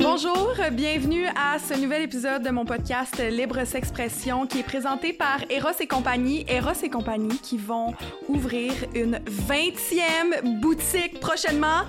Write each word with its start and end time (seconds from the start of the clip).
Bonjour, 0.00 0.56
bienvenue 0.72 1.26
à 1.36 1.58
ce 1.60 1.80
nouvel 1.80 2.02
épisode 2.02 2.42
de 2.42 2.50
mon 2.50 2.64
podcast 2.64 3.22
Libre 3.30 3.64
S'expression 3.64 4.46
qui 4.46 4.58
est 4.60 4.64
présenté 4.64 5.12
par 5.12 5.38
Eros 5.50 5.68
et 5.78 5.86
compagnie. 5.86 6.44
Eros 6.48 6.82
et 6.82 6.90
compagnie 6.90 7.38
qui 7.38 7.58
vont 7.58 7.94
ouvrir 8.28 8.72
une 8.94 9.18
20e 9.18 10.60
boutique 10.60 11.20
prochainement. 11.20 11.82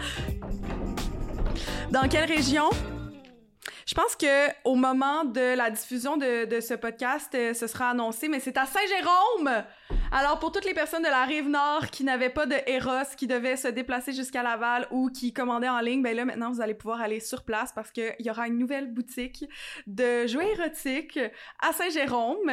Dans 1.90 2.08
quelle 2.08 2.32
région? 2.32 2.70
Je 3.86 3.94
pense 3.96 4.16
que 4.16 4.50
au 4.64 4.76
moment 4.76 5.26
de 5.26 5.56
la 5.56 5.70
diffusion 5.70 6.18
de, 6.18 6.46
de 6.46 6.60
ce 6.60 6.74
podcast, 6.74 7.34
euh, 7.36 7.54
ce 7.54 7.68
sera 7.68 7.90
annoncé, 7.90 8.30
mais 8.30 8.40
c'est 8.40 8.58
à 8.58 8.66
Saint-Jérôme. 8.66 9.64
Alors 10.12 10.40
pour 10.40 10.52
toutes 10.52 10.66
les 10.66 10.74
personnes 10.74 11.04
de 11.04 11.10
la 11.10 11.26
rive 11.26 11.50
nord 11.50 11.88
qui 11.88 12.04
n'avaient 12.04 12.30
pas 12.30 12.46
de 12.46 12.56
Eros, 12.68 13.16
qui 13.18 13.28
devaient 13.28 13.58
se 13.58 13.68
déplacer 13.68 14.14
jusqu'à 14.14 14.44
Laval 14.44 14.88
ou 14.92 15.10
qui 15.10 15.34
commandaient 15.34 15.70
en 15.70 15.80
ligne, 15.80 16.02
ben 16.02 16.16
là 16.16 16.26
maintenant 16.26 16.52
vous 16.52 16.62
allez 16.62 16.76
pouvoir 16.76 17.02
aller 17.02 17.20
sur 17.20 17.44
place 17.44 17.72
parce 17.74 17.92
qu'il 17.92 18.16
y 18.20 18.30
aura 18.30 18.48
une 18.48 18.58
nouvelle 18.58 18.94
boutique 18.94 19.46
de 19.88 20.28
jouets 20.28 20.52
érotiques 20.52 21.20
à 21.62 21.74
Saint-Jérôme. 21.74 22.52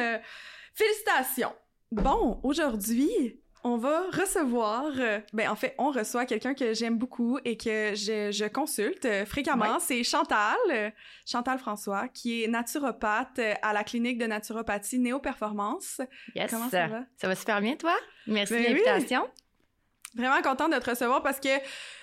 Félicitations. 0.73 1.53
Bon, 1.91 2.39
aujourd'hui, 2.43 3.40
on 3.63 3.77
va 3.77 4.03
recevoir, 4.11 4.91
euh, 4.97 5.19
ben 5.33 5.49
en 5.49 5.55
fait, 5.55 5.75
on 5.77 5.91
reçoit 5.91 6.25
quelqu'un 6.25 6.53
que 6.53 6.73
j'aime 6.73 6.97
beaucoup 6.97 7.39
et 7.45 7.57
que 7.57 7.93
je, 7.95 8.31
je 8.31 8.45
consulte 8.47 9.05
euh, 9.05 9.25
fréquemment. 9.25 9.73
Ouais. 9.73 9.79
C'est 9.79 10.03
Chantal, 10.03 10.57
euh, 10.71 10.89
Chantal 11.25 11.59
François, 11.59 12.07
qui 12.07 12.43
est 12.43 12.47
naturopathe 12.47 13.39
à 13.61 13.73
la 13.73 13.83
clinique 13.83 14.17
de 14.17 14.25
naturopathie 14.25 14.99
Néo 14.99 15.19
Performance. 15.19 16.01
Yes. 16.35 16.49
Comment 16.49 16.69
ça 16.69 16.87
va? 16.87 17.01
Ça 17.17 17.27
va 17.27 17.35
super 17.35 17.61
bien, 17.61 17.75
toi? 17.75 17.95
Merci 18.27 18.53
Ben 18.53 18.63
de 18.63 18.67
oui. 18.67 18.81
l'invitation. 18.85 19.29
Vraiment 20.15 20.41
contente 20.41 20.73
de 20.73 20.79
te 20.79 20.89
recevoir 20.89 21.23
parce 21.23 21.39
que 21.39 21.49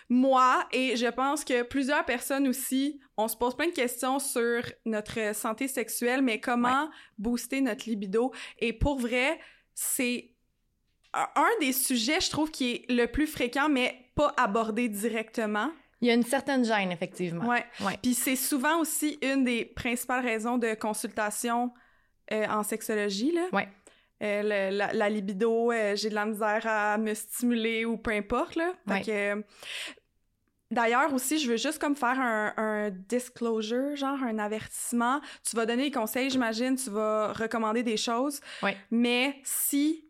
moi 0.09 0.67
et 0.73 0.97
je 0.97 1.07
pense 1.09 1.45
que 1.45 1.63
plusieurs 1.63 2.05
personnes 2.07 2.49
aussi, 2.49 3.01
on 3.19 3.29
se 3.29 3.37
pose 3.37 3.55
plein 3.55 3.67
de 3.67 3.73
questions 3.73 4.19
sur 4.19 4.63
notre 4.87 5.35
santé 5.35 5.69
sexuelle, 5.69 6.23
mais 6.23 6.41
comment 6.41 6.89
booster 7.19 7.61
notre 7.61 7.85
libido. 7.87 8.33
Et 8.61 8.73
pour 8.73 8.99
vrai, 8.99 9.39
c'est 9.75 10.31
un 11.15 11.49
des 11.61 11.73
sujets, 11.73 12.21
je 12.21 12.31
trouve, 12.31 12.51
qui 12.51 12.73
est 12.73 12.91
le 12.93 13.07
plus 13.07 13.27
fréquent, 13.27 13.69
mais 13.69 13.97
pas 14.15 14.33
abordé 14.37 14.89
directement. 14.89 15.71
Il 16.01 16.09
y 16.09 16.11
a 16.11 16.15
une 16.15 16.23
certaine 16.25 16.65
gêne, 16.65 16.93
effectivement. 16.93 17.47
Ouais. 17.47 17.65
Ouais. 17.81 17.99
Puis 18.03 18.15
c'est 18.15 18.37
souvent 18.37 18.79
aussi 18.81 19.19
une 19.23 19.45
des 19.45 19.65
principales 19.65 20.25
raisons 20.25 20.59
de 20.59 20.75
consultation 20.75 21.73
euh, 22.33 22.47
en 22.47 22.63
sexologie, 22.63 23.33
là. 23.33 23.47
Ouais. 23.53 23.69
Euh, 24.23 24.43
le- 24.71 24.77
la, 24.77 24.93
la 24.93 25.09
libido, 25.09 25.73
euh, 25.73 25.97
j'ai 25.97 26.11
de 26.11 26.15
la 26.15 26.27
misère 26.27 26.67
à 26.67 26.99
me 26.99 27.15
stimuler 27.15 27.85
ou 27.85 27.97
peu 27.97 28.11
importe, 28.13 28.57
là. 28.57 28.73
Ouais. 28.87 29.03
que, 29.03 29.45
D'ailleurs 30.71 31.15
aussi, 31.15 31.39
je 31.39 31.51
veux 31.51 31.57
juste 31.57 31.79
comme 31.79 31.97
faire 31.97 32.21
un, 32.21 32.53
un 32.59 32.91
disclosure, 32.91 33.97
genre 33.97 34.23
un 34.23 34.39
avertissement. 34.39 35.23
Tu 35.49 35.57
vas 35.57 35.65
donner 35.65 35.85
des 35.85 35.91
conseils, 35.91 36.29
j'imagine, 36.29 36.77
tu 36.77 36.91
vas 36.91 37.33
recommander 37.33 37.83
des 37.83 37.97
choses. 37.97 38.41
Ouais. 38.63 38.77
Mais 38.91 39.37
si 39.45 40.05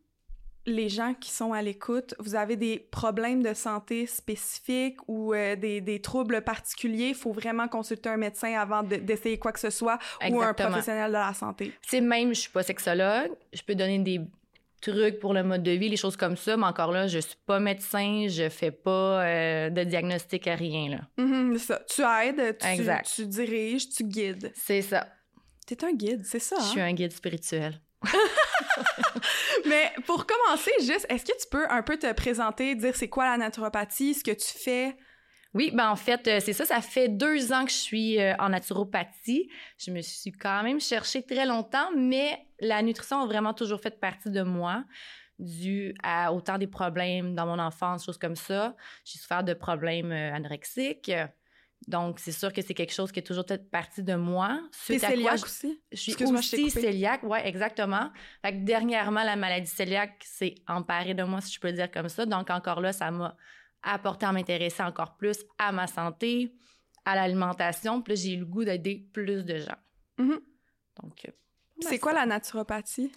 les 0.68 0.88
gens 0.88 1.14
qui 1.14 1.30
sont 1.30 1.52
à 1.52 1.62
l'écoute, 1.62 2.14
vous 2.18 2.34
avez 2.34 2.56
des 2.56 2.78
problèmes 2.78 3.42
de 3.42 3.54
santé 3.54 4.06
spécifiques 4.06 4.98
ou 5.08 5.34
euh, 5.34 5.56
des, 5.56 5.80
des 5.80 6.00
troubles 6.00 6.42
particuliers, 6.42 7.08
il 7.08 7.14
faut 7.14 7.32
vraiment 7.32 7.68
consulter 7.68 8.08
un 8.08 8.16
médecin 8.16 8.52
avant 8.58 8.82
de- 8.82 8.96
d'essayer 8.96 9.38
quoi 9.38 9.52
que 9.52 9.60
ce 9.60 9.70
soit 9.70 9.98
ou 10.30 10.40
un 10.40 10.54
professionnel 10.54 11.08
de 11.08 11.16
la 11.16 11.34
santé. 11.34 11.72
C'est 11.82 12.00
même, 12.00 12.34
je 12.34 12.40
suis 12.40 12.50
pas 12.50 12.62
sexologue. 12.62 13.30
Je 13.52 13.62
peux 13.62 13.74
donner 13.74 13.98
des 13.98 14.20
trucs 14.80 15.18
pour 15.18 15.34
le 15.34 15.42
mode 15.42 15.62
de 15.64 15.72
vie, 15.72 15.88
les 15.88 15.96
choses 15.96 16.16
comme 16.16 16.36
ça, 16.36 16.56
mais 16.56 16.66
encore 16.66 16.92
là, 16.92 17.06
je 17.08 17.18
suis 17.18 17.36
pas 17.46 17.58
médecin, 17.58 18.26
je 18.28 18.48
fais 18.48 18.70
pas 18.70 19.24
euh, 19.24 19.70
de 19.70 19.82
diagnostic 19.84 20.46
à 20.46 20.54
rien, 20.54 20.90
là. 20.90 21.00
Mhm, 21.24 21.58
c'est 21.58 21.66
ça. 21.66 21.80
Tu 21.88 22.02
aides, 22.02 22.58
tu, 22.58 22.66
Exact. 22.66 23.10
tu 23.12 23.26
diriges, 23.26 23.88
tu 23.90 24.04
guides. 24.04 24.52
C'est 24.54 24.82
ça. 24.82 25.08
T'es 25.66 25.84
un 25.84 25.92
guide, 25.92 26.24
c'est 26.24 26.38
ça. 26.38 26.56
Je 26.60 26.62
hein? 26.62 26.68
suis 26.70 26.80
un 26.80 26.92
guide 26.92 27.12
spirituel. 27.12 27.80
Mais 29.68 29.92
pour 30.06 30.26
commencer, 30.26 30.72
juste, 30.80 31.06
est-ce 31.08 31.24
que 31.24 31.38
tu 31.38 31.46
peux 31.50 31.66
un 31.70 31.82
peu 31.82 31.96
te 31.96 32.12
présenter, 32.12 32.74
dire 32.74 32.96
c'est 32.96 33.08
quoi 33.08 33.26
la 33.26 33.36
naturopathie, 33.36 34.14
ce 34.14 34.24
que 34.24 34.30
tu 34.30 34.58
fais? 34.58 34.96
Oui, 35.54 35.70
ben 35.74 35.88
en 35.90 35.96
fait, 35.96 36.28
euh, 36.28 36.40
c'est 36.40 36.52
ça. 36.52 36.64
Ça 36.64 36.80
fait 36.80 37.08
deux 37.08 37.52
ans 37.52 37.64
que 37.64 37.70
je 37.70 37.76
suis 37.76 38.20
euh, 38.20 38.34
en 38.38 38.50
naturopathie. 38.50 39.48
Je 39.78 39.90
me 39.90 40.02
suis 40.02 40.32
quand 40.32 40.62
même 40.62 40.80
cherchée 40.80 41.22
très 41.22 41.46
longtemps, 41.46 41.88
mais 41.96 42.46
la 42.60 42.82
nutrition 42.82 43.22
a 43.22 43.26
vraiment 43.26 43.54
toujours 43.54 43.80
fait 43.80 43.98
partie 43.98 44.30
de 44.30 44.42
moi, 44.42 44.84
dû 45.38 45.94
à 46.02 46.32
autant 46.32 46.58
des 46.58 46.66
problèmes 46.66 47.34
dans 47.34 47.46
mon 47.46 47.58
enfance, 47.58 48.04
choses 48.04 48.18
comme 48.18 48.36
ça. 48.36 48.76
J'ai 49.04 49.18
souffert 49.18 49.42
de 49.42 49.54
problèmes 49.54 50.12
euh, 50.12 50.34
anorexiques. 50.34 51.10
Donc, 51.86 52.18
c'est 52.18 52.32
sûr 52.32 52.52
que 52.52 52.60
c'est 52.60 52.74
quelque 52.74 52.92
chose 52.92 53.12
qui 53.12 53.20
est 53.20 53.22
toujours 53.22 53.44
fait 53.46 53.70
partie 53.70 54.02
de 54.02 54.14
moi. 54.14 54.60
Suite 54.72 55.04
à 55.04 55.08
quoi, 55.08 55.16
cœliaque 55.16 55.44
aussi? 55.44 55.80
je 55.92 55.96
suis 55.96 56.24
aussi 56.24 56.72
cœliaque, 56.72 57.22
ouais, 57.22 57.46
exactement. 57.46 58.10
Fait 58.42 58.52
que 58.52 58.64
dernièrement, 58.64 59.22
la 59.22 59.36
maladie 59.36 59.70
cœliaque 59.74 60.22
s'est 60.24 60.56
emparée 60.66 61.14
de 61.14 61.22
moi, 61.22 61.40
si 61.40 61.54
je 61.54 61.60
peux 61.60 61.68
le 61.68 61.74
dire 61.74 61.90
comme 61.90 62.08
ça. 62.08 62.26
Donc, 62.26 62.50
encore 62.50 62.80
là, 62.80 62.92
ça 62.92 63.10
m'a 63.10 63.36
apporté 63.82 64.26
à 64.26 64.32
m'intéresser 64.32 64.82
encore 64.82 65.16
plus 65.16 65.38
à 65.56 65.72
ma 65.72 65.86
santé, 65.86 66.52
à 67.04 67.14
l'alimentation. 67.14 68.02
Puis 68.02 68.16
j'ai 68.16 68.34
eu 68.34 68.38
le 68.38 68.46
goût 68.46 68.64
d'aider 68.64 69.08
plus 69.12 69.44
de 69.44 69.58
gens. 69.58 69.78
Mhm. 70.18 70.40
Donc, 71.02 71.24
euh, 71.26 71.32
C'est 71.80 71.98
quoi 71.98 72.12
la 72.12 72.26
naturopathie? 72.26 73.12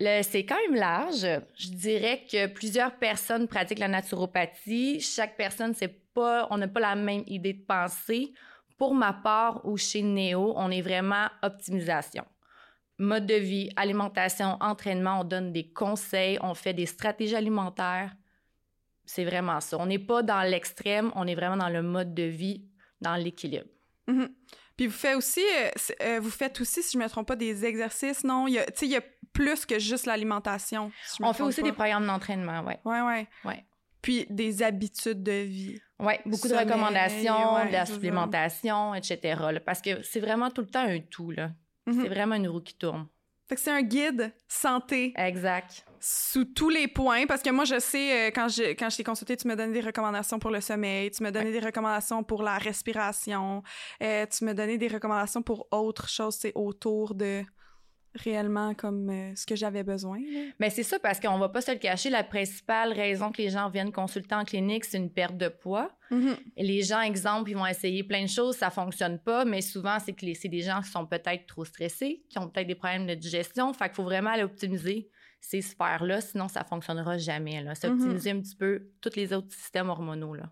C'est 0.00 0.44
quand 0.44 0.58
même 0.68 0.74
large. 0.78 1.26
Je 1.56 1.68
dirais 1.68 2.24
que 2.30 2.46
plusieurs 2.46 2.96
personnes 2.96 3.48
pratiquent 3.48 3.78
la 3.78 3.88
naturopathie. 3.88 5.00
Chaque 5.00 5.36
personne, 5.36 5.74
c'est 5.74 6.12
pas, 6.12 6.46
on 6.50 6.58
n'a 6.58 6.68
pas 6.68 6.80
la 6.80 6.94
même 6.94 7.22
idée 7.26 7.52
de 7.52 7.64
pensée. 7.64 8.32
Pour 8.76 8.94
ma 8.94 9.12
part 9.12 9.64
ou 9.64 9.76
chez 9.76 10.02
Néo, 10.02 10.52
on 10.56 10.70
est 10.70 10.82
vraiment 10.82 11.28
optimisation. 11.42 12.24
Mode 12.98 13.26
de 13.26 13.34
vie, 13.34 13.70
alimentation, 13.76 14.56
entraînement, 14.60 15.20
on 15.20 15.24
donne 15.24 15.52
des 15.52 15.72
conseils, 15.72 16.38
on 16.42 16.54
fait 16.54 16.74
des 16.74 16.86
stratégies 16.86 17.36
alimentaires. 17.36 18.14
C'est 19.04 19.24
vraiment 19.24 19.60
ça. 19.60 19.78
On 19.78 19.86
n'est 19.86 19.98
pas 19.98 20.22
dans 20.22 20.42
l'extrême, 20.42 21.12
on 21.14 21.26
est 21.26 21.34
vraiment 21.34 21.56
dans 21.56 21.68
le 21.68 21.82
mode 21.82 22.14
de 22.14 22.22
vie, 22.22 22.64
dans 23.00 23.16
l'équilibre. 23.16 23.66
Mhm. 24.06 24.28
Puis 24.76 24.86
vous 24.86 24.92
faites 24.92 25.16
aussi, 25.16 25.40
euh, 25.40 25.70
euh, 26.02 26.20
vous 26.20 26.30
faites 26.30 26.60
aussi, 26.60 26.82
si 26.82 26.98
je 26.98 27.02
me 27.02 27.08
trompe 27.08 27.28
pas, 27.28 27.36
des 27.36 27.64
exercices, 27.64 28.24
non? 28.24 28.48
Il 28.48 28.54
y 28.54 28.58
a- 28.58 28.66
il 28.82 28.88
y 28.88 28.96
a 28.96 29.00
plus 29.34 29.66
que 29.66 29.78
juste 29.78 30.06
l'alimentation. 30.06 30.90
si 31.04 31.22
On 31.22 31.34
fait 31.34 31.42
aussi 31.42 31.60
pas. 31.60 31.66
des 31.66 31.72
programmes 31.72 32.06
d'entraînement, 32.06 32.62
ouais. 32.62 32.80
Ouais, 32.86 33.02
ouais. 33.02 33.28
Ouais. 33.44 33.64
Puis 34.00 34.26
des 34.30 34.62
habitudes 34.62 35.22
de 35.22 35.32
vie. 35.42 35.78
Oui, 35.98 36.14
beaucoup 36.24 36.48
Sommeil, 36.48 36.64
de 36.66 36.70
recommandations, 36.72 37.54
ouais, 37.56 37.66
de 37.68 37.72
la 37.72 37.84
supplémentation, 37.86 38.94
etc. 38.94 39.18
là, 39.52 39.60
parce 39.60 39.80
que 39.82 40.02
c'est 40.02 40.20
vraiment 40.20 40.50
tout 40.50 40.62
le 40.62 40.68
temps 40.68 40.84
un 40.86 41.00
tout. 41.00 41.30
là. 41.30 41.50
Mhm. 41.86 42.02
C'est 42.02 42.08
vraiment 42.08 42.34
une 42.36 42.48
roue 42.48 42.60
qui 42.62 42.74
tourne. 42.74 43.06
Fait 43.46 43.56
que 43.56 43.60
c'est 43.60 43.70
un 43.70 43.82
guide 43.82 44.32
santé 44.48 45.12
Exact. 45.18 45.84
sous 46.00 46.46
tous 46.46 46.70
les 46.70 46.88
points 46.88 47.26
parce 47.26 47.42
que 47.42 47.50
moi 47.50 47.64
je 47.66 47.78
sais 47.78 48.28
euh, 48.28 48.30
quand 48.34 48.48
je 48.48 48.70
quand 48.72 48.88
je 48.88 48.96
t'ai 48.96 49.04
consulté 49.04 49.36
tu 49.36 49.46
me 49.46 49.54
donnais 49.54 49.74
des 49.74 49.82
recommandations 49.86 50.38
pour 50.38 50.50
le 50.50 50.62
sommeil 50.62 51.10
tu 51.10 51.22
me 51.22 51.30
donnais 51.30 51.52
des 51.52 51.60
recommandations 51.60 52.24
pour 52.24 52.42
la 52.42 52.56
respiration 52.56 53.62
euh, 54.02 54.24
tu 54.26 54.46
me 54.46 54.54
donnais 54.54 54.78
des 54.78 54.88
recommandations 54.88 55.42
pour 55.42 55.68
autre 55.72 56.08
chose 56.08 56.36
c'est 56.40 56.52
autour 56.54 57.14
de 57.14 57.42
réellement 58.14 58.74
comme 58.74 59.10
euh, 59.10 59.34
ce 59.34 59.44
que 59.46 59.56
j'avais 59.56 59.82
besoin 59.82 60.18
là. 60.18 60.40
Mais 60.60 60.70
c'est 60.70 60.82
ça, 60.82 60.98
parce 60.98 61.18
qu'on 61.20 61.38
va 61.38 61.48
pas 61.48 61.60
se 61.60 61.72
le 61.72 61.78
cacher, 61.78 62.10
la 62.10 62.24
principale 62.24 62.92
raison 62.92 63.32
que 63.32 63.42
les 63.42 63.50
gens 63.50 63.68
viennent 63.68 63.92
consulter 63.92 64.34
en 64.34 64.44
clinique, 64.44 64.84
c'est 64.84 64.98
une 64.98 65.10
perte 65.10 65.36
de 65.36 65.48
poids. 65.48 65.90
Et 66.56 66.62
les 66.64 66.82
gens, 66.82 67.00
exemple, 67.00 67.50
ils 67.50 67.56
vont 67.56 67.66
essayer 67.66 68.04
plein 68.04 68.22
de 68.22 68.28
choses, 68.28 68.56
ça 68.56 68.70
fonctionne 68.70 69.18
pas, 69.18 69.44
mais 69.44 69.60
souvent, 69.60 69.98
c'est 69.98 70.12
que 70.12 70.24
c'est 70.34 70.48
des 70.48 70.60
gens 70.60 70.80
qui 70.80 70.88
sont 70.90 71.06
peut-être 71.06 71.46
trop 71.46 71.64
stressés, 71.64 72.22
qui 72.28 72.38
ont 72.38 72.48
peut-être 72.48 72.68
des 72.68 72.76
problèmes 72.76 73.06
de 73.06 73.14
digestion. 73.14 73.72
Fait 73.72 73.86
qu'il 73.86 73.94
faut 73.96 74.04
vraiment 74.04 74.30
aller 74.30 74.44
optimiser 74.44 75.08
ces 75.40 75.60
sphères-là, 75.60 76.20
sinon 76.20 76.46
ça 76.48 76.62
fonctionnera 76.62 77.18
jamais. 77.18 77.62
Là. 77.62 77.74
C'est 77.74 77.88
Mhm. 77.90 78.00
optimiser 78.00 78.30
un 78.30 78.40
petit 78.40 78.54
peu 78.56 78.90
tous 79.00 79.16
les 79.16 79.32
autres 79.32 79.52
systèmes 79.52 79.88
hormonaux. 79.90 80.34
Là. 80.34 80.50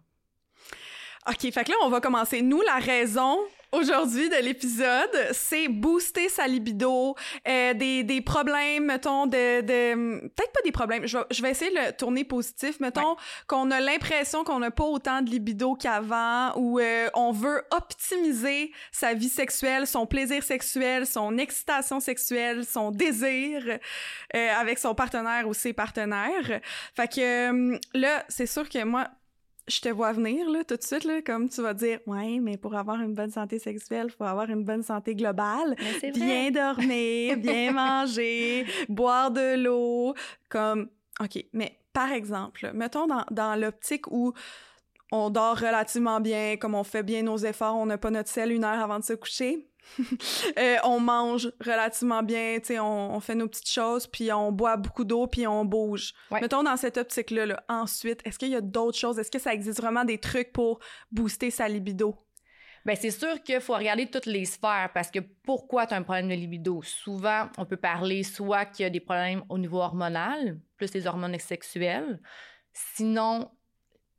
OK, 1.29 1.53
fait 1.53 1.65
que 1.65 1.71
là, 1.71 1.77
on 1.83 1.89
va 1.89 2.01
commencer. 2.01 2.43
Nous, 2.43 2.61
la 2.63 2.79
raison 2.79 3.39
aujourd'hui 3.71 4.29
de 4.29 4.37
l'épisode, 4.43 5.29
c'est 5.33 5.69
booster 5.69 6.29
sa 6.29 6.47
libido, 6.47 7.15
euh, 7.49 7.75
des, 7.75 8.03
des 8.03 8.21
problèmes, 8.21 8.87
mettons, 8.87 9.27
de... 9.27 9.61
de 9.61 10.21
Peut-être 10.21 10.53
pas 10.53 10.61
des 10.65 10.73
problèmes, 10.73 11.07
je 11.07 11.19
vais, 11.19 11.25
je 11.31 11.43
vais 11.43 11.51
essayer 11.51 11.71
de 11.71 11.77
le 11.77 11.93
tourner 11.93 12.25
positif. 12.25 12.81
Mettons 12.81 13.17
qu'on 13.47 13.71
a 13.71 13.81
l'impression 13.81 14.45
qu'on 14.45 14.59
n'a 14.59 14.71
pas 14.71 14.85
autant 14.85 15.23
de 15.23 15.31
libido 15.31 15.75
qu'avant, 15.75 16.53
ou 16.57 16.81
euh, 16.81 17.09
on 17.15 17.33
veut 17.33 17.63
optimiser 17.71 18.73
sa 18.91 19.15
vie 19.15 19.29
sexuelle, 19.29 19.87
son 19.87 20.07
plaisir 20.07 20.43
sexuel, 20.43 21.07
son 21.07 21.39
excitation 21.39 22.01
sexuelle, 22.01 22.65
son 22.67 22.91
désir 22.91 23.79
euh, 24.35 24.49
avec 24.59 24.79
son 24.79 24.95
partenaire 24.95 25.47
ou 25.49 25.55
ses 25.55 25.73
partenaires. 25.73 26.61
Fait 26.95 27.09
que 27.09 27.73
euh, 27.73 27.79
là, 27.95 28.25
c'est 28.29 28.47
sûr 28.47 28.69
que 28.69 28.83
moi, 28.85 29.09
je 29.69 29.81
te 29.81 29.89
vois 29.89 30.13
venir, 30.13 30.49
là, 30.51 30.65
tout 30.65 30.77
de 30.77 30.83
suite, 30.83 31.05
là, 31.05 31.23
comme 31.23 31.49
tu 31.49 31.63
vas 31.63 31.75
dire, 31.75 32.01
ouais, 32.07 32.39
mais 32.41 32.57
pour 32.57 32.75
avoir 32.75 33.01
une 33.01 33.15
bonne 33.15 33.31
santé 33.31 33.59
sexuelle, 33.59 34.07
il 34.09 34.13
faut 34.13 34.25
avoir 34.25 34.51
une 34.51 34.65
bonne 34.65 34.83
santé 34.83 35.15
globale. 35.15 35.77
Bien 36.15 36.51
dormir, 36.51 37.37
bien 37.39 37.73
manger, 37.73 38.67
boire 38.89 39.31
de 39.31 39.57
l'eau, 39.63 40.15
comme, 40.49 40.89
OK, 41.21 41.45
mais 41.53 41.79
par 41.93 42.11
exemple, 42.11 42.71
mettons 42.75 43.07
dans, 43.07 43.25
dans 43.31 43.55
l'optique 43.55 44.07
où 44.11 44.33
on 45.13 45.31
dort 45.31 45.59
relativement 45.59 46.21
bien, 46.21 46.57
comme 46.57 46.75
on 46.75 46.85
fait 46.85 47.03
bien 47.03 47.23
nos 47.23 47.37
efforts, 47.37 47.77
on 47.77 47.87
n'a 47.87 47.99
pas 47.99 48.11
notre 48.11 48.31
sel 48.31 48.51
une 48.51 48.65
heure 48.65 48.81
avant 48.81 48.99
de 48.99 49.05
se 49.05 49.13
coucher. 49.13 49.69
Euh, 50.59 50.77
on 50.85 51.01
mange 51.01 51.51
relativement 51.61 52.23
bien, 52.23 52.59
tu 52.61 52.69
sais, 52.69 52.79
on, 52.79 53.19
fait 53.21 53.35
nos 53.35 53.49
petites 53.49 53.71
choses, 53.71 54.07
puis 54.07 54.33
on 54.33 54.53
boit 54.53 54.77
beaucoup 54.77 55.05
d'eau, 55.05 55.27
puis 55.27 55.47
on 55.47 55.65
bouge. 55.65 56.13
Mettons 56.31 56.63
dans 56.63 56.77
cette 56.77 56.99
optique-là, 56.99 57.47
là, 57.47 57.65
ensuite, 57.69 58.21
est-ce 58.25 58.39
qu'il 58.39 58.51
y 58.51 58.57
a 58.57 58.61
d'autres 58.61 58.99
choses? 58.99 59.19
Est-ce 59.19 59.31
que 59.31 59.39
ça 59.39 59.55
existe 59.55 59.81
vraiment 59.81 60.05
des 60.05 60.19
trucs 60.19 60.53
pour 60.53 60.79
booster 61.11 61.51
sa 61.51 61.69
libido? 61.69 62.17
Bien, 62.85 62.97
c'est 62.97 63.11
sûr 63.11 63.43
qu'il 63.43 63.61
faut 63.61 63.75
regarder 63.75 64.11
toutes 64.11 64.27
les 64.27 64.45
sphères 64.45 64.91
parce 64.93 65.11
que 65.11 65.21
pourquoi 65.21 65.87
tu 65.87 65.95
as 65.95 65.97
un 65.97 66.03
problème 66.03 66.29
de 66.29 66.35
libido? 66.35 66.83
Souvent, 66.83 67.49
on 67.57 67.65
peut 67.65 67.77
parler 67.77 68.25
soit 68.25 68.65
qu'il 68.67 68.83
y 68.83 68.87
a 68.87 68.91
des 68.91 69.01
problèmes 69.01 69.45
au 69.49 69.59
niveau 69.59 69.79
hormonal, 69.79 70.61
plus 70.77 70.93
les 70.93 71.07
hormones 71.07 71.39
sexuelles. 71.39 72.21
Sinon, 72.73 73.51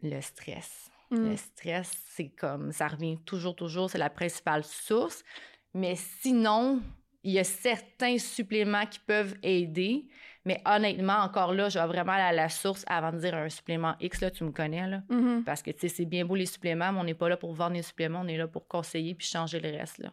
le 0.02 0.22
stress. 0.22 0.90
Le 1.12 1.34
mm. 1.34 1.38
stress, 1.38 1.92
c'est 2.10 2.30
comme, 2.30 2.72
ça 2.72 2.88
revient 2.88 3.20
toujours, 3.26 3.56
toujours, 3.56 3.90
c'est 3.90 3.98
la 3.98 4.10
principale 4.10 4.64
source. 4.64 5.24
Mais 5.74 5.96
sinon, 5.96 6.82
il 7.24 7.34
y 7.34 7.40
a 7.40 7.44
certains 7.44 8.18
suppléments 8.18 8.86
qui 8.86 9.00
peuvent 9.00 9.36
aider. 9.44 10.08
Mais 10.46 10.62
honnêtement, 10.66 11.20
encore 11.20 11.54
là, 11.54 11.70
je 11.70 11.80
vais 11.80 11.88
vraiment 11.88 12.12
aller 12.12 12.24
à 12.24 12.34
la 12.34 12.50
source 12.50 12.84
avant 12.88 13.14
de 13.14 13.18
dire 13.18 13.34
un 13.34 13.48
supplément 13.48 13.96
X, 14.02 14.20
là, 14.20 14.30
tu 14.30 14.44
me 14.44 14.52
connais, 14.52 14.86
là. 14.86 15.02
Mm-hmm. 15.10 15.44
Parce 15.46 15.62
que, 15.62 15.72
tu 15.72 15.80
sais, 15.80 15.88
c'est 15.88 16.06
bien 16.06 16.26
beau 16.26 16.36
les 16.36 16.46
suppléments, 16.46 16.92
mais 16.92 17.00
on 17.00 17.04
n'est 17.06 17.14
pas 17.14 17.30
là 17.30 17.38
pour 17.38 17.54
vendre 17.54 17.76
les 17.76 17.82
suppléments, 17.82 18.22
on 18.22 18.28
est 18.28 18.38
là 18.38 18.48
pour 18.48 18.68
conseiller 18.68 19.16
puis 19.16 19.26
changer 19.26 19.60
le 19.60 19.70
reste, 19.70 20.00
là. 20.00 20.12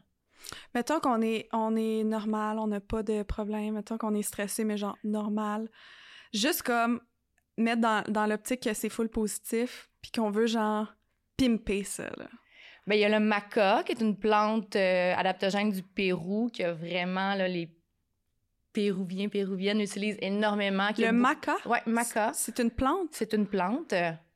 Mettons 0.75 1.01
qu'on 1.01 1.21
est, 1.21 1.49
on 1.53 1.77
est 1.77 2.05
normal, 2.05 2.59
on 2.59 2.67
n'a 2.67 2.81
pas 2.81 3.03
de 3.03 3.23
problème. 3.23 3.75
Mettons 3.75 3.99
qu'on 3.99 4.15
est 4.15 4.23
stressé, 4.23 4.65
mais 4.65 4.79
genre 4.79 4.97
normal. 5.05 5.69
Juste 6.33 6.63
comme 6.63 7.01
mettre 7.59 7.83
dans, 7.83 8.05
dans 8.09 8.27
l'optique 8.27 8.63
que 8.63 8.73
c'est 8.73 8.89
full 8.89 9.09
positif, 9.09 9.91
puis 10.01 10.13
qu'on 10.13 10.31
veut 10.31 10.47
genre 10.47 10.95
pimper 11.37 11.85
ça, 11.85 12.09
là. 12.17 12.29
Ben, 12.91 12.97
il 12.97 13.03
y 13.03 13.05
a 13.05 13.09
le 13.09 13.25
maca, 13.25 13.85
qui 13.87 13.93
est 13.93 14.01
une 14.01 14.17
plante 14.17 14.75
euh, 14.75 15.15
adaptogène 15.15 15.71
du 15.71 15.81
Pérou, 15.81 16.51
que 16.53 16.73
vraiment, 16.73 17.37
là, 17.37 17.47
les 17.47 17.73
Péruviens, 18.73 19.29
Péruviennes 19.29 19.81
utilisent 19.81 20.19
énormément. 20.21 20.89
Le 20.99 21.13
maca? 21.13 21.55
Oui, 21.67 21.79
maca. 21.87 22.33
C'est 22.35 22.59
une 22.59 22.73
plante? 22.73 23.11
C'est 23.13 23.33
une 23.33 23.47
plante. 23.47 23.95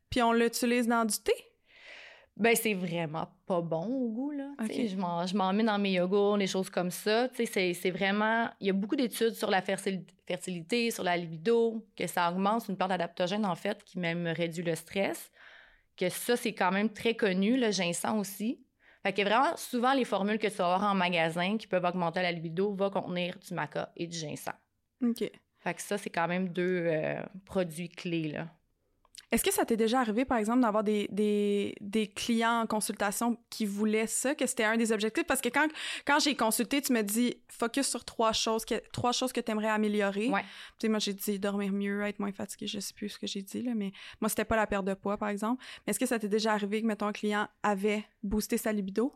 Puis 0.08 0.22
on 0.22 0.32
l'utilise 0.32 0.86
dans 0.86 1.04
du 1.04 1.18
thé? 1.18 1.32
Ben, 2.36 2.54
c'est 2.54 2.74
vraiment 2.74 3.26
pas 3.44 3.60
bon 3.60 3.86
au 3.86 4.08
goût, 4.10 4.30
là. 4.30 4.52
Je 4.60 5.36
m'en 5.36 5.52
mets 5.52 5.64
dans 5.64 5.78
mes 5.80 5.90
yogourts, 5.90 6.38
des 6.38 6.46
choses 6.46 6.70
comme 6.70 6.92
ça. 6.92 7.26
C'est 7.34 7.90
vraiment... 7.90 8.48
Il 8.60 8.68
y 8.68 8.70
a 8.70 8.72
beaucoup 8.72 8.94
d'études 8.94 9.34
sur 9.34 9.50
la 9.50 9.62
fertilité, 9.62 10.92
sur 10.92 11.02
la 11.02 11.16
libido, 11.16 11.84
que 11.96 12.06
ça 12.06 12.30
augmente. 12.30 12.60
C'est 12.60 12.70
une 12.70 12.78
plante 12.78 12.92
adaptogène, 12.92 13.46
en 13.46 13.56
fait, 13.56 13.82
qui 13.82 13.98
même 13.98 14.28
réduit 14.28 14.62
le 14.62 14.76
stress. 14.76 15.32
Que 15.96 16.08
ça, 16.08 16.36
c'est 16.36 16.54
quand 16.54 16.72
même 16.72 16.92
très 16.92 17.14
connu. 17.14 17.56
Le 17.56 17.70
ginseng 17.70 18.18
aussi. 18.18 18.60
Fait 19.02 19.12
que 19.12 19.22
vraiment, 19.22 19.56
souvent, 19.56 19.92
les 19.92 20.04
formules 20.04 20.38
que 20.38 20.46
tu 20.46 20.56
vas 20.56 20.74
avoir 20.74 20.90
en 20.90 20.94
magasin 20.94 21.58
qui 21.58 21.66
peuvent 21.66 21.84
augmenter 21.84 22.22
la 22.22 22.32
libido 22.32 22.74
vont 22.74 22.90
contenir 22.90 23.38
du 23.38 23.52
maca 23.54 23.92
et 23.96 24.06
du 24.06 24.16
ginseng. 24.16 24.54
OK. 25.02 25.30
Fait 25.60 25.74
que 25.74 25.82
ça, 25.82 25.98
c'est 25.98 26.10
quand 26.10 26.28
même 26.28 26.48
deux 26.48 26.86
euh, 26.86 27.22
produits 27.44 27.88
clés, 27.88 28.28
là. 28.28 28.48
Est-ce 29.34 29.42
que 29.42 29.52
ça 29.52 29.64
t'est 29.64 29.76
déjà 29.76 29.98
arrivé, 29.98 30.24
par 30.24 30.38
exemple, 30.38 30.60
d'avoir 30.60 30.84
des, 30.84 31.08
des, 31.10 31.74
des, 31.80 32.06
clients 32.06 32.60
en 32.60 32.66
consultation 32.68 33.36
qui 33.50 33.66
voulaient 33.66 34.06
ça, 34.06 34.36
que 34.36 34.46
c'était 34.46 34.62
un 34.62 34.76
des 34.76 34.92
objectifs? 34.92 35.24
Parce 35.26 35.40
que 35.40 35.48
quand, 35.48 35.66
quand 36.04 36.20
j'ai 36.20 36.36
consulté, 36.36 36.80
tu 36.80 36.92
me 36.92 37.02
dis 37.02 37.36
focus 37.48 37.88
sur 37.88 38.04
trois 38.04 38.30
choses 38.30 38.64
que, 38.64 38.76
trois 38.92 39.10
choses 39.10 39.32
que 39.32 39.40
tu 39.40 39.50
aimerais 39.50 39.70
améliorer. 39.70 40.28
Ouais. 40.28 40.42
Tu 40.78 40.82
sais, 40.82 40.88
moi, 40.88 41.00
j'ai 41.00 41.14
dit 41.14 41.40
dormir 41.40 41.72
mieux, 41.72 42.02
être 42.02 42.20
moins 42.20 42.30
fatigué, 42.30 42.68
je 42.68 42.78
sais 42.78 42.94
plus 42.94 43.08
ce 43.08 43.18
que 43.18 43.26
j'ai 43.26 43.42
dit, 43.42 43.62
là, 43.62 43.72
mais 43.74 43.90
moi, 44.20 44.28
c'était 44.28 44.44
pas 44.44 44.54
la 44.54 44.68
perte 44.68 44.84
de 44.84 44.94
poids, 44.94 45.16
par 45.16 45.30
exemple. 45.30 45.60
Mais 45.84 45.90
est-ce 45.90 45.98
que 45.98 46.06
ça 46.06 46.20
t'est 46.20 46.28
déjà 46.28 46.52
arrivé 46.52 46.80
que, 46.80 46.86
mettons, 46.86 47.06
un 47.06 47.12
client 47.12 47.48
avait 47.64 48.04
boosté 48.22 48.56
sa 48.56 48.72
libido? 48.72 49.12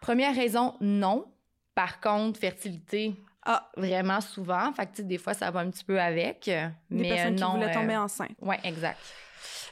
Première 0.00 0.36
raison, 0.36 0.74
non. 0.80 1.26
Par 1.74 2.00
contre, 2.00 2.38
fertilité, 2.38 3.16
ah. 3.48 3.68
Vraiment 3.76 4.20
souvent. 4.20 4.72
Fait 4.72 4.86
que, 4.86 5.02
des 5.02 5.18
fois, 5.18 5.32
ça 5.32 5.50
va 5.52 5.60
un 5.60 5.70
petit 5.70 5.84
peu 5.84 6.00
avec. 6.00 6.46
Des 6.46 6.70
mais 6.90 7.08
personnes 7.10 7.36
non, 7.36 7.52
qui 7.52 7.58
voulaient 7.58 7.72
tomber 7.72 7.94
euh, 7.94 8.02
enceinte. 8.02 8.36
Oui, 8.40 8.56
exact. 8.64 8.98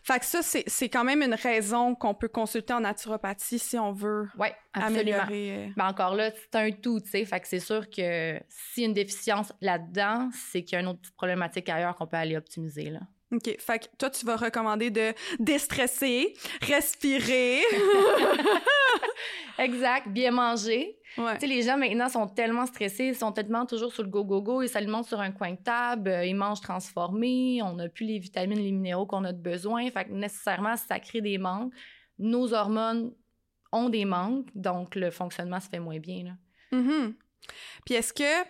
Fait 0.06 0.18
que 0.18 0.26
ça, 0.26 0.40
c'est 0.42 0.88
quand 0.90 1.02
même 1.02 1.22
une 1.22 1.32
raison 1.32 1.94
qu'on 1.94 2.14
peut 2.14 2.28
consulter 2.28 2.74
en 2.74 2.80
naturopathie 2.80 3.58
si 3.58 3.78
on 3.78 3.92
veut 3.92 4.28
ouais, 4.38 4.54
améliorer. 4.74 5.68
Euh, 5.68 5.68
ben 5.78 5.86
encore 5.86 6.14
là, 6.14 6.30
c'est 6.30 6.58
un 6.58 6.70
tout, 6.72 7.00
tu 7.00 7.08
sais. 7.08 7.24
Fait 7.24 7.40
que 7.40 7.48
c'est 7.48 7.58
sûr 7.58 7.88
que 7.88 8.38
s'il 8.48 8.82
y 8.82 8.84
a 8.84 8.88
une 8.88 8.94
déficience 8.94 9.50
là-dedans, 9.62 10.28
c'est 10.34 10.62
qu'il 10.62 10.76
y 10.76 10.78
a 10.78 10.80
une 10.80 10.88
autre 10.88 11.10
problématique 11.16 11.70
ailleurs 11.70 11.96
qu'on 11.96 12.06
peut 12.06 12.18
aller 12.18 12.36
optimiser, 12.36 12.90
là. 12.90 13.00
OK. 13.32 13.56
Fait 13.59 13.79
que 13.79 13.97
toi, 13.99 14.11
tu 14.11 14.25
vas 14.25 14.37
recommander 14.37 14.91
de 14.91 15.12
déstresser, 15.38 16.35
respirer. 16.62 17.62
exact. 19.59 20.09
Bien 20.09 20.31
manger. 20.31 20.99
Tu 21.17 21.23
sais, 21.41 21.47
les 21.47 21.62
gens 21.62 21.76
maintenant 21.76 22.09
sont 22.09 22.26
tellement 22.26 22.67
stressés, 22.67 23.06
ils 23.06 23.15
sont 23.15 23.31
tellement 23.31 23.67
toujours 23.67 23.93
sur 23.93 24.03
le 24.03 24.09
go-go-go, 24.09 24.62
ils 24.62 24.69
s'alimentent 24.69 25.06
sur 25.06 25.21
un 25.21 25.31
coin 25.31 25.53
de 25.53 25.59
table, 25.59 26.11
euh, 26.11 26.26
ils 26.26 26.35
mangent 26.35 26.61
transformé, 26.61 27.61
on 27.62 27.75
n'a 27.75 27.88
plus 27.88 28.05
les 28.05 28.19
vitamines, 28.19 28.59
les 28.59 28.73
minéraux 28.73 29.06
qu'on 29.06 29.23
a 29.23 29.32
de 29.32 29.41
besoin. 29.41 29.88
Fait 29.91 30.06
que 30.06 30.11
nécessairement, 30.11 30.76
ça 30.76 30.99
crée 30.99 31.21
des 31.21 31.38
manques. 31.38 31.73
Nos 32.19 32.53
hormones 32.53 33.12
ont 33.71 33.88
des 33.88 34.05
manques, 34.05 34.49
donc 34.56 34.97
le 34.97 35.11
fonctionnement 35.11 35.61
se 35.61 35.69
fait 35.69 35.79
moins 35.79 35.99
bien. 35.99 36.25
Là. 36.25 36.79
Mm-hmm. 36.79 37.15
Puis 37.85 37.94
est-ce 37.94 38.12
que 38.12 38.49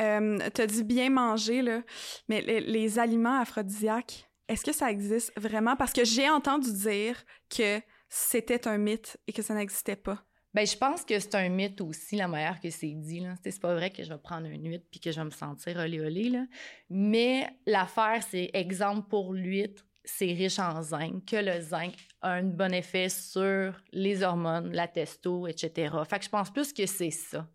euh, 0.00 0.38
tu 0.54 0.60
as 0.60 0.66
dit 0.66 0.84
bien 0.84 1.10
manger, 1.10 1.62
là, 1.62 1.82
mais 2.28 2.40
les, 2.40 2.98
aliments 2.98 3.40
aphrodisiaques, 3.40 4.28
est-ce 4.48 4.64
que 4.64 4.72
ça 4.72 4.90
existe 4.90 5.32
vraiment? 5.38 5.76
Parce 5.76 5.92
que 5.92 6.04
j'ai 6.04 6.28
entendu 6.28 6.72
dire 6.72 7.16
que 7.50 7.80
c'était 8.08 8.66
un 8.66 8.78
mythe 8.78 9.18
et 9.26 9.32
que 9.32 9.42
ça 9.42 9.54
n'existait 9.54 9.96
pas. 9.96 10.24
Ben, 10.54 10.66
je 10.66 10.76
pense 10.76 11.04
que 11.04 11.18
c'est 11.18 11.34
un 11.34 11.50
mythe 11.50 11.80
aussi, 11.82 12.16
la 12.16 12.26
manière 12.26 12.58
que 12.60 12.70
c'est 12.70 12.94
dit. 12.94 13.22
C'est 13.44 13.60
pas 13.60 13.74
vrai 13.74 13.90
que 13.90 14.02
je 14.02 14.08
vais 14.08 14.18
prendre 14.18 14.46
une 14.46 14.66
huître 14.66 14.86
puis 14.90 14.98
que 14.98 15.12
je 15.12 15.20
vais 15.20 15.24
me 15.24 15.30
sentir 15.30 15.76
olé 15.76 16.00
olé. 16.00 16.30
Là. 16.30 16.46
Mais 16.88 17.48
l'affaire, 17.66 18.22
c'est 18.28 18.50
exemple 18.54 19.08
pour 19.08 19.34
l'huître, 19.34 19.84
c'est 20.04 20.32
riche 20.32 20.58
en 20.58 20.80
zinc, 20.82 21.26
que 21.26 21.36
le 21.36 21.60
zinc 21.60 21.94
a 22.22 22.32
un 22.32 22.44
bon 22.44 22.72
effet 22.72 23.10
sur 23.10 23.74
les 23.92 24.22
hormones, 24.22 24.72
la 24.72 24.88
testo, 24.88 25.46
etc. 25.46 25.94
Fait 26.08 26.18
que 26.18 26.24
je 26.24 26.30
pense 26.30 26.50
plus 26.50 26.72
que 26.72 26.86
c'est 26.86 27.10
ça. 27.10 27.46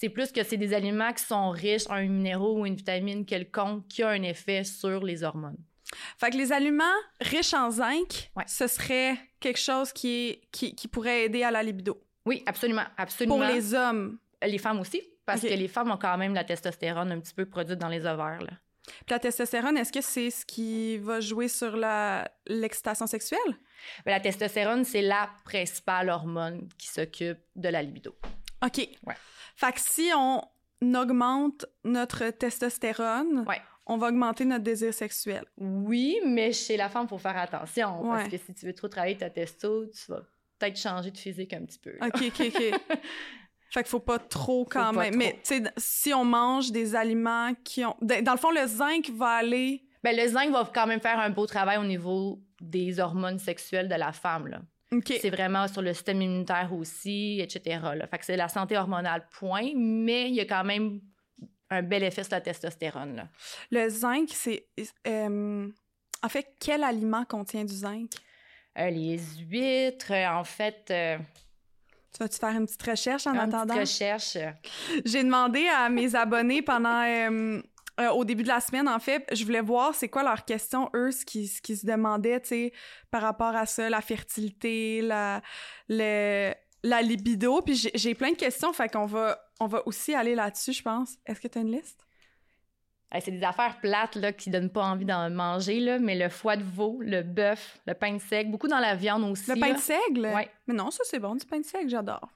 C'est 0.00 0.10
plus 0.10 0.30
que 0.30 0.44
c'est 0.44 0.56
des 0.56 0.74
aliments 0.74 1.12
qui 1.12 1.24
sont 1.24 1.50
riches 1.50 1.88
en 1.88 1.94
un 1.94 2.06
minéraux 2.06 2.60
ou 2.60 2.66
une 2.66 2.76
vitamine 2.76 3.26
quelconque 3.26 3.88
qui 3.88 4.04
a 4.04 4.10
un 4.10 4.22
effet 4.22 4.62
sur 4.62 5.02
les 5.02 5.24
hormones. 5.24 5.58
Fait 6.18 6.30
que 6.30 6.36
les 6.36 6.52
aliments 6.52 6.84
riches 7.20 7.52
en 7.52 7.68
zinc, 7.72 8.30
ce 8.46 8.68
serait 8.68 9.16
quelque 9.40 9.58
chose 9.58 9.92
qui, 9.92 10.40
qui, 10.52 10.76
qui, 10.76 10.86
pourrait 10.86 11.24
aider 11.24 11.42
à 11.42 11.50
la 11.50 11.64
libido. 11.64 12.00
Oui, 12.26 12.44
absolument, 12.46 12.84
absolument. 12.96 13.38
Pour 13.38 13.44
les 13.44 13.74
hommes. 13.74 14.18
Les 14.40 14.58
femmes 14.58 14.78
aussi, 14.78 15.02
parce 15.26 15.40
que 15.40 15.48
les 15.48 15.66
femmes 15.66 15.90
ont 15.90 15.96
quand 15.96 16.16
même 16.16 16.32
la 16.32 16.44
testostérone 16.44 17.10
un 17.10 17.18
petit 17.18 17.34
peu 17.34 17.46
produite 17.46 17.80
dans 17.80 17.88
les 17.88 18.06
ovaires. 18.06 18.40
Là. 18.40 18.52
Puis 18.84 19.10
la 19.10 19.18
testostérone, 19.18 19.76
est-ce 19.78 19.92
que 19.92 20.00
c'est 20.00 20.30
ce 20.30 20.46
qui 20.46 20.98
va 20.98 21.18
jouer 21.18 21.48
sur 21.48 21.76
l'excitation 22.46 23.08
sexuelle? 23.08 23.40
Bien, 24.06 24.14
la 24.14 24.20
testostérone, 24.20 24.84
c'est 24.84 25.02
la 25.02 25.28
principale 25.44 26.08
hormone 26.08 26.68
qui 26.78 26.86
s'occupe 26.86 27.38
de 27.56 27.68
la 27.68 27.82
libido. 27.82 28.14
OK. 28.64 28.88
Ouais. 29.06 29.14
Fait 29.56 29.72
que 29.72 29.80
si 29.80 30.10
on 30.14 30.42
augmente 30.94 31.66
notre 31.84 32.30
testostérone, 32.30 33.44
on 33.86 33.96
va 33.96 34.08
augmenter 34.08 34.44
notre 34.44 34.64
désir 34.64 34.92
sexuel. 34.92 35.44
Oui, 35.56 36.20
mais 36.24 36.52
chez 36.52 36.76
la 36.76 36.88
femme, 36.88 37.04
il 37.06 37.08
faut 37.08 37.18
faire 37.18 37.36
attention. 37.36 38.02
Parce 38.02 38.28
que 38.28 38.36
si 38.36 38.54
tu 38.54 38.66
veux 38.66 38.74
trop 38.74 38.88
travailler 38.88 39.16
ta 39.16 39.30
testo, 39.30 39.86
tu 39.86 40.12
vas 40.12 40.20
peut-être 40.58 40.78
changer 40.78 41.10
de 41.10 41.18
physique 41.18 41.52
un 41.52 41.64
petit 41.64 41.78
peu. 41.78 41.94
OK, 42.02 42.22
OK, 42.26 42.52
OK. 42.54 42.62
fait 43.70 43.82
qu'il 43.82 43.90
faut 43.90 44.00
pas 44.00 44.18
trop 44.18 44.64
quand 44.64 44.92
même. 44.92 45.16
Mais 45.16 45.40
tu 45.44 45.56
sais, 45.56 45.62
si 45.76 46.12
on 46.12 46.24
mange 46.24 46.70
des 46.70 46.94
aliments 46.94 47.52
qui 47.64 47.84
ont. 47.84 47.96
Dans 48.00 48.32
le 48.32 48.38
fond, 48.38 48.50
le 48.50 48.66
zinc 48.66 49.10
va 49.10 49.30
aller. 49.30 49.84
Ben, 50.04 50.16
le 50.16 50.26
zinc 50.28 50.50
va 50.52 50.70
quand 50.72 50.86
même 50.86 51.00
faire 51.00 51.18
un 51.18 51.30
beau 51.30 51.46
travail 51.46 51.78
au 51.78 51.84
niveau 51.84 52.40
des 52.60 53.00
hormones 53.00 53.38
sexuelles 53.38 53.88
de 53.88 53.94
la 53.94 54.12
femme. 54.12 54.48
Là. 54.48 54.60
C'est 55.04 55.30
vraiment 55.30 55.68
sur 55.68 55.82
le 55.82 55.92
système 55.92 56.22
immunitaire 56.22 56.72
aussi, 56.72 57.40
etc. 57.40 57.80
Là. 57.94 58.06
Fait 58.06 58.18
que 58.18 58.24
c'est 58.24 58.36
la 58.36 58.48
santé 58.48 58.76
hormonale, 58.76 59.26
point, 59.30 59.72
mais 59.74 60.28
il 60.28 60.34
y 60.34 60.40
a 60.40 60.46
quand 60.46 60.64
même 60.64 61.00
un 61.70 61.82
bel 61.82 62.02
effet 62.02 62.24
sur 62.24 62.32
la 62.32 62.40
testostérone. 62.40 63.16
Là. 63.16 63.28
Le 63.70 63.88
zinc, 63.90 64.30
c'est... 64.32 64.66
Euh, 65.06 65.68
en 66.22 66.28
fait, 66.28 66.46
quel 66.58 66.82
aliment 66.82 67.24
contient 67.24 67.64
du 67.64 67.74
zinc? 67.74 68.12
Euh, 68.78 68.90
les 68.90 69.18
huîtres, 69.40 70.12
en 70.12 70.44
fait... 70.44 70.86
Euh, 70.90 71.18
tu 72.14 72.18
vas-tu 72.20 72.38
faire 72.38 72.56
une 72.56 72.64
petite 72.64 72.82
recherche 72.82 73.26
en 73.26 73.36
attendant? 73.36 73.74
Une 73.74 73.80
recherche. 73.80 74.38
J'ai 75.04 75.22
demandé 75.22 75.66
à 75.68 75.90
mes 75.90 76.14
abonnés 76.14 76.62
pendant 76.62 77.04
euh, 77.98 78.10
au 78.10 78.24
début 78.24 78.42
de 78.42 78.48
la 78.48 78.60
semaine, 78.60 78.88
en 78.88 78.98
fait, 78.98 79.26
je 79.32 79.44
voulais 79.44 79.60
voir 79.60 79.94
c'est 79.94 80.08
quoi 80.08 80.22
leurs 80.22 80.44
questions, 80.44 80.88
eux, 80.94 81.10
ce 81.10 81.24
qu'ils 81.24 81.48
qui 81.60 81.76
se 81.76 81.86
demandaient, 81.86 82.40
tu 82.40 82.48
sais, 82.48 82.72
par 83.10 83.22
rapport 83.22 83.56
à 83.56 83.66
ça, 83.66 83.90
la 83.90 84.00
fertilité, 84.00 85.02
la, 85.02 85.42
le, 85.88 86.52
la 86.82 87.02
libido. 87.02 87.60
Puis 87.62 87.90
j'ai 87.94 88.14
plein 88.14 88.30
de 88.30 88.36
questions, 88.36 88.72
fait 88.72 88.90
qu'on 88.90 89.06
va, 89.06 89.38
on 89.60 89.66
va 89.66 89.86
aussi 89.86 90.14
aller 90.14 90.34
là-dessus, 90.34 90.72
je 90.72 90.82
pense. 90.82 91.16
Est-ce 91.26 91.40
que 91.40 91.48
tu 91.48 91.58
as 91.58 91.62
une 91.62 91.72
liste? 91.72 92.04
c'est 93.20 93.30
des 93.30 93.42
affaires 93.42 93.80
plates 93.80 94.16
là, 94.16 94.32
qui 94.32 94.50
donnent 94.50 94.70
pas 94.70 94.84
envie 94.84 95.06
d'en 95.06 95.30
manger, 95.30 95.80
là, 95.80 95.98
mais 95.98 96.14
le 96.14 96.28
foie 96.28 96.56
de 96.56 96.62
veau, 96.62 96.98
le 97.00 97.22
bœuf, 97.22 97.80
le 97.86 97.94
pain 97.94 98.12
de 98.12 98.20
seigle, 98.20 98.50
beaucoup 98.50 98.68
dans 98.68 98.80
la 98.80 98.94
viande 98.94 99.24
aussi. 99.24 99.50
Le 99.50 99.58
pain 99.58 99.72
de 99.72 99.78
seigle? 99.78 100.30
Oui. 100.34 100.42
Mais 100.66 100.74
non, 100.74 100.90
ça 100.90 101.02
c'est 101.04 101.18
bon, 101.18 101.34
du 101.34 101.46
pain 101.46 101.58
de 101.58 101.64
seigle, 101.64 101.88
j'adore. 101.88 102.28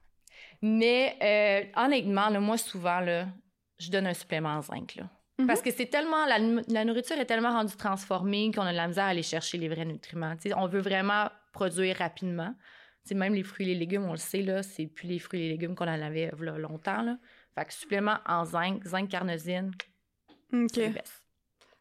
Mais 0.63 1.17
euh, 1.23 1.83
honnêtement, 1.85 2.31
là, 2.31 2.41
moi 2.41 2.57
souvent, 2.57 3.01
là, 3.01 3.27
je 3.79 3.91
donne 3.91 4.07
un 4.07 4.15
supplément 4.15 4.55
en 4.55 4.63
zinc. 4.63 4.95
Là. 4.95 5.05
Mhm. 5.39 5.47
Parce 5.47 5.63
que 5.63 5.71
c'est 5.71 5.87
tellement. 5.87 6.27
La, 6.27 6.85
nourriture 6.85 7.19
est 7.19 7.27
tellement 7.27 7.53
rendue 7.53 7.77
transformée 7.77 8.51
qu'on 8.55 8.63
a 8.63 8.73
de 8.73 8.77
la 8.77 8.89
misère 8.89 9.05
à 9.05 9.09
aller 9.09 9.23
chercher 9.23 9.59
les 9.59 9.69
vrais 9.69 9.85
nutriments. 9.85 10.35
on 10.57 10.67
veut 10.67 10.81
vraiment 10.81 11.29
produire 11.53 11.97
rapidement. 11.97 12.55
même 13.13 13.35
les 13.35 13.43
fruits 13.43 13.67
et 13.67 13.75
les 13.75 13.81
légumes, 13.81 14.05
on 14.05 14.13
le 14.13 14.17
sait, 14.17 14.43
là, 14.43 14.63
c'est 14.63 14.87
plus 14.87 15.09
les 15.09 15.19
fruits 15.19 15.41
et 15.41 15.43
les 15.45 15.51
légumes 15.51 15.75
qu'on 15.75 15.89
en 15.89 16.03
avait 16.03 16.31
là, 16.39 16.59
longtemps. 16.59 17.03
Là. 17.03 17.19
Fait 17.55 17.65
que 17.65 17.73
supplément 17.73 18.19
en 18.27 18.45
zinc, 18.45 18.85
zinc 18.85 19.09
carnosine, 19.09 19.73
OK. 20.53 20.81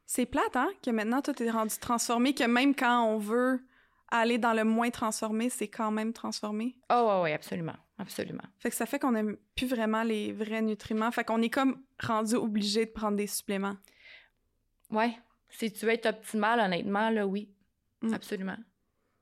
C'est 0.05 0.25
plate, 0.25 0.55
hein? 0.55 0.70
Que 0.84 0.91
maintenant, 0.91 1.22
tout 1.22 1.41
est 1.41 1.50
rendu 1.50 1.77
transformé, 1.79 2.34
que 2.34 2.43
même 2.43 2.75
quand 2.75 3.05
on 3.05 3.17
veut 3.17 3.62
aller 4.10 4.38
dans 4.38 4.53
le 4.53 4.65
moins 4.65 4.89
transformé, 4.89 5.50
c'est 5.50 5.70
quand 5.70 5.91
même 5.91 6.12
transformé. 6.12 6.75
Oh, 6.91 7.22
oui, 7.24 7.31
absolument. 7.31 7.75
Absolument. 8.01 8.43
Fait 8.58 8.72
que 8.72 8.75
ça 8.75 8.88
fait 8.88 8.98
qu'on 8.98 9.12
n'aime 9.12 9.38
plus 9.55 9.67
vraiment 9.67 10.01
les 10.01 10.34
vrais 10.34 10.62
nutriments. 10.62 11.12
Fait 11.12 11.24
qu'on 11.24 11.41
est 11.41 11.50
comme 11.50 11.84
rendu 12.01 12.36
obligé 12.36 12.86
de 12.86 12.91
prendre 12.91 13.15
des 13.15 13.27
suppléments. 13.27 13.75
Ouais. 14.89 15.15
Si 15.50 15.72
tu 15.72 15.86
veux 15.86 15.91
être 15.91 16.08
optimal, 16.08 16.60
honnêtement, 16.60 17.12
là, 17.12 17.27
oui. 17.27 17.50
Mm. 18.01 18.13
Absolument. 18.13 18.58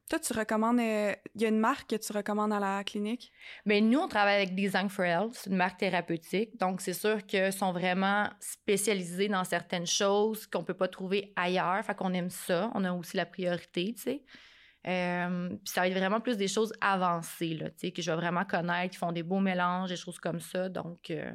Toi, 0.10 0.20
tu 0.20 0.34
recommandes. 0.34 0.80
Euh, 0.80 1.14
il 1.36 1.42
y 1.42 1.46
a 1.46 1.50
une 1.50 1.60
marque 1.60 1.90
que 1.90 1.96
tu 1.98 2.14
recommandes 2.14 2.54
à 2.54 2.60
la 2.60 2.84
clinique? 2.84 3.32
Bien, 3.66 3.82
nous, 3.82 4.00
on 4.00 4.08
travaille 4.08 4.38
avec 4.38 4.56
Design 4.56 4.90
for 4.90 5.06
Health. 5.06 5.34
C'est 5.34 5.50
une 5.50 5.58
marque 5.58 5.80
thérapeutique. 5.80 6.58
Donc, 6.58 6.82
c'est 6.82 6.94
sûr 6.94 7.26
qu'ils 7.26 7.54
sont 7.54 7.74
vraiment 7.74 8.30
spécialisés 8.40 9.28
dans 9.28 9.44
certaines 9.44 9.86
choses 9.86 10.48
qu'on 10.48 10.60
ne 10.60 10.66
peut 10.66 10.74
pas 10.74 10.88
trouver 10.88 11.34
ailleurs. 11.36 11.84
Fait 11.84 11.96
qu'on 11.96 12.14
aime 12.14 12.30
ça. 12.30 12.72
On 12.74 12.86
a 12.86 12.94
aussi 12.94 13.18
la 13.18 13.26
priorité, 13.26 13.94
tu 13.96 14.02
sais. 14.02 14.24
Euh, 14.88 15.50
puis 15.50 15.74
ça 15.74 15.82
va 15.82 15.88
être 15.88 15.98
vraiment 15.98 16.22
plus 16.22 16.38
des 16.38 16.48
choses 16.48 16.74
avancées, 16.80 17.54
là, 17.54 17.70
tu 17.70 17.76
sais, 17.80 17.92
que 17.92 18.02
je 18.02 18.10
vais 18.12 18.18
vraiment 18.18 18.46
connaître, 18.46 18.92
qui 18.92 18.98
font 18.98 19.12
des 19.12 19.24
beaux 19.24 19.40
mélanges, 19.40 19.90
des 19.90 19.98
choses 19.98 20.20
comme 20.20 20.40
ça. 20.40 20.70
Donc, 20.70 21.12
euh, 21.12 21.32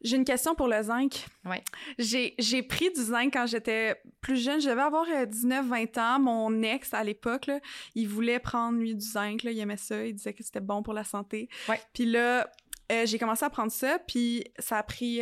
j'ai 0.00 0.16
une 0.16 0.24
question 0.24 0.54
pour 0.54 0.68
le 0.68 0.82
zinc. 0.82 1.26
Ouais. 1.44 1.62
J'ai 1.98 2.62
pris 2.62 2.90
du 2.90 3.02
zinc 3.02 3.32
quand 3.32 3.46
j'étais 3.46 4.00
plus 4.20 4.42
jeune. 4.42 4.60
Je 4.60 4.68
devais 4.68 4.82
avoir 4.82 5.06
19-20 5.06 5.98
euh, 5.98 6.00
ans. 6.00 6.18
Mon 6.20 6.62
ex, 6.62 6.92
à 6.94 7.04
l'époque, 7.04 7.50
il 7.94 8.08
voulait 8.08 8.38
prendre, 8.38 8.78
lui, 8.78 8.94
du 8.94 9.04
zinc. 9.04 9.42
Là. 9.42 9.50
Il 9.50 9.58
aimait 9.58 9.76
ça. 9.76 10.04
Il 10.04 10.14
disait 10.14 10.32
que 10.32 10.42
c'était 10.42 10.60
bon 10.60 10.82
pour 10.82 10.94
la 10.94 11.04
santé. 11.04 11.48
Ouais. 11.68 11.80
Puis 11.92 12.06
là, 12.06 12.50
euh, 12.90 13.06
j'ai 13.06 13.18
commencé 13.18 13.44
à 13.44 13.50
prendre 13.50 13.72
ça. 13.72 13.98
Puis 13.98 14.44
ça 14.58 14.78
a 14.78 14.82
pris... 14.82 15.20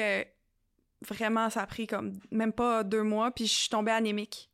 Vraiment, 1.08 1.48
ça 1.48 1.62
a 1.62 1.66
pris 1.66 1.86
comme 1.86 2.12
même 2.30 2.52
pas 2.52 2.84
deux 2.84 3.02
mois. 3.02 3.30
Puis 3.30 3.46
je 3.46 3.54
suis 3.54 3.68
tombée 3.70 3.92
anémique. 3.92 4.49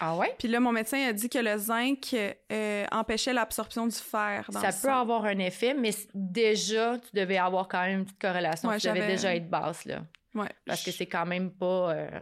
Ah 0.00 0.16
ouais? 0.16 0.34
Puis 0.38 0.48
là, 0.48 0.60
mon 0.60 0.72
médecin 0.72 1.08
a 1.08 1.12
dit 1.12 1.28
que 1.28 1.38
le 1.38 1.56
zinc 1.56 2.14
euh, 2.14 2.84
empêchait 2.92 3.32
l'absorption 3.32 3.86
du 3.86 3.96
fer. 3.96 4.48
ça 4.52 4.70
peut 4.72 4.92
avoir 4.92 5.24
un 5.24 5.38
effet, 5.38 5.74
mais 5.74 5.90
déjà, 6.14 6.98
tu 6.98 7.08
devais 7.14 7.38
avoir 7.38 7.68
quand 7.68 7.80
même 7.80 8.00
une 8.00 8.04
petite 8.04 8.20
corrélation. 8.20 8.68
Ouais, 8.68 8.78
tu 8.78 8.88
devais 8.88 9.06
déjà 9.06 9.34
être 9.34 9.48
basse, 9.48 9.84
là. 9.84 10.02
Ouais. 10.34 10.50
Parce 10.66 10.84
que 10.84 10.90
c'est 10.90 11.06
quand 11.06 11.24
même 11.24 11.50
pas 11.50 11.92
euh, 11.92 12.20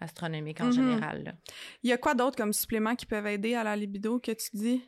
astronomique 0.00 0.60
en 0.60 0.66
mhm. 0.66 0.72
général. 0.72 1.36
Il 1.82 1.90
y 1.90 1.92
a 1.92 1.98
quoi 1.98 2.14
d'autre 2.14 2.36
comme 2.36 2.52
suppléments 2.52 2.94
qui 2.94 3.06
peuvent 3.06 3.26
aider 3.26 3.54
à 3.54 3.64
la 3.64 3.74
libido 3.74 4.20
que 4.20 4.32
tu 4.32 4.50
dis? 4.54 4.82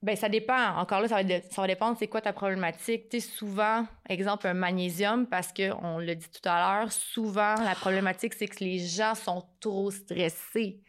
Ben 0.00 0.14
ça 0.14 0.28
dépend. 0.28 0.76
Encore 0.76 1.00
là, 1.00 1.08
ça 1.08 1.22
va, 1.22 1.40
ça 1.50 1.62
va 1.62 1.66
dépendre 1.66 1.96
c'est 1.98 2.06
quoi 2.06 2.20
ta 2.20 2.32
problématique? 2.32 3.08
Tu 3.08 3.20
sais, 3.20 3.28
souvent, 3.28 3.84
exemple, 4.08 4.46
un 4.46 4.54
magnésium, 4.54 5.26
parce 5.26 5.52
qu'on 5.52 5.98
l'a 5.98 6.14
dit 6.14 6.28
tout 6.30 6.48
à 6.48 6.80
l'heure, 6.80 6.92
souvent, 6.92 7.56
la 7.56 7.74
problématique, 7.74 8.34
c'est 8.34 8.46
que 8.46 8.62
les 8.62 8.78
gens 8.78 9.16
sont 9.16 9.44
trop 9.58 9.90
stressés. 9.90 10.80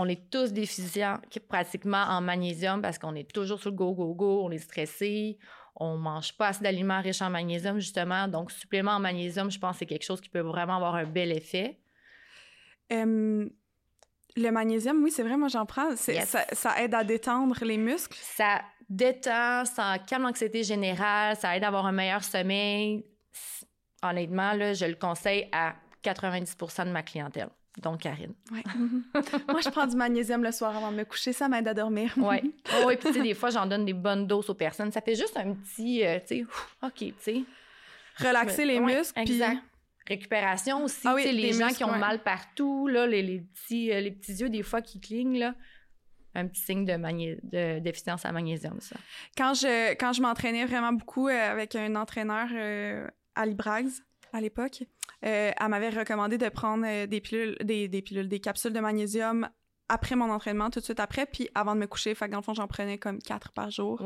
On 0.00 0.06
est 0.08 0.30
tous 0.30 0.52
déficients 0.52 1.18
pratiquement 1.48 2.04
en 2.08 2.20
magnésium 2.20 2.80
parce 2.80 3.00
qu'on 3.00 3.16
est 3.16 3.28
toujours 3.28 3.58
sur 3.58 3.70
le 3.70 3.76
go, 3.76 3.92
go, 3.94 4.14
go, 4.14 4.44
on 4.44 4.50
est 4.52 4.58
stressé, 4.58 5.38
on 5.74 5.96
mange 5.96 6.36
pas 6.36 6.48
assez 6.48 6.62
d'aliments 6.62 7.00
riches 7.00 7.20
en 7.20 7.30
magnésium, 7.30 7.80
justement. 7.80 8.28
Donc, 8.28 8.52
supplément 8.52 8.92
en 8.92 9.00
magnésium, 9.00 9.50
je 9.50 9.58
pense 9.58 9.72
que 9.72 9.78
c'est 9.80 9.86
quelque 9.86 10.04
chose 10.04 10.20
qui 10.20 10.28
peut 10.28 10.38
vraiment 10.38 10.76
avoir 10.76 10.94
un 10.94 11.04
bel 11.04 11.32
effet. 11.32 11.80
le 12.90 13.50
magnésium, 14.36 15.02
oui, 15.02 15.10
c'est 15.10 15.24
vrai, 15.24 15.36
moi 15.36 15.48
j'en 15.48 15.66
prends. 15.66 15.96
Ça, 15.96 16.80
aide 16.80 16.94
à 16.94 17.02
détendre 17.02 17.56
les 17.64 17.76
muscles. 17.76 18.16
Ça 18.22 18.62
détend, 18.88 19.64
ça 19.64 19.98
calme 20.06 20.22
l'anxiété 20.22 20.62
générale, 20.62 21.34
ça 21.34 21.56
aide 21.56 21.64
à 21.64 21.66
avoir 21.66 21.86
un 21.86 21.92
meilleur 21.92 22.22
sommeil. 22.22 23.04
Honnêtement, 24.04 24.52
là, 24.52 24.74
je 24.74 24.84
le 24.84 24.94
conseille 24.94 25.48
à 25.50 25.74
90% 26.04 26.86
de 26.86 26.92
ma 26.92 27.02
clientèle 27.02 27.48
donc 27.80 28.00
Karine. 28.00 28.34
Ouais. 28.50 28.62
Moi, 29.48 29.60
je 29.62 29.68
prends 29.70 29.86
du 29.86 29.96
magnésium 29.96 30.42
le 30.42 30.52
soir 30.52 30.76
avant 30.76 30.90
de 30.90 30.96
me 30.96 31.04
coucher, 31.04 31.32
ça 31.32 31.48
m'aide 31.48 31.68
à 31.68 31.74
dormir. 31.74 32.12
oui. 32.16 32.54
Oh, 32.72 32.84
oui, 32.86 32.96
puis 32.96 33.08
tu 33.08 33.14
sais, 33.14 33.22
des 33.22 33.34
fois, 33.34 33.50
j'en 33.50 33.66
donne 33.66 33.84
des 33.84 33.92
bonnes 33.92 34.26
doses 34.26 34.50
aux 34.50 34.54
personnes. 34.54 34.92
Ça 34.92 35.00
fait 35.00 35.14
juste 35.14 35.36
un 35.36 35.54
petit, 35.54 36.04
euh, 36.04 36.18
tu 36.20 36.38
sais, 36.38 36.46
OK, 36.82 36.98
tu 36.98 37.14
sais. 37.20 37.44
Relaxer 38.18 38.64
les 38.64 38.80
muscles. 38.80 39.18
Exact. 39.20 39.58
Récupération 40.06 40.84
aussi, 40.84 41.06
ah, 41.06 41.14
oui, 41.14 41.30
les 41.32 41.52
gens 41.52 41.68
qui 41.68 41.84
ont 41.84 41.96
mal 41.96 42.22
partout, 42.22 42.88
là, 42.88 43.06
les, 43.06 43.22
les, 43.22 43.40
petits, 43.40 43.92
euh, 43.92 44.00
les 44.00 44.10
petits 44.10 44.32
yeux, 44.32 44.48
des 44.48 44.62
fois, 44.62 44.80
qui 44.80 45.00
clignent, 45.00 45.38
là 45.38 45.54
un 46.34 46.46
petit 46.46 46.60
signe 46.60 46.84
de, 46.84 46.94
de 47.42 47.80
déficience 47.80 48.24
à 48.24 48.30
magnésium, 48.30 48.80
ça. 48.80 48.94
Quand 49.36 49.54
je, 49.54 49.94
quand 49.94 50.12
je 50.12 50.22
m'entraînais 50.22 50.66
vraiment 50.66 50.92
beaucoup 50.92 51.26
euh, 51.26 51.32
avec 51.32 51.74
un 51.74 51.96
entraîneur 51.96 52.48
à 53.34 53.46
Librags, 53.46 53.88
à 54.32 54.40
l'époque, 54.40 54.84
euh, 55.24 55.50
elle 55.58 55.68
m'avait 55.68 55.90
recommandé 55.90 56.38
de 56.38 56.48
prendre 56.48 56.84
euh, 56.86 57.06
des 57.06 57.20
pilules, 57.20 57.56
des, 57.62 58.02
pilules, 58.02 58.28
des 58.28 58.40
capsules 58.40 58.72
de 58.72 58.80
magnésium 58.80 59.48
après 59.88 60.16
mon 60.16 60.30
entraînement, 60.30 60.70
tout 60.70 60.80
de 60.80 60.84
suite 60.84 61.00
après, 61.00 61.26
puis 61.26 61.48
avant 61.54 61.74
de 61.74 61.80
me 61.80 61.86
coucher. 61.86 62.14
Fait 62.14 62.26
que 62.26 62.32
dans 62.32 62.38
le 62.38 62.42
fond, 62.42 62.54
j'en 62.54 62.68
prenais 62.68 62.98
comme 62.98 63.18
quatre 63.20 63.52
par 63.52 63.70
jour 63.70 64.02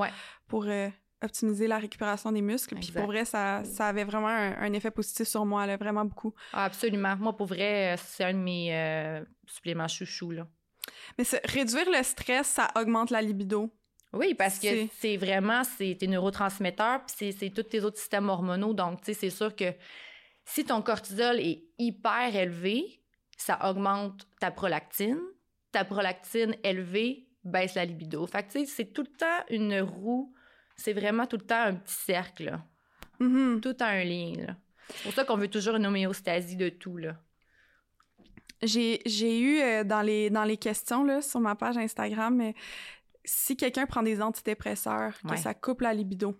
pour 0.47 0.67
euh, 0.67 0.89
optimiser 1.23 1.67
la 1.67 1.79
récupération 1.79 2.33
des 2.33 2.43
muscles. 2.43 2.77
Puis 2.77 2.93
pour 2.93 3.07
vrai, 3.07 3.25
ça, 3.25 3.65
ça 3.65 3.89
avait 3.89 4.05
vraiment 4.05 4.29
un, 4.29 4.73
effet 4.73 4.91
positif 4.91 5.27
sur 5.27 5.45
moi, 5.45 5.67
là, 5.67 5.77
vraiment 5.77 6.05
beaucoup. 6.05 6.35
Ah, 6.53 6.65
absolument. 6.65 7.17
Moi, 7.17 7.37
pour 7.37 7.47
vrai, 7.47 7.97
c'est 7.99 8.25
un 8.25 8.33
de 8.33 8.39
mes 8.39 9.23
suppléments 9.47 9.89
chouchous, 9.89 10.31
là. 10.31 10.47
Mais 11.19 11.25
réduire 11.45 11.89
le 11.91 12.03
stress, 12.03 12.47
ça 12.49 12.69
augmente 12.77 13.11
la 13.11 13.23
libido. 13.23 13.73
Oui, 14.13 14.35
parce 14.35 14.59
que 14.59 14.89
c'est 14.99 15.17
vraiment, 15.17 15.65
c'est 15.65 15.97
tes 15.99 16.07
neurotransmetteurs, 16.07 17.01
puis 17.07 17.33
c'est 17.33 17.51
tous 17.51 17.63
tes 17.63 17.83
autres 17.83 17.99
systèmes 17.99 18.29
hormonaux. 18.29 18.75
Donc, 18.75 19.01
tu 19.01 19.07
sais, 19.07 19.15
c'est 19.15 19.31
sûr 19.31 19.55
que 19.57 19.73
si 20.45 20.65
ton 20.65 20.83
cortisol 20.83 21.41
est 21.41 21.65
hyper 21.79 22.35
élevé, 22.35 23.03
ça 23.37 23.59
augmente 23.69 24.27
ta 24.41 24.51
prolactine. 24.51 25.21
Ta 25.71 25.85
prolactine 25.85 26.57
élevée 26.63 27.29
baisse 27.45 27.75
la 27.75 27.85
libido. 27.85 28.27
Fait 28.27 28.43
que, 28.43 28.53
tu 28.53 28.59
sais, 28.61 28.67
c'est 28.67 28.93
tout 28.93 29.03
le 29.03 29.17
temps 29.17 29.45
une 29.51 29.81
roue. 29.81 30.35
C'est 30.77 30.93
vraiment 30.93 31.27
tout 31.27 31.37
le 31.37 31.47
temps 31.47 31.63
un 31.63 31.75
petit 31.75 31.95
cercle. 31.95 32.59
Mm-hmm. 33.21 33.61
Tout 33.61 33.77
a 33.81 33.87
un 33.87 34.05
lien. 34.05 34.57
C'est 34.89 35.03
pour 35.05 35.13
ça 35.13 35.25
qu'on 35.25 35.37
veut 35.37 35.49
toujours 35.49 35.77
une 35.77 35.87
homéostasie 35.87 36.57
de 36.57 36.69
tout. 36.69 36.97
Là. 36.97 37.17
J'ai 38.63 39.41
eu 39.41 39.61
euh, 39.61 39.85
dans, 39.85 40.03
les, 40.03 40.31
dans 40.31 40.45
les 40.45 40.57
questions 40.57 41.05
là, 41.05 41.21
sur 41.23 41.41
ma 41.41 41.55
page 41.55 41.77
Instagram, 41.77 42.37
mais 42.37 42.55
si 43.25 43.57
quelqu'un 43.57 43.87
prend 43.87 44.03
des 44.03 44.21
antidépresseurs, 44.21 45.15
que 45.29 45.37
ça 45.37 45.55
coupe 45.55 45.81
la 45.81 45.95
libido, 45.95 46.37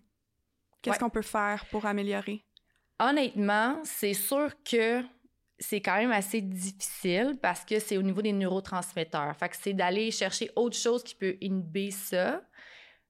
qu'est-ce 0.83 0.99
qu'on 0.99 1.11
peut 1.11 1.23
faire 1.23 1.65
pour 1.67 1.87
améliorer? 1.87 2.45
Honnêtement, 3.05 3.81
c'est 3.83 4.15
sûr 4.15 4.51
que 4.63 5.03
c'est 5.59 5.81
quand 5.81 5.97
même 5.97 6.13
assez 6.13 6.41
difficile 6.41 7.37
parce 7.43 7.65
que 7.65 7.81
c'est 7.81 7.97
au 7.97 8.03
niveau 8.03 8.23
des 8.23 8.33
neurotransmetteurs. 8.33 9.37
Fait 9.37 9.49
que 9.49 9.57
c'est 9.57 9.73
d'aller 9.73 10.13
chercher 10.13 10.51
autre 10.55 10.77
chose 10.77 11.03
qui 11.03 11.17
peut 11.17 11.37
inhiber 11.41 11.91
ça. 11.91 12.43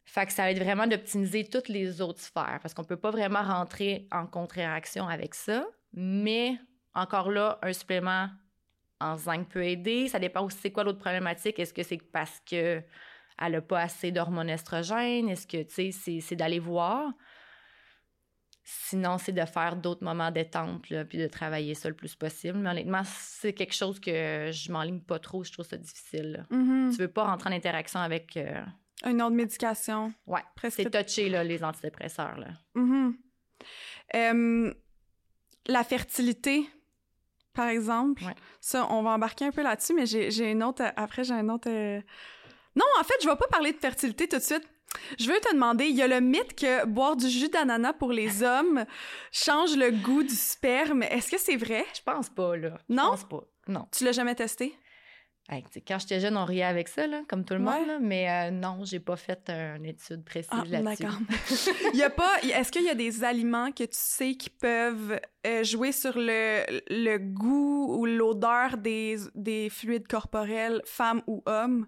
Fait 0.06 0.24
que 0.24 0.32
ça 0.32 0.44
va 0.44 0.50
être 0.50 0.62
vraiment 0.62 0.86
d'optimiser 0.86 1.44
toutes 1.44 1.68
les 1.68 2.00
autres 2.00 2.20
sphères 2.20 2.58
parce 2.62 2.72
qu'on 2.72 2.84
peut 2.84 2.96
pas 2.96 3.10
vraiment 3.10 3.42
rentrer 3.42 4.08
en 4.10 4.26
contre-réaction 4.26 5.06
avec 5.08 5.34
ça. 5.34 5.66
Mais 5.92 6.56
encore 6.94 7.30
là, 7.30 7.58
un 7.62 7.74
supplément 7.74 8.28
en 8.98 9.18
zinc 9.18 9.50
peut 9.50 9.64
aider. 9.64 10.08
Ça 10.08 10.18
dépend 10.18 10.42
aussi 10.42 10.56
c'est 10.56 10.72
quoi 10.72 10.84
l'autre 10.84 11.00
problématique. 11.00 11.58
Est-ce 11.58 11.74
que 11.74 11.82
c'est 11.82 12.00
parce 12.12 12.40
que 12.48 12.82
elle 13.38 13.52
n'a 13.52 13.60
pas 13.60 13.80
assez 13.80 14.10
d'hormones 14.10 14.48
estrogènes? 14.48 15.28
Est-ce 15.28 15.46
que, 15.46 15.62
tu 15.62 15.92
sais, 15.92 16.20
c'est 16.20 16.36
d'aller 16.36 16.60
voir. 16.60 17.12
Sinon, 18.64 19.18
c'est 19.18 19.32
de 19.32 19.44
faire 19.44 19.74
d'autres 19.74 20.04
moments 20.04 20.30
détente, 20.30 20.82
puis 20.82 21.18
de 21.18 21.26
travailler 21.26 21.74
ça 21.74 21.88
le 21.88 21.96
plus 21.96 22.14
possible. 22.14 22.58
Mais 22.58 22.70
honnêtement, 22.70 23.02
c'est 23.04 23.52
quelque 23.52 23.74
chose 23.74 23.98
que 23.98 24.50
je 24.52 24.70
m'enligne 24.70 25.00
pas 25.00 25.18
trop. 25.18 25.42
Je 25.42 25.50
trouve 25.52 25.66
ça 25.66 25.76
difficile. 25.76 26.46
Mm-hmm. 26.50 26.92
Tu 26.92 26.98
veux 26.98 27.08
pas 27.08 27.24
rentrer 27.24 27.50
en 27.50 27.52
interaction 27.52 27.98
avec... 28.00 28.36
Euh, 28.36 28.62
Une 29.04 29.20
autre 29.20 29.34
médication. 29.34 30.12
Ouais, 30.26 30.42
c'est 30.70 30.88
touché, 30.90 31.28
là, 31.28 31.42
les 31.42 31.64
antidépresseurs. 31.64 32.38
Là. 32.38 32.48
Mm-hmm. 32.76 34.74
la 35.66 35.84
fertilité, 35.84 36.68
par 37.54 37.68
exemple. 37.68 38.22
Ouais. 38.24 38.34
Ça, 38.60 38.86
on 38.90 39.02
va 39.02 39.10
embarquer 39.10 39.46
un 39.46 39.50
peu 39.50 39.62
là-dessus, 39.62 39.94
mais 39.94 40.06
j'ai 40.06 40.30
j'ai 40.30 40.50
une 40.52 40.62
autre. 40.62 40.84
Après, 40.96 41.24
j'ai 41.24 41.34
un 41.34 41.48
autre. 41.48 41.68
euh, 41.68 42.00
Non, 42.76 42.84
en 43.00 43.04
fait, 43.04 43.14
je 43.22 43.28
vais 43.28 43.36
pas 43.36 43.48
parler 43.50 43.72
de 43.72 43.78
fertilité 43.78 44.28
tout 44.28 44.36
de 44.38 44.42
suite. 44.42 44.66
Je 45.18 45.26
veux 45.26 45.38
te 45.40 45.52
demander, 45.52 45.86
il 45.86 45.96
y 45.96 46.02
a 46.02 46.06
le 46.08 46.20
mythe 46.20 46.54
que 46.54 46.86
boire 46.86 47.16
du 47.16 47.28
jus 47.28 47.48
d'ananas 47.48 47.92
pour 47.94 48.12
les 48.12 48.42
hommes 48.42 48.84
change 49.30 49.76
le 49.76 49.90
goût 49.90 50.22
du 50.22 50.34
sperme. 50.34 51.02
Est-ce 51.02 51.30
que 51.30 51.38
c'est 51.38 51.56
vrai? 51.56 51.84
Je 51.94 52.00
pense 52.02 52.28
pas, 52.30 52.56
là. 52.56 52.78
Je 52.88 52.94
Non? 52.94 53.10
pense 53.10 53.24
pas. 53.28 53.42
Non. 53.68 53.86
Tu 53.96 54.04
l'as 54.04 54.12
jamais 54.12 54.34
testé? 54.34 54.74
Hey, 55.48 55.64
quand 55.86 55.98
j'étais 55.98 56.20
jeune, 56.20 56.36
on 56.36 56.44
riait 56.44 56.62
avec 56.62 56.86
ça, 56.88 57.06
là, 57.08 57.22
comme 57.28 57.44
tout 57.44 57.54
le 57.54 57.60
Ouais. 57.60 57.78
monde, 57.80 57.86
là, 57.88 57.98
mais 58.00 58.30
euh, 58.30 58.50
non, 58.52 58.84
j'ai 58.84 59.00
pas 59.00 59.16
fait 59.16 59.40
euh, 59.50 59.74
une 59.76 59.84
étude 59.86 60.24
précise 60.24 60.48
Ah, 60.52 60.62
là-dessus. 60.68 61.02
d'accord. 61.02 61.18
Il 61.92 61.98
y 61.98 62.04
a 62.04 62.10
pas. 62.10 62.30
Est-ce 62.42 62.70
qu'il 62.70 62.84
y 62.84 62.88
a 62.88 62.94
des 62.94 63.24
aliments 63.24 63.72
que 63.72 63.82
tu 63.82 63.88
sais 63.90 64.34
qui 64.36 64.50
peuvent 64.50 65.18
euh, 65.46 65.64
jouer 65.64 65.90
sur 65.90 66.12
le, 66.16 66.62
le 66.88 67.18
goût 67.18 67.96
ou 67.98 68.06
l'odeur 68.06 68.76
des, 68.78 69.16
des 69.34 69.68
fluides 69.68 70.06
corporels, 70.06 70.80
femmes 70.86 71.22
ou 71.26 71.42
hommes? 71.46 71.86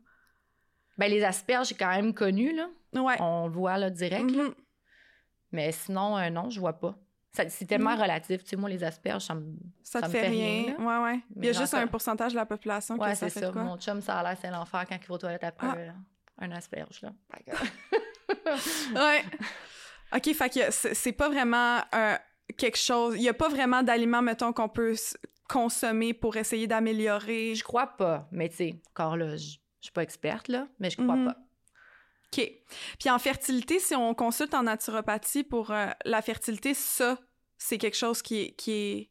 Ben, 0.99 1.11
les 1.11 1.23
asperges, 1.25 1.69
j'ai 1.69 1.75
quand 1.75 1.91
même 1.91 2.15
connu, 2.15 2.55
là. 2.55 2.69
Ouais. 2.95 3.17
On 3.21 3.47
le 3.49 3.53
voit, 3.53 3.77
là, 3.79 3.91
direct. 3.91 4.31
là. 4.31 4.45
Mhm. 4.45 4.55
Mais 5.53 5.73
sinon, 5.73 6.17
euh, 6.19 6.31
non, 6.31 6.51
je 6.51 6.59
vois 6.61 6.73
pas. 6.75 6.95
Ça- 7.33 7.49
C'est 7.49 7.65
tellement 7.67 7.95
Mhm. 7.97 8.03
relatif. 8.03 8.43
Tu 8.45 8.51
sais, 8.51 8.57
moi, 8.57 8.69
les 8.71 8.85
asperges, 8.85 9.23
ça 9.23 9.35
me... 9.35 9.57
Ça 9.83 10.01
te 10.01 10.07
me 10.07 10.11
fait, 10.13 10.21
fait 10.21 10.29
rien. 10.29 10.75
rien, 10.77 10.87
ouais, 10.87 11.05
ouais. 11.13 11.21
Il 11.37 11.45
y 11.45 11.49
a 11.49 11.53
juste 11.53 11.75
un 11.75 11.87
pourcentage 11.89 12.33
de 12.33 12.37
la 12.37 12.47
population 12.47 12.97
Ouais, 12.97 13.11
que 13.11 13.17
ça 13.17 13.29
c'est 13.29 13.41
fait 13.41 13.47
ça. 13.47 13.53
quoi? 13.53 13.63
Mon 13.65 13.77
chum, 13.77 14.01
ça 14.01 14.19
a 14.19 14.23
l'air, 14.23 14.37
c'est 14.41 14.51
l'enfer 14.51 14.85
quand 14.89 14.97
il 15.01 15.07
va 15.09 15.15
aux 15.15 15.19
toilettes 15.19 15.43
après 15.45 15.67
Ah. 15.69 15.75
euh, 15.77 15.91
un 16.39 16.51
asperge, 16.53 17.03
là. 17.03 17.13
Ouais. 18.95 19.23
OK, 20.15 20.33
fait 20.35 20.49
que 20.51 20.71
c'est 20.71 21.13
pas 21.13 21.29
vraiment 21.29 21.81
euh, 21.95 22.17
quelque 22.57 22.79
chose... 22.79 23.15
Il 23.17 23.23
y 23.23 23.29
a 23.29 23.35
pas 23.35 23.49
vraiment 23.49 23.83
d'aliments, 23.83 24.23
mettons, 24.23 24.53
qu'on 24.53 24.69
peut 24.69 24.95
consommer 25.49 26.15
pour 26.15 26.37
essayer 26.37 26.67
d'améliorer... 26.69 27.55
Je 27.55 27.65
crois 27.65 27.89
pas. 27.89 28.29
Mais 28.31 28.49
tu 28.49 28.57
sais, 28.57 28.81
encore 28.91 29.17
là, 29.17 29.37
je 29.37 29.57
je 29.85 29.89
suis 29.89 29.93
pas 29.93 30.03
experte, 30.03 30.49
là, 30.49 30.67
mais 30.79 30.89
je 30.89 30.97
crois 30.97 31.15
Mhm. 31.15 31.27
pas. 31.27 31.37
OK. 32.33 32.51
Puis 32.99 33.11
en 33.11 33.19
fertilité, 33.19 33.79
si 33.79 33.95
on 33.95 34.15
consulte 34.15 34.55
en 34.55 34.63
naturopathie 34.63 35.45
pour 35.45 35.71
euh, 35.71 35.89
la 36.07 36.23
fertilité, 36.23 36.73
ça, 36.73 37.19
c'est 37.59 37.77
quelque 37.77 37.97
chose 37.99 38.23
qui 38.23 38.41
est, 38.41 38.51
qui 38.57 38.73
est 38.73 39.11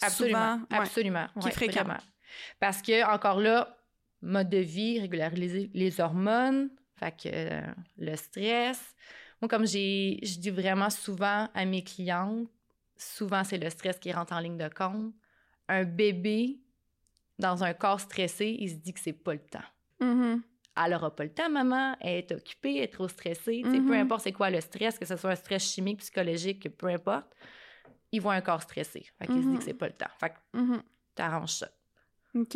Absolument. 0.00 0.54
souvent... 0.54 0.60
ouais. 0.70 0.78
Absolument. 0.78 1.26
Qui 1.34 1.38
est 1.40 1.44
ouais, 1.46 1.50
fréquent. 1.50 1.72
vraiment. 1.84 1.98
Parce 2.60 2.80
que, 2.82 3.04
encore 3.12 3.40
là, 3.40 3.76
mode 4.22 4.48
de 4.48 4.58
vie, 4.58 5.00
régulariser 5.00 5.70
les 5.74 6.00
hormones, 6.00 6.70
fait 6.98 7.10
que 7.12 7.28
euh, 7.32 7.60
le 7.98 8.14
stress. 8.16 8.94
Moi, 9.42 9.48
comme 9.48 9.66
j'ai, 9.66 10.18
je 10.22 10.38
dis 10.38 10.50
vraiment 10.50 10.88
souvent 10.88 11.48
à 11.52 11.64
mes 11.66 11.82
clientes, 11.82 12.48
souvent 12.96 13.42
c'est 13.44 13.58
le 13.58 13.68
stress 13.70 13.98
qui 13.98 14.12
rentre 14.12 14.32
en 14.32 14.38
ligne 14.38 14.56
de 14.56 14.68
compte. 14.68 15.12
Un 15.68 15.84
bébé 15.84 16.60
dans 17.38 17.64
un 17.64 17.74
corps 17.74 18.00
stressé, 18.00 18.56
il 18.58 18.70
se 18.70 18.76
dit 18.76 18.94
que 18.94 19.00
c'est 19.00 19.12
pas 19.12 19.34
le 19.34 19.40
temps. 19.40 19.58
Mhm. 20.00 20.42
Elle 20.84 20.92
aura 20.94 21.14
pas 21.14 21.24
le 21.24 21.32
temps, 21.32 21.48
maman, 21.48 21.96
elle 22.00 22.16
est 22.18 22.32
occupée, 22.32 22.76
elle 22.76 22.84
est 22.84 22.92
trop 22.92 23.08
stressée. 23.08 23.62
Sais, 23.64 23.80
Mhm. 23.80 23.86
Peu 23.86 23.94
importe 23.94 24.22
c'est 24.24 24.32
quoi 24.32 24.50
le 24.50 24.60
stress, 24.60 24.98
que 24.98 25.06
ce 25.06 25.16
soit 25.16 25.30
un 25.30 25.36
stress 25.36 25.72
chimique, 25.72 26.00
psychologique, 26.00 26.68
peu 26.76 26.88
importe, 26.88 27.32
il 28.12 28.20
voit 28.20 28.34
un 28.34 28.42
corps 28.42 28.60
stressé. 28.62 29.06
Fait 29.18 29.26
se 29.26 29.32
dit 29.32 29.38
Mhm. 29.38 29.58
que 29.58 29.64
c'est 29.64 29.72
pas 29.74 29.86
le 29.86 29.94
temps. 29.94 30.10
Fait 30.20 30.30
que 30.30 30.80
t'arranges 31.14 31.52
ça. 31.54 31.70
OK. 32.34 32.52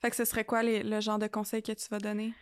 Fait 0.00 0.10
que 0.10 0.14
ce 0.16 0.24
serait 0.24 0.44
quoi 0.44 0.62
les- 0.62 0.82
le 0.84 1.00
genre 1.00 1.18
de 1.18 1.26
conseils 1.26 1.62
que 1.62 1.72
tu 1.72 1.88
vas 1.90 1.98
donner? 1.98 2.32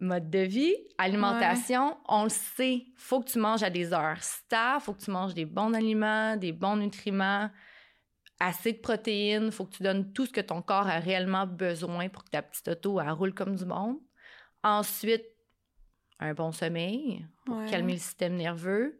Mode 0.00 0.30
de 0.30 0.40
vie, 0.40 0.74
alimentation, 0.98 1.96
on 2.08 2.24
le 2.24 2.28
sait, 2.30 2.86
faut 2.96 3.20
que 3.20 3.30
tu 3.30 3.38
manges 3.38 3.62
à 3.62 3.70
des 3.70 3.92
heures 3.92 4.20
stables, 4.22 4.80
faut 4.82 4.94
que 4.94 5.00
tu 5.02 5.12
manges 5.12 5.34
des 5.34 5.44
bons 5.44 5.72
aliments, 5.74 6.36
des 6.36 6.50
bons 6.50 6.74
nutriments, 6.74 7.48
assez 8.46 8.72
de 8.72 8.78
protéines, 8.78 9.50
faut 9.50 9.64
que 9.64 9.76
tu 9.76 9.82
donnes 9.82 10.12
tout 10.12 10.26
ce 10.26 10.32
que 10.32 10.40
ton 10.40 10.62
corps 10.62 10.86
a 10.86 10.98
réellement 10.98 11.46
besoin 11.46 12.08
pour 12.08 12.24
que 12.24 12.30
ta 12.30 12.42
petite 12.42 12.68
auto 12.68 13.00
elle 13.00 13.10
roule 13.10 13.34
comme 13.34 13.56
du 13.56 13.64
monde. 13.64 13.98
Ensuite, 14.62 15.24
un 16.20 16.34
bon 16.34 16.52
sommeil 16.52 17.26
pour 17.44 17.56
Ouais. 17.56 17.70
calmer 17.70 17.94
le 17.94 17.98
système 17.98 18.36
nerveux. 18.36 18.98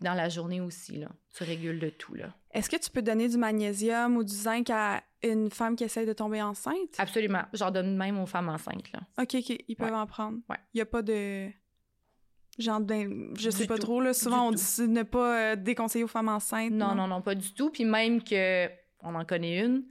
Dans 0.00 0.14
la 0.14 0.30
journée 0.30 0.62
aussi, 0.62 0.96
là, 0.96 1.08
tu 1.36 1.44
régules 1.44 1.78
le 1.78 1.90
tout. 1.90 2.14
Là. 2.14 2.32
Est-ce 2.52 2.70
que 2.70 2.76
tu 2.76 2.88
peux 2.90 3.02
donner 3.02 3.28
du 3.28 3.36
magnésium 3.36 4.16
ou 4.16 4.24
du 4.24 4.32
zinc 4.34 4.70
à 4.70 5.02
une 5.22 5.50
femme 5.50 5.76
qui 5.76 5.84
essaye 5.84 6.06
de 6.06 6.14
tomber 6.14 6.40
enceinte? 6.40 6.94
Absolument. 6.96 7.42
J'en 7.52 7.70
donne 7.70 7.96
même 7.98 8.18
aux 8.18 8.24
femmes 8.24 8.48
enceintes. 8.48 8.90
Là. 8.92 9.00
OK, 9.20 9.34
OK, 9.34 9.58
ils 9.68 9.76
peuvent 9.76 9.92
en 9.92 10.06
prendre. 10.06 10.38
Ouais. 10.48 10.56
Il 10.72 10.78
n'y 10.78 10.80
a 10.80 10.86
pas 10.86 11.02
de... 11.02 11.50
Genre, 12.58 12.80
d'in- 12.80 13.34
je 13.38 13.50
sais 13.50 13.64
Du 13.64 13.68
pas 13.68 13.74
tout. 13.76 13.82
trop, 13.82 14.00
là. 14.00 14.14
Souvent, 14.14 14.48
on 14.48 14.52
dit 14.52 14.62
de 14.78 14.86
ne 14.86 15.02
pas 15.02 15.52
euh, 15.52 15.56
déconseiller 15.56 16.04
aux 16.04 16.08
femmes 16.08 16.28
enceintes. 16.30 16.72
Non, 16.72 16.94
non, 16.94 17.06
non, 17.06 17.20
pas 17.20 17.34
du 17.34 17.52
tout. 17.52 17.68
Puis 17.70 17.84
même 17.84 18.22
que, 18.22 18.68
on 19.02 19.14
en 19.14 19.24
connaît 19.24 19.58
une, 19.60 19.84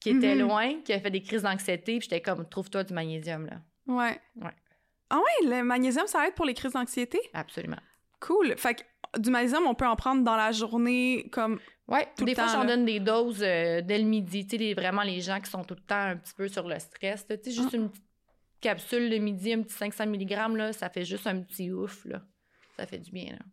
qui 0.00 0.10
était 0.10 0.34
Mhm. 0.34 0.40
loin, 0.42 0.80
qui 0.82 0.92
a 0.92 1.00
fait 1.00 1.10
des 1.10 1.22
crises 1.22 1.42
d'anxiété, 1.42 1.98
puis 1.98 2.02
j'étais 2.10 2.20
comme, 2.20 2.48
trouve-toi 2.48 2.84
du 2.84 2.92
magnésium, 2.94 3.46
là. 3.46 3.60
Ouais. 3.86 4.20
Ouais. 4.36 4.50
Ah 5.10 5.18
ouais, 5.18 5.48
le 5.48 5.62
magnésium, 5.62 6.06
ça 6.06 6.26
aide 6.26 6.34
pour 6.34 6.44
les 6.46 6.54
crises 6.54 6.72
d'anxiété? 6.72 7.20
Absolument. 7.34 7.80
Cool. 8.20 8.54
Fait 8.56 8.74
que 8.74 9.20
du 9.20 9.30
magnésium, 9.30 9.66
on 9.66 9.74
peut 9.74 9.86
en 9.86 9.96
prendre 9.96 10.22
dans 10.24 10.36
la 10.36 10.52
journée, 10.52 11.28
comme... 11.32 11.58
Ouais, 11.88 12.08
Tout 12.16 12.24
des 12.24 12.30
le 12.32 12.36
fois, 12.36 12.46
j'en 12.46 12.64
donne 12.64 12.84
des 12.86 13.00
doses 13.00 13.42
euh, 13.42 13.82
dès 13.82 13.98
le 13.98 14.04
midi. 14.04 14.46
Tu 14.46 14.56
sais, 14.56 14.72
vraiment 14.74 15.02
les 15.02 15.20
gens 15.20 15.38
qui 15.40 15.50
sont 15.50 15.64
tout 15.64 15.74
le 15.74 15.82
temps 15.82 15.96
un 16.00 16.16
petit 16.16 16.32
peu 16.32 16.48
sur 16.48 16.66
le 16.66 16.78
stress. 16.78 17.26
Tu 17.28 17.34
sais, 17.44 17.50
juste 17.50 17.70
Ah. 17.74 17.76
une 17.76 17.90
petite 17.90 18.04
capsule 18.62 19.10
le 19.10 19.18
midi, 19.18 19.52
un 19.52 19.62
petit 19.62 19.74
500 19.74 20.06
mg, 20.06 20.30
là, 20.56 20.72
ça 20.72 20.88
fait 20.88 21.04
juste 21.04 21.26
un 21.26 21.40
petit 21.42 21.70
ouf, 21.70 22.04
là. 22.06 22.22
Ça 22.78 22.86
fait 22.86 22.98
du 22.98 23.10
bien, 23.10 23.32
là. 23.32 23.44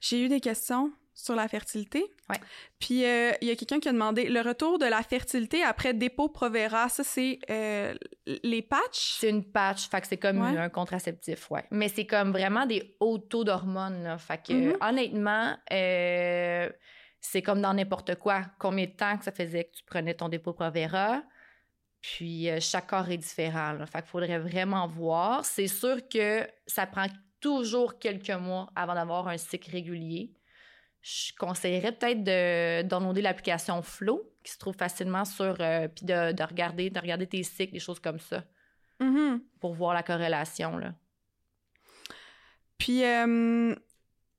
J'ai 0.00 0.24
eu 0.24 0.28
des 0.28 0.38
questions 0.40 0.92
sur 1.14 1.34
la 1.36 1.46
fertilité. 1.48 2.04
Ouais. 2.30 2.36
Puis, 2.78 3.04
euh, 3.04 3.32
il 3.42 3.48
y 3.48 3.50
a 3.50 3.56
quelqu'un 3.56 3.80
qui 3.80 3.88
a 3.88 3.92
demandé 3.92 4.28
le 4.28 4.40
retour 4.40 4.78
de 4.78 4.86
la 4.86 5.02
fertilité 5.02 5.62
après 5.62 5.92
dépôt 5.94 6.28
Provera. 6.28 6.88
Ça, 6.88 7.04
c'est 7.04 7.38
euh, 7.50 7.94
les 8.26 8.62
patchs? 8.62 9.18
C'est 9.20 9.28
une 9.28 9.44
patch, 9.44 9.88
fait 9.88 10.00
que 10.00 10.06
c'est 10.06 10.16
comme 10.16 10.40
Ouais. 10.40 10.56
un 10.56 10.68
contraceptif, 10.70 11.50
ouais. 11.50 11.64
Mais 11.70 11.88
c'est 11.88 12.06
comme 12.06 12.32
vraiment 12.32 12.64
des 12.66 12.96
hauts 13.00 13.18
taux 13.18 13.44
d'hormones, 13.44 14.02
là. 14.02 14.18
Fait 14.18 14.42
que, 14.42 14.52
Mhm. 14.52 14.76
honnêtement, 14.80 15.56
euh, 15.72 16.70
c'est 17.20 17.42
comme 17.42 17.60
dans 17.60 17.74
n'importe 17.74 18.14
quoi. 18.16 18.42
Combien 18.58 18.86
de 18.86 18.92
temps 18.92 19.16
que 19.18 19.24
ça 19.24 19.32
faisait 19.32 19.64
que 19.64 19.76
tu 19.76 19.84
prenais 19.84 20.14
ton 20.14 20.28
dépôt 20.28 20.52
Provera? 20.54 21.22
Puis 22.00 22.48
chaque 22.60 22.88
corps 22.88 23.08
est 23.10 23.16
différent, 23.18 23.72
là. 23.74 23.86
Fait 23.86 24.00
qu'il 24.00 24.08
faudrait 24.10 24.38
vraiment 24.40 24.88
voir. 24.88 25.44
C'est 25.44 25.68
sûr 25.68 26.08
que 26.08 26.48
ça 26.66 26.86
prend 26.86 27.06
toujours 27.40 27.98
quelques 27.98 28.30
mois 28.30 28.70
avant 28.74 28.94
d'avoir 28.94 29.28
un 29.28 29.36
cycle 29.36 29.70
régulier. 29.70 30.32
Je 31.02 31.32
conseillerais 31.36 31.92
peut-être 31.92 32.22
de 32.22 32.82
downloader 32.88 33.22
l'application 33.22 33.82
Flow, 33.82 34.22
qui 34.44 34.52
se 34.52 34.58
trouve 34.58 34.76
facilement 34.76 35.24
sur... 35.24 35.56
euh, 35.60 35.88
puis 35.88 36.06
de, 36.06 36.32
de 36.32 36.42
regarder, 36.44 36.90
de 36.90 36.98
regarder 37.00 37.26
tes 37.26 37.42
cycles, 37.42 37.72
des 37.72 37.80
choses 37.80 38.00
comme 38.00 38.20
ça 38.20 38.44
Mhm. 39.00 39.42
pour 39.60 39.74
voir 39.74 39.94
la 39.94 40.04
corrélation. 40.04 40.76
Là. 40.76 40.94
Puis, 42.78 43.04
euh, 43.04 43.74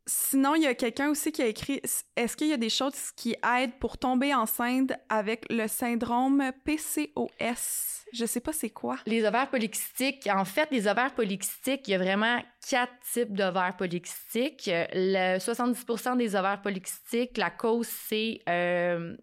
sinon, 0.05 0.55
il 0.55 0.63
y 0.63 0.67
a 0.67 0.75
quelqu'un 0.75 1.09
aussi 1.09 1.31
qui 1.31 1.41
a 1.41 1.47
écrit 1.47 1.81
Est-ce 2.15 2.35
qu'il 2.35 2.47
y 2.47 2.53
a 2.53 2.57
des 2.57 2.69
choses 2.69 3.11
qui 3.15 3.35
aident 3.57 3.77
pour 3.79 3.97
tomber 3.97 4.33
enceinte 4.33 4.93
avec 5.09 5.45
le 5.49 5.67
syndrome 5.67 6.51
PCOS 6.65 8.05
Je 8.13 8.25
sais 8.25 8.39
pas 8.39 8.53
c'est 8.53 8.69
quoi. 8.69 8.97
Les 9.05 9.25
ovaires 9.25 9.49
polykystiques, 9.49 10.27
en 10.27 10.45
fait, 10.45 10.69
les 10.71 10.87
ovaires 10.87 11.13
polykystiques, 11.13 11.87
il 11.87 11.91
y 11.91 11.95
a 11.95 11.99
vraiment 11.99 12.41
quatre 12.69 12.93
types 13.11 13.33
d'ovaires 13.33 13.75
polykystiques. 13.77 14.69
Le 14.69 15.37
70% 15.37 16.17
des 16.17 16.35
ovaires 16.35 16.61
polykystiques, 16.61 17.37
la 17.37 17.49
cause, 17.49 17.87
c'est 17.87 18.39
euh, 18.49 19.15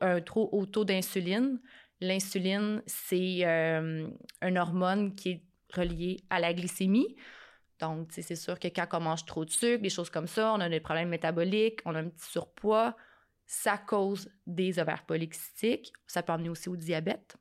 un 0.00 0.20
trop 0.20 0.48
haut 0.52 0.66
taux 0.66 0.84
d'insuline. 0.84 1.60
L'insuline, 2.00 2.82
c'est 2.86 3.38
euh, 3.44 4.08
une 4.42 4.58
hormone 4.58 5.14
qui 5.14 5.30
est 5.30 5.42
reliée 5.72 6.18
à 6.30 6.40
la 6.40 6.52
glycémie. 6.52 7.16
Donc, 7.80 8.08
c'est 8.10 8.36
sûr 8.36 8.58
que 8.58 8.68
quand 8.68 8.86
on 8.92 9.00
mange 9.00 9.24
trop 9.24 9.44
de 9.44 9.50
sucre, 9.50 9.82
des 9.82 9.90
choses 9.90 10.10
comme 10.10 10.26
ça, 10.28 10.52
on 10.52 10.60
a 10.60 10.68
des 10.68 10.80
problèmes 10.80 11.08
métaboliques, 11.08 11.80
on 11.84 11.94
a 11.94 12.00
un 12.00 12.08
petit 12.08 12.30
surpoids, 12.30 12.96
ça 13.46 13.76
cause 13.78 14.30
des 14.46 14.78
ovaires 14.78 15.04
polykystiques. 15.04 15.92
Ça 16.06 16.22
peut 16.22 16.32
amener 16.32 16.48
aussi 16.48 16.68
au 16.68 16.76
diabète. 16.76 17.36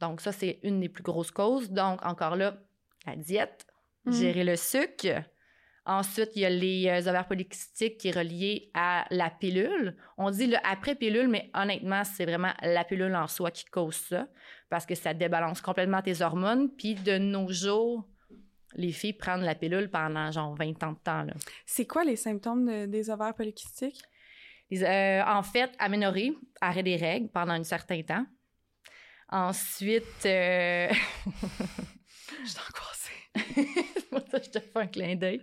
Donc, 0.00 0.20
ça, 0.20 0.32
c'est 0.32 0.58
une 0.62 0.80
des 0.80 0.88
plus 0.88 1.02
grosses 1.02 1.30
causes. 1.30 1.70
Donc, 1.70 2.04
encore 2.04 2.36
là, 2.36 2.58
la 3.06 3.16
diète, 3.16 3.66
Mhm. 4.04 4.12
gérer 4.12 4.44
le 4.44 4.56
sucre. 4.56 5.22
Ensuite, 5.84 6.30
il 6.36 6.42
y 6.42 6.44
a 6.44 6.50
les 6.50 6.88
euh, 6.88 7.08
ovaires 7.08 7.26
polykystiques 7.26 7.98
qui 7.98 8.08
est 8.08 8.16
relié 8.16 8.70
à 8.74 9.04
la 9.10 9.30
pilule. 9.30 9.96
On 10.16 10.30
dit 10.30 10.46
le 10.46 10.56
après-pilule, 10.64 11.28
mais 11.28 11.50
honnêtement, 11.54 12.04
c'est 12.04 12.24
vraiment 12.24 12.52
la 12.62 12.84
pilule 12.84 13.14
en 13.14 13.26
soi 13.26 13.50
qui 13.50 13.64
cause 13.64 13.96
ça 13.96 14.28
parce 14.70 14.86
que 14.86 14.94
ça 14.94 15.12
débalance 15.12 15.60
complètement 15.60 16.00
tes 16.02 16.22
hormones. 16.22 16.68
Puis 16.70 16.94
de 16.94 17.18
nos 17.18 17.48
jours, 17.52 18.08
les 18.74 18.92
filles 18.92 19.12
prennent 19.12 19.42
la 19.42 19.54
pilule 19.54 19.88
pendant 19.90 20.30
genre 20.30 20.54
20 20.54 20.82
ans 20.82 20.92
de 20.92 20.98
temps. 20.98 21.22
là. 21.22 21.34
C'est 21.66 21.86
quoi 21.86 22.04
les 22.04 22.16
symptômes 22.16 22.66
de- 22.66 22.86
des 22.86 23.10
ovaires 23.10 23.34
polykystiques? 23.34 24.02
Les- 24.70 24.82
euh, 24.82 25.24
en 25.26 25.42
fait, 25.42 25.70
aménorrhée, 25.78 26.32
arrêt 26.60 26.82
des 26.82 26.96
règles 26.96 27.28
pendant 27.28 27.52
un 27.52 27.64
certain 27.64 28.02
temps. 28.02 28.24
Ensuite, 29.28 30.26
euh, 30.26 30.88
Je 32.44 32.48
suis 32.48 32.58
angoissée. 32.58 33.12
c'est 33.94 34.10
pour 34.10 34.20
ça 34.30 34.40
que 34.40 34.44
je 34.46 34.50
te 34.50 34.58
fais 34.60 34.78
un 34.78 34.86
clin 34.86 35.14
d'œil. 35.14 35.42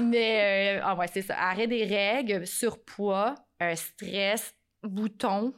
Mais, 0.00 0.76
euh, 0.78 0.80
ah 0.84 0.94
ouais, 0.96 1.08
c'est 1.08 1.22
ça. 1.22 1.36
Arrêt 1.38 1.66
des 1.66 1.84
règles, 1.84 2.46
surpoids, 2.46 3.34
euh, 3.62 3.74
stress, 3.74 4.54
boutons, 4.82 5.54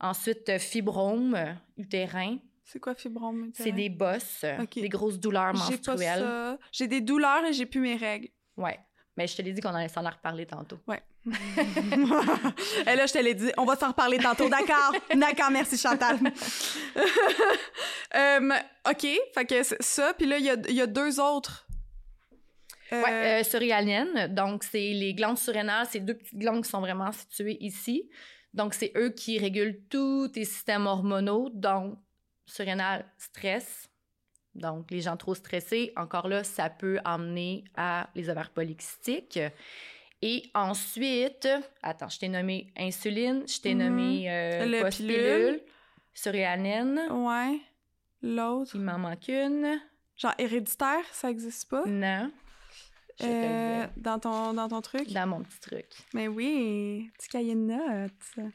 Ensuite, 0.00 0.48
euh, 0.48 0.58
fibrome 0.60 1.34
euh, 1.34 1.52
utérin. 1.76 2.38
C'est 2.70 2.80
quoi 2.80 2.94
fibrome? 2.94 3.50
C'est 3.54 3.72
des 3.72 3.88
bosses, 3.88 4.44
euh, 4.44 4.58
des 4.76 4.90
grosses 4.90 5.18
douleurs 5.18 5.54
menstruelles. 5.54 6.20
ça. 6.20 6.58
J'ai 6.70 6.86
des 6.86 7.00
douleurs 7.00 7.42
et 7.46 7.54
j'ai 7.54 7.64
plus 7.64 7.80
mes 7.80 7.96
règles. 7.96 8.28
Ouais. 8.58 8.78
Mais 9.16 9.26
je 9.26 9.34
te 9.34 9.40
l'ai 9.40 9.52
dit 9.52 9.62
qu'on 9.62 9.74
allait 9.74 9.88
s'en 9.88 10.04
en 10.04 10.10
reparler 10.10 10.44
tantôt. 10.44 10.78
Et 11.26 12.94
là, 12.94 13.06
je 13.06 13.12
te 13.12 13.18
l'ai 13.18 13.34
dit, 13.34 13.50
on 13.56 13.64
va 13.64 13.74
s'en 13.74 13.88
reparler 13.88 14.18
tantôt, 14.18 14.48
d'accord? 14.48 14.92
D'accord, 15.14 15.50
merci 15.50 15.76
Chantal. 15.78 16.18
Euh, 18.16 18.50
OK, 18.88 19.06
fait 19.34 19.44
que 19.46 19.62
ça, 19.80 20.14
puis 20.14 20.26
là, 20.26 20.38
il 20.38 20.44
y 20.46 20.48
a, 20.48 20.56
il 20.66 20.74
y 20.74 20.80
a 20.80 20.86
deux 20.86 21.20
autres. 21.20 21.66
Euh, 22.90 23.02
Ouais, 23.02 23.40
euh, 23.40 23.44
surréalienne. 23.44 24.34
Donc, 24.34 24.64
c'est 24.64 24.78
les 24.78 25.12
glandes 25.12 25.36
surrénales, 25.36 25.86
c'est 25.90 26.00
deux 26.00 26.14
petites 26.14 26.38
glandes 26.38 26.64
qui 26.64 26.70
sont 26.70 26.80
vraiment 26.80 27.12
situées 27.12 27.58
ici. 27.60 28.08
Donc, 28.54 28.72
c'est 28.72 28.92
eux 28.96 29.10
qui 29.10 29.38
régulent 29.38 29.78
tous 29.90 30.28
tes 30.28 30.46
systèmes 30.46 30.86
hormonaux. 30.86 31.50
Donc, 31.52 31.98
surrénal, 32.48 33.04
stress. 33.18 33.88
Donc, 34.54 34.90
les 34.90 35.00
gens 35.02 35.16
trop 35.16 35.34
stressés, 35.34 35.92
encore 35.96 36.26
là, 36.28 36.42
ça 36.42 36.68
peut 36.70 36.98
emmener 37.04 37.64
à 37.76 38.08
les 38.14 38.28
ovaires 38.28 38.50
polykystiques. 38.50 39.38
Et 40.20 40.50
ensuite, 40.54 41.48
attends, 41.82 42.08
je 42.08 42.18
t'ai 42.18 42.28
nommé 42.28 42.72
insuline, 42.76 43.44
je 43.46 43.60
t'ai 43.60 43.74
Mhm. 43.74 43.78
nommé 43.84 44.30
euh, 44.30 44.64
Le 44.66 44.80
post-pilule, 44.82 45.14
pilule. 45.14 45.60
surréalienne. 46.12 47.00
Ouais. 47.12 47.60
L'autre. 48.22 48.72
Il 48.74 48.80
m'en 48.80 48.98
manque 48.98 49.28
une. 49.28 49.80
Genre 50.16 50.34
héréditaire, 50.38 51.04
ça 51.12 51.30
existe 51.30 51.70
pas? 51.70 51.84
Non. 51.86 52.32
Euh, 53.22 53.86
dans, 53.96 54.18
ton, 54.18 54.54
dans 54.54 54.68
ton 54.68 54.80
truc? 54.80 55.12
Dans 55.12 55.26
mon 55.28 55.42
petit 55.42 55.60
truc. 55.60 55.86
Mais 56.14 56.26
oui, 56.26 57.10
petit 57.16 57.28
cahier 57.28 57.54
de 57.54 57.60
notes. 57.60 58.48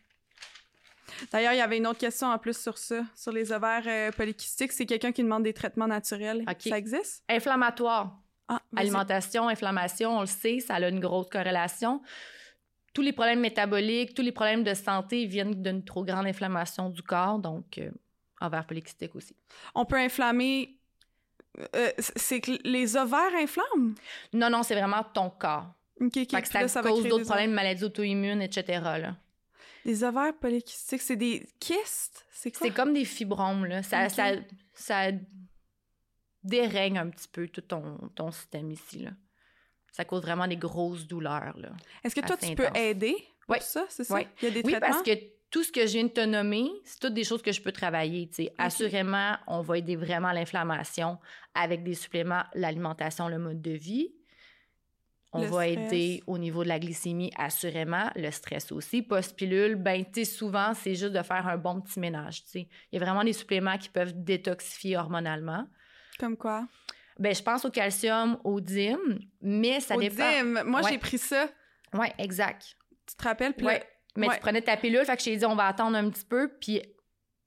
D'ailleurs, 1.31 1.53
il 1.53 1.57
y 1.57 1.61
avait 1.61 1.77
une 1.77 1.87
autre 1.87 1.99
question 1.99 2.27
en 2.27 2.37
plus 2.37 2.57
sur 2.57 2.77
ça, 2.77 3.03
sur 3.15 3.31
les 3.31 3.51
ovaires 3.51 3.83
euh, 3.87 4.11
polykystiques. 4.11 4.71
C'est 4.71 4.85
quelqu'un 4.85 5.11
qui 5.11 5.23
demande 5.23 5.43
des 5.43 5.53
traitements 5.53 5.87
naturels. 5.87 6.43
Ça 6.59 6.77
existe? 6.77 7.23
Inflammatoire. 7.29 8.19
Ah. 8.47 8.61
Alimentation, 8.75 9.47
inflammation, 9.47 10.17
on 10.17 10.21
le 10.21 10.25
sait, 10.27 10.59
ça 10.59 10.75
a 10.75 10.89
une 10.89 10.99
grosse 10.99 11.29
corrélation. 11.29 12.01
Tous 12.93 13.01
les 13.01 13.13
problèmes 13.13 13.39
métaboliques, 13.39 14.13
tous 14.13 14.21
les 14.21 14.31
problèmes 14.31 14.63
de 14.63 14.73
santé 14.73 15.25
viennent 15.25 15.63
d'une 15.63 15.83
trop 15.83 16.03
grande 16.03 16.27
inflammation 16.27 16.89
du 16.89 17.01
corps, 17.01 17.39
donc 17.39 17.77
euh, 17.77 17.89
ovaire 18.41 18.65
polykystique 18.65 19.15
aussi. 19.15 19.35
On 19.73 19.85
peut 19.85 19.95
inflammer. 19.97 20.77
euh, 21.75 21.91
c'est 21.97 22.41
que 22.41 22.51
les 22.63 22.97
ovaires 22.97 23.33
inflamment? 23.35 23.93
Non, 24.33 24.49
non, 24.49 24.63
c'est 24.63 24.75
vraiment 24.75 25.03
ton 25.13 25.29
corps. 25.29 25.73
OK, 26.01 26.17
OK. 26.17 26.31
Fait 26.31 26.41
que 26.41 26.67
ça, 26.67 26.81
là, 26.81 26.89
cause 26.89 27.07
d'autres 27.07 27.25
problèmes, 27.25 27.51
maladies 27.51 27.85
auto-immunes, 27.85 28.41
etc. 28.41 28.81
là. 28.83 29.15
Les 29.85 30.03
ovaires 30.03 30.33
polykystiques, 30.39 31.01
c'est 31.01 31.15
des 31.15 31.45
kystes? 31.59 32.25
C'est 32.31 32.51
quoi? 32.51 32.67
C'est 32.67 32.73
comme 32.73 32.93
des 32.93 33.05
fibromes, 33.05 33.65
là. 33.65 33.83
Ça, 33.83 34.05
Ok. 34.05 34.11
ça, 34.11 34.31
ça 34.73 35.11
dérègne 36.43 36.97
un 36.97 37.09
petit 37.09 37.27
peu 37.27 37.47
tout 37.47 37.61
ton, 37.61 37.97
ton 38.15 38.31
système 38.31 38.71
ici, 38.71 38.99
là. 38.99 39.11
Ça 39.91 40.05
cause 40.05 40.21
vraiment 40.21 40.47
des 40.47 40.57
grosses 40.57 41.05
douleurs, 41.07 41.57
là. 41.57 41.69
Est-ce 42.03 42.15
que 42.15 42.21
toi, 42.25 42.35
tu 42.37 42.55
peux 42.55 42.67
aider 42.75 43.15
pour 43.45 43.55
Ouais. 43.55 43.59
ça? 43.61 43.85
C'est 43.89 44.03
ça? 44.03 44.15
Ouais. 44.15 44.27
Il 44.41 44.45
y 44.45 44.47
a 44.47 44.51
des 44.51 44.61
Oui, 44.65 44.71
traitements? 44.73 44.87
parce 44.89 45.03
que 45.03 45.11
tout 45.51 45.63
ce 45.63 45.71
que 45.71 45.81
je 45.85 45.93
viens 45.93 46.03
de 46.05 46.09
te 46.09 46.25
nommer, 46.25 46.67
c'est 46.83 46.99
toutes 46.99 47.13
des 47.13 47.23
choses 47.23 47.43
que 47.43 47.51
je 47.51 47.61
peux 47.61 47.71
travailler. 47.71 48.27
tu 48.27 48.35
sais. 48.45 48.53
Assurément, 48.57 49.37
on 49.47 49.61
va 49.61 49.77
aider 49.77 49.95
vraiment 49.95 50.31
l'inflammation 50.31 51.19
avec 51.53 51.83
des 51.83 51.93
suppléments, 51.93 52.43
l'alimentation, 52.55 53.27
le 53.27 53.37
mode 53.37 53.61
de 53.61 53.71
vie. 53.71 54.11
On 55.35 55.41
Le 55.41 55.47
va 55.47 55.63
stress. 55.67 55.91
aider 55.91 56.21
au 56.27 56.37
niveau 56.37 56.63
de 56.63 56.69
la 56.69 56.77
glycémie, 56.79 57.31
assurément. 57.37 58.09
Le 58.15 58.29
stress 58.31 58.71
aussi. 58.71 59.01
Post-pilule, 59.01 59.75
ben, 59.75 60.03
tu 60.05 60.23
sais, 60.23 60.25
souvent, 60.25 60.73
c'est 60.75 60.93
juste 60.95 61.13
de 61.13 61.21
faire 61.23 61.47
un 61.47 61.57
bon 61.57 61.81
petit 61.81 61.99
ménage. 61.99 62.43
tu 62.45 62.49
sais. 62.51 62.67
Il 62.91 62.99
y 62.99 63.01
a 63.01 63.05
vraiment 63.05 63.23
des 63.23 63.33
suppléments 63.33 63.77
qui 63.77 63.89
peuvent 63.89 64.13
détoxifier 64.15 64.95
hormonalement. 64.97 65.65
Comme 66.19 66.37
quoi? 66.37 66.67
Ben, 67.19 67.33
je 67.33 67.41
pense 67.41 67.65
au 67.65 67.71
calcium, 67.71 68.37
au 68.43 68.59
DIM, 68.61 68.97
mais 69.41 69.79
ça 69.79 69.95
Au 69.95 69.99
dépend. 69.99 70.29
DIM. 70.29 70.63
Moi, 70.65 70.81
Ouais. 70.81 70.91
j'ai 70.91 70.97
pris 70.99 71.17
ça. 71.17 71.47
Oui, 71.93 72.07
exact. 72.19 72.75
Tu 73.07 73.15
te 73.15 73.23
rappelles? 73.23 73.53
Puis 73.53 73.65
Ouais. 73.65 73.79
là- 73.79 73.85
Mais 74.15 74.27
Ouais. 74.27 74.35
tu 74.35 74.41
prenais 74.41 74.61
ta 74.61 74.77
pilule, 74.77 75.03
fait 75.05 75.15
que 75.15 75.21
je 75.23 75.25
t'ai 75.25 75.37
dit, 75.37 75.45
on 75.45 75.55
va 75.55 75.65
attendre 75.67 75.97
un 75.97 76.07
petit 76.11 76.25
peu, 76.25 76.51
puis 76.61 76.79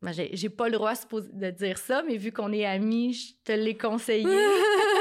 ben, 0.03 0.11
j'ai 0.13 0.31
j'ai 0.37 0.49
pas 0.49 0.67
le 0.67 0.73
droit 0.73 0.95
de 1.13 1.51
dire 1.51 1.79
ça, 1.79 2.03
mais 2.07 2.17
vu 2.17 2.33
qu'on 2.33 2.53
est 2.53 2.65
amis, 2.67 3.13
je 3.13 3.33
te 3.45 3.53
l'ai 3.53 3.77
conseillé. 3.77 4.25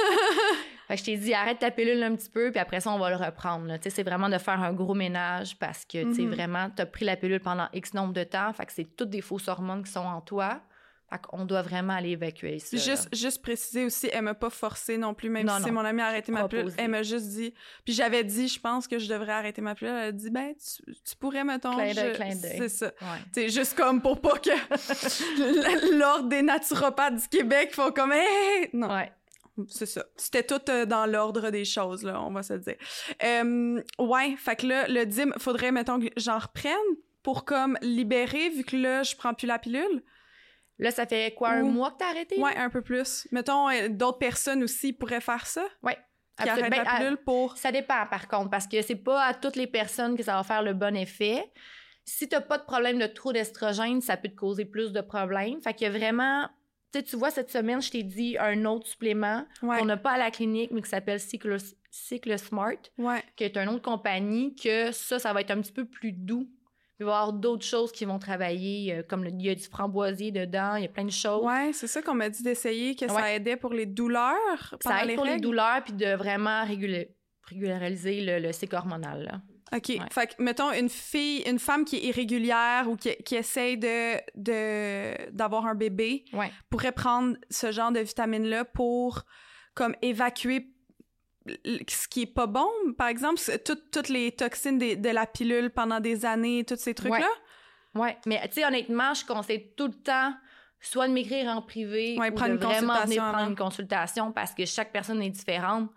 fait 0.87 0.95
que 0.95 0.99
je 0.99 1.05
t'ai 1.05 1.17
dit, 1.17 1.33
arrête 1.33 1.59
ta 1.59 1.71
pilule 1.71 2.01
un 2.03 2.15
petit 2.15 2.29
peu, 2.29 2.51
puis 2.51 2.59
après 2.59 2.79
ça, 2.79 2.91
on 2.91 2.99
va 2.99 3.09
le 3.09 3.15
reprendre. 3.15 3.65
là. 3.65 3.77
Tu 3.79 3.83
sais, 3.85 3.89
C'est 3.95 4.03
vraiment 4.03 4.29
de 4.29 4.37
faire 4.37 4.61
un 4.61 4.73
gros 4.73 4.93
ménage 4.93 5.57
parce 5.57 5.83
que, 5.85 6.03
tu 6.03 6.13
sais, 6.15 6.21
Mhm. 6.23 6.31
vraiment, 6.31 6.69
tu 6.75 6.81
as 6.81 6.85
pris 6.85 7.05
la 7.05 7.15
pilule 7.15 7.39
pendant 7.39 7.67
X 7.73 7.93
nombre 7.93 8.13
de 8.13 8.23
temps, 8.23 8.51
fait 8.53 8.65
que 8.65 8.71
c'est 8.71 8.95
toutes 8.95 9.09
des 9.09 9.21
fausses 9.21 9.47
hormones 9.47 9.83
qui 9.83 9.91
sont 9.91 9.99
en 10.05 10.21
toi. 10.21 10.61
Fait 11.07 11.19
qu'on 11.21 11.45
doit 11.45 11.61
vraiment 11.61 11.93
aller 11.93 12.09
évacuer 12.09 12.57
ça. 12.57 12.75
là. 12.75 12.81
Juste, 12.81 13.15
juste 13.15 13.41
préciser 13.43 13.85
aussi, 13.85 14.09
elle 14.11 14.23
m'a 14.23 14.33
pas 14.33 14.49
forcé 14.49 14.97
non 14.97 15.13
plus, 15.13 15.29
même 15.29 15.45
Non, 15.45 15.57
si 15.59 15.67
non. 15.67 15.73
mon 15.73 15.85
amie 15.85 16.01
a 16.01 16.07
arrêté 16.07 16.31
ma 16.31 16.47
pilule. 16.47 16.73
Elle 16.79 16.89
m'a 16.89 17.03
juste 17.03 17.27
dit. 17.29 17.53
Puis 17.85 17.93
j'avais 17.93 18.23
dit, 18.23 18.47
je 18.47 18.59
pense 18.59 18.87
que 18.87 18.97
je 18.97 19.07
devrais 19.07 19.33
arrêter 19.33 19.61
ma 19.61 19.75
pilule. 19.75 19.93
Elle 19.93 20.07
a 20.07 20.11
dit, 20.11 20.31
ben, 20.31 20.53
tu, 20.55 20.83
tu 21.07 21.15
pourrais, 21.19 21.43
mettons. 21.43 21.75
Clin 21.75 21.93
d'œil. 21.93 22.35
C'est 22.57 22.69
ça. 22.69 22.87
Ouais. 22.87 23.19
C'est 23.33 23.49
juste 23.49 23.77
comme 23.77 24.01
pour 24.01 24.19
pas 24.19 24.39
que 24.39 24.49
l'ordre 25.97 26.27
des 26.27 26.41
naturopathes 26.41 27.15
du 27.21 27.27
Québec 27.27 27.73
font 27.73 27.91
comme, 27.91 28.11
hey! 28.11 28.69
Non, 28.73 28.89
Ouais. 28.91 29.11
C'est 29.67 29.85
ça. 29.85 30.05
C'était 30.17 30.43
tout 30.43 30.61
euh, 30.69 30.85
dans 30.85 31.05
l'ordre 31.05 31.49
des 31.49 31.65
choses, 31.65 32.03
là, 32.03 32.21
on 32.21 32.31
va 32.31 32.43
se 32.43 32.53
dire. 32.53 32.75
Euh, 33.23 33.81
ouais, 33.99 34.35
fait 34.37 34.55
que 34.57 34.67
là, 34.67 34.87
le 34.87 35.05
DIM, 35.05 35.31
faudrait, 35.37 35.71
mettons, 35.71 35.99
que 35.99 36.07
j'en 36.17 36.39
reprenne 36.39 36.73
pour 37.23 37.45
comme 37.45 37.77
libérer, 37.81 38.49
vu 38.49 38.63
que 38.63 38.75
là, 38.75 39.03
je 39.03 39.15
prends 39.15 39.33
plus 39.33 39.47
la 39.47 39.57
pilule. 39.59 40.03
Là, 40.77 40.91
ça 40.91 41.05
fait 41.07 41.33
quoi, 41.33 41.51
un 41.51 41.61
Ou- 41.63 41.69
mois 41.71 41.91
que 41.91 41.97
t'as 41.99 42.09
arrêté? 42.09 42.37
Ouais, 42.39 42.55
un 42.57 42.69
peu 42.69 42.81
plus. 42.81 43.27
Mettons, 43.31 43.69
euh, 43.69 43.87
d'autres 43.89 44.17
personnes 44.17 44.61
aussi 44.63 44.91
pourraient 44.91 45.21
faire 45.21 45.47
ça. 45.47 45.65
Ouais. 45.81 45.97
Qui 46.37 46.49
Absolument. 46.49 46.59
arrêtent 46.67 46.71
Ben, 46.71 46.83
la 46.83 46.91
à- 46.91 46.97
pilule 46.99 47.17
pour. 47.17 47.55
Ça 47.57 47.71
dépend, 47.71 48.05
par 48.07 48.27
contre, 48.27 48.49
parce 48.49 48.67
que 48.67 48.81
c'est 48.81 48.95
pas 48.97 49.23
à 49.23 49.33
toutes 49.33 49.55
les 49.55 49.67
personnes 49.67 50.17
que 50.17 50.23
ça 50.23 50.35
va 50.35 50.43
faire 50.43 50.61
le 50.63 50.73
bon 50.73 50.93
effet. 50.95 51.49
Si 52.03 52.27
t'as 52.27 52.41
pas 52.41 52.57
de 52.57 52.63
problème 52.65 52.99
de 52.99 53.07
trop 53.07 53.31
d'estrogène, 53.31 54.01
ça 54.01 54.17
peut 54.17 54.27
te 54.27 54.35
causer 54.35 54.65
plus 54.65 54.91
de 54.91 54.99
problèmes. 55.01 55.61
Fait 55.61 55.73
qu'il 55.73 55.87
y 55.87 55.89
a 55.89 55.97
vraiment... 55.97 56.47
Tu 56.91 56.99
sais, 56.99 57.03
tu 57.03 57.15
vois, 57.17 57.31
cette 57.31 57.51
semaine, 57.51 57.81
je 57.81 57.91
t'ai 57.91 58.03
dit 58.03 58.37
un 58.39 58.63
autre 58.65 58.87
supplément 58.87 59.45
Ouais. 59.61 59.79
qu'on 59.79 59.85
n'a 59.85 59.97
pas 59.97 60.11
à 60.11 60.17
la 60.17 60.31
clinique, 60.31 60.71
mais 60.71 60.81
qui 60.81 60.89
s'appelle 60.89 61.19
Cycle, 61.19 61.57
Cycle 61.91 62.37
Smart, 62.39 62.77
Ouais. 62.97 63.21
qui 63.35 63.43
est 63.43 63.57
une 63.57 63.69
autre 63.69 63.81
compagnie, 63.81 64.55
que 64.55 64.91
ça, 64.91 65.19
ça 65.19 65.33
va 65.33 65.41
être 65.41 65.51
un 65.51 65.61
petit 65.61 65.73
peu 65.73 65.85
plus 65.85 66.11
doux. 66.13 66.47
Il 66.97 67.05
va 67.05 67.11
y 67.11 67.15
avoir 67.15 67.33
d'autres 67.33 67.65
choses 67.65 67.91
qui 67.91 68.05
vont 68.05 68.19
travailler, 68.19 68.93
euh, 68.93 69.03
comme 69.03 69.25
le- 69.25 69.29
il 69.31 69.41
y 69.41 69.49
a 69.49 69.55
du 69.55 69.63
framboisier 69.63 70.31
dedans, 70.31 70.75
il 70.75 70.83
y 70.83 70.85
a 70.85 70.89
plein 70.89 71.03
de 71.03 71.11
choses. 71.11 71.43
Ouais, 71.43 71.71
c'est 71.73 71.87
ça 71.87 72.01
qu'on 72.01 72.13
m'a 72.13 72.29
dit 72.29 72.41
d'essayer, 72.41 72.95
que 72.95 73.05
ça 73.09 73.33
aidait 73.33 73.57
pour 73.57 73.73
les 73.73 73.85
douleurs 73.85 74.75
Ça 74.81 75.01
aide 75.03 75.09
les 75.09 75.15
pour 75.15 75.25
les 75.25 75.37
douleurs, 75.41 75.83
puis 75.83 75.91
de 75.93 76.13
vraiment 76.15 76.63
régula- 76.63 77.07
régulariser 77.43 78.21
le, 78.21 78.39
le 78.39 78.53
cycle 78.53 78.75
hormonal. 78.75 79.23
là. 79.25 79.41
OK. 79.73 79.89
Ouais. 79.89 79.99
Fait 80.11 80.27
que, 80.35 80.41
mettons, 80.41 80.71
une 80.71 80.89
fille, 80.89 81.41
une 81.47 81.59
femme 81.59 81.85
qui 81.85 81.95
est 81.97 82.03
irrégulière 82.05 82.85
ou 82.89 82.95
qui, 82.95 83.15
qui 83.23 83.35
essaye 83.35 83.77
de, 83.77 84.15
de, 84.35 85.31
d'avoir 85.31 85.65
un 85.65 85.75
bébé 85.75 86.25
Ouais. 86.33 86.51
pourrait 86.69 86.91
prendre 86.91 87.35
ce 87.49 87.71
genre 87.71 87.91
de 87.91 87.99
vitamines-là 87.99 88.65
pour, 88.65 89.23
comme, 89.73 89.95
évacuer 90.01 90.67
ce 91.87 92.07
qui 92.07 92.23
est 92.23 92.33
pas 92.33 92.47
bon. 92.47 92.67
Par 92.97 93.07
exemple, 93.07 93.39
tout- 93.65 93.77
toutes 93.91 94.09
les 94.09 94.31
toxines 94.31 94.77
des- 94.77 94.95
de 94.95 95.09
la 95.09 95.25
pilule 95.25 95.69
pendant 95.69 95.99
des 95.99 96.25
années, 96.25 96.63
tous 96.63 96.77
ces 96.77 96.93
trucs-là? 96.93 97.29
Oui, 97.95 98.09
mais 98.25 98.41
tu 98.49 98.55
sais, 98.55 98.65
honnêtement, 98.65 99.13
je 99.13 99.25
conseille 99.25 99.73
tout 99.75 99.87
le 99.87 99.93
temps 99.93 100.33
soit 100.81 101.07
de 101.07 101.13
m'écrire 101.13 101.47
en 101.49 101.61
privé 101.61 102.15
Ouais, 102.19 102.29
ou 102.29 102.35
de 102.35 102.57
vraiment 102.57 103.01
venir 103.05 103.23
prendre 103.31 103.49
une 103.49 103.55
consultation 103.55 104.31
parce 104.31 104.53
que 104.53 104.65
chaque 104.65 104.91
personne 104.91 105.21
est 105.21 105.29
différente. 105.29 105.89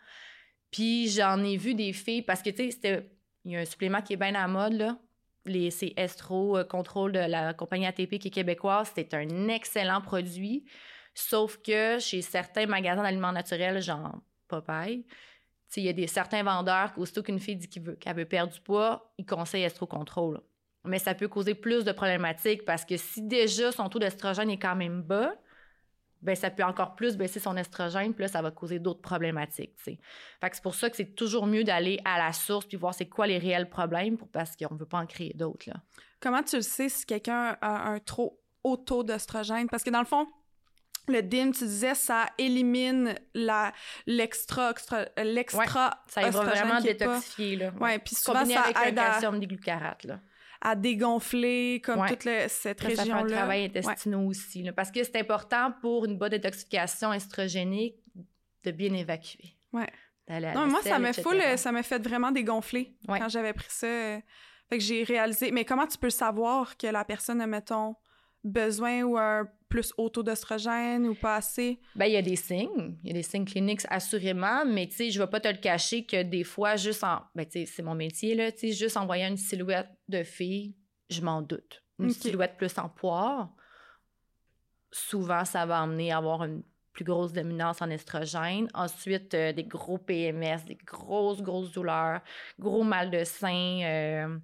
Puis 0.71 1.09
j'en 1.11 1.43
ai 1.43 1.57
vu 1.57 1.75
des 1.75 1.93
filles 1.93 2.23
parce 2.23 2.43
que 2.43 2.51
tu 2.51 2.57
sais, 2.67 2.71
c'était 2.71 3.11
il 3.49 3.55
y 3.55 3.57
a 3.57 3.61
un 3.61 3.65
supplément 3.65 4.03
qui 4.03 4.13
est 4.13 4.17
bien 4.17 4.35
à 4.35 4.43
la 4.43 4.47
mode 4.47 4.75
là. 4.75 4.99
Les, 5.47 5.71
c'est 5.71 5.95
Estro 5.97 6.59
euh, 6.59 6.65
Contrôle 6.65 7.13
de 7.13 7.19
la 7.21 7.55
compagnie 7.55 7.87
ATP 7.87 8.19
qui 8.19 8.29
est 8.29 8.31
québécoise. 8.31 8.93
C'est 8.95 9.15
un 9.15 9.49
excellent 9.49 10.03
produit. 10.03 10.67
Sauf 11.15 11.57
que 11.63 11.99
chez 11.99 12.21
certains 12.21 12.67
magasins 12.67 13.03
d'aliments 13.03 13.33
naturels, 13.33 13.81
genre 13.81 14.21
Popeye, 14.49 15.07
il 15.77 15.83
y 15.83 15.89
a 15.89 15.95
des 15.95 16.07
certains 16.07 16.43
vendeurs 16.43 16.93
qu'aussitôt 16.93 17.23
qu'une 17.23 17.41
fille 17.41 17.57
dit 17.57 17.71
qu'elle 17.71 17.83
veut, 17.85 17.95
qu'elle 17.95 18.17
veut 18.17 18.27
perdre 18.27 18.53
du 18.53 18.61
poids, 18.61 19.15
ils 19.17 19.25
conseillent 19.25 19.65
Estro 19.65 19.87
Contrôle. 19.87 20.43
Mais 20.85 20.99
ça 20.99 21.15
peut 21.15 21.29
causer 21.29 21.55
plus 21.55 21.85
de 21.85 21.93
problématiques 21.93 22.67
parce 22.67 22.85
que 22.85 22.99
si 22.99 23.23
déjà 23.23 23.73
son 23.73 23.89
taux 23.89 23.99
d'estrogène 23.99 24.51
est 24.51 24.59
quand 24.59 24.77
même 24.77 25.01
bas, 25.01 25.33
ben 26.23 26.35
ça 26.35 26.51
peut 26.51 26.65
encore 26.65 26.95
plus 26.95 27.17
baisser 27.17 27.41
son 27.41 27.57
estrogène, 27.57 28.13
puis 28.15 28.23
là, 28.23 28.29
ça 28.29 28.43
va 28.43 28.51
causer 28.51 28.79
d'autres 28.79 29.01
problématiques. 29.03 29.75
Fait 29.79 29.97
que 30.43 30.55
c'est 30.57 30.63
pour 30.63 30.75
ça 30.75 30.91
que 30.91 30.97
c'est 30.97 31.15
toujours 31.15 31.47
mieux 31.47 31.65
d'aller 31.65 32.01
à 32.05 32.19
la 32.19 32.33
source 32.33 32.67
puis 32.67 32.77
voir 32.77 32.95
c'est 32.95 33.09
quoi 33.09 33.27
les 33.27 33.39
réels 33.39 33.69
problèmes 33.71 34.17
pour, 34.17 34.29
parce 34.29 34.57
qu'on 34.57 34.75
veut 34.75 34.87
pas 34.87 34.99
en 34.99 35.07
créer 35.07 35.33
d'autres, 35.35 35.69
là. 35.69 35.77
Comment 36.21 36.43
tu 36.43 36.57
le 36.57 36.63
sais 36.63 36.89
si 36.89 37.07
quelqu'un 37.07 37.57
a 37.61 37.89
un 37.91 38.01
trop 38.01 38.41
haut 38.65 38.77
taux 38.77 39.05
d'oestrogène? 39.05 39.69
Parce 39.69 39.85
que 39.85 39.91
dans 39.91 40.01
le 40.01 40.05
fond, 40.05 40.27
le 41.07 41.23
DIM, 41.23 41.53
tu 41.53 41.65
disais, 41.65 41.95
ça 41.95 42.27
élimine 42.39 43.15
la, 43.35 43.73
l'extra, 44.07 44.71
extra- 44.73 45.07
l'extra 45.17 46.03
Ça 46.09 46.29
va 46.29 46.43
vraiment 46.43 46.79
est 46.79 46.95
pas- 46.95 47.07
détoxifier, 47.07 47.57
là. 47.57 47.73
Ouais, 47.81 47.99
puis 48.01 48.17
souvent, 48.17 48.41
Combiné 48.41 48.55
ça 48.57 48.63
avec 48.63 48.77
aide 48.85 48.99
un 48.99 49.03
à... 49.03 49.07
calcium 49.13 49.41
là. 50.05 50.21
À 50.61 50.75
dégonfler 50.75 51.81
comme 51.85 52.01
Ouais. 52.01 52.09
toute 52.09 52.25
le- 52.25 52.47
cette 52.49 52.81
région-là. 52.81 53.25
travail 53.37 53.65
intestinal 53.67 54.21
aussi. 54.27 54.63
là, 54.63 54.73
parce 54.73 54.91
que 54.91 55.03
c'est 55.05 55.17
important 55.17 55.73
pour 55.81 56.05
une 56.05 56.19
bonne 56.19 56.31
détoxification 56.31 57.13
estrogénique 57.13 57.97
de 58.65 58.71
bien 58.73 58.93
évacuer. 58.95 59.57
Ouais. 59.73 59.87
Non, 60.29 60.67
moi, 60.67 60.81
ça 60.83 60.99
m'a 60.99 61.13
ça 61.57 61.73
m'a 61.73 61.83
fait 61.83 61.99
vraiment 62.07 62.31
dégonfler 62.31 62.97
Ouais. 63.09 63.19
quand 63.19 63.29
j'avais 63.29 63.53
pris 63.55 63.69
ça. 63.71 63.87
Fait 64.69 64.77
que 64.77 64.81
j'ai 64.85 65.03
réalisé. 65.05 65.51
Mais 65.53 65.65
comment 65.65 65.87
tu 65.87 65.97
peux 65.97 66.11
savoir 66.11 66.77
que 66.77 66.87
la 66.87 67.03
personne 67.05 67.45
mettons, 67.47 67.95
besoin 68.49 69.03
ou 69.03 69.17
un 69.17 69.49
plus 69.69 69.93
haut 69.99 70.09
taux 70.09 70.23
d'oestrogène 70.23 71.07
ou 71.07 71.15
pas 71.15 71.37
assez? 71.37 71.79
Ben, 71.95 72.07
il 72.07 72.13
y 72.13 72.17
a 72.17 72.23
des 72.23 72.37
signes. 72.37 72.97
Il 73.03 73.09
y 73.09 73.11
a 73.11 73.15
des 73.15 73.23
signes 73.23 73.45
cliniques, 73.45 73.83
assurément, 73.89 74.65
mais 74.65 74.87
tu 74.89 74.97
sais, 74.97 75.11
je 75.11 75.21
vais 75.21 75.27
pas 75.27 75.41
te 75.41 75.49
le 75.49 75.59
cacher 75.59 76.05
que 76.05 76.23
des 76.23 76.45
fois, 76.45 76.77
juste 76.77 77.05
en. 77.05 77.23
Ben, 77.35 77.45
tu 77.45 77.61
sais, 77.61 77.67
c'est 77.67 77.83
mon 77.83 77.95
métier, 77.95 78.35
là. 78.35 78.51
Tu 78.51 78.59
sais, 78.59 78.73
juste 78.73 78.97
en 78.97 79.07
voyant 79.07 79.29
une 79.29 79.37
silhouette 79.37 79.91
de 80.09 80.23
fille, 80.23 80.75
je 81.11 81.21
m'en 81.21 81.43
doute. 81.43 81.83
Une 81.99 82.11
silhouette 82.11 82.57
plus 82.57 82.79
en 82.79 82.89
poire, 82.89 83.53
souvent, 84.93 85.45
ça 85.45 85.67
va 85.67 85.81
amener 85.81 86.13
à 86.13 86.19
avoir 86.19 86.45
une 86.45 86.63
plus 86.93 87.05
grosse 87.05 87.33
dominance 87.33 87.81
en 87.81 87.91
estrogène. 87.91 88.69
Ensuite, 88.75 89.35
euh, 89.35 89.53
des 89.53 89.65
gros 89.65 89.99
PMS, 89.99 90.65
des 90.67 90.79
grosses, 90.85 91.43
grosses 91.43 91.71
douleurs, 91.71 92.21
gros 92.59 92.83
mal 92.83 93.11
de 93.11 93.23
sein, 93.25 93.81
euh, 93.85 94.39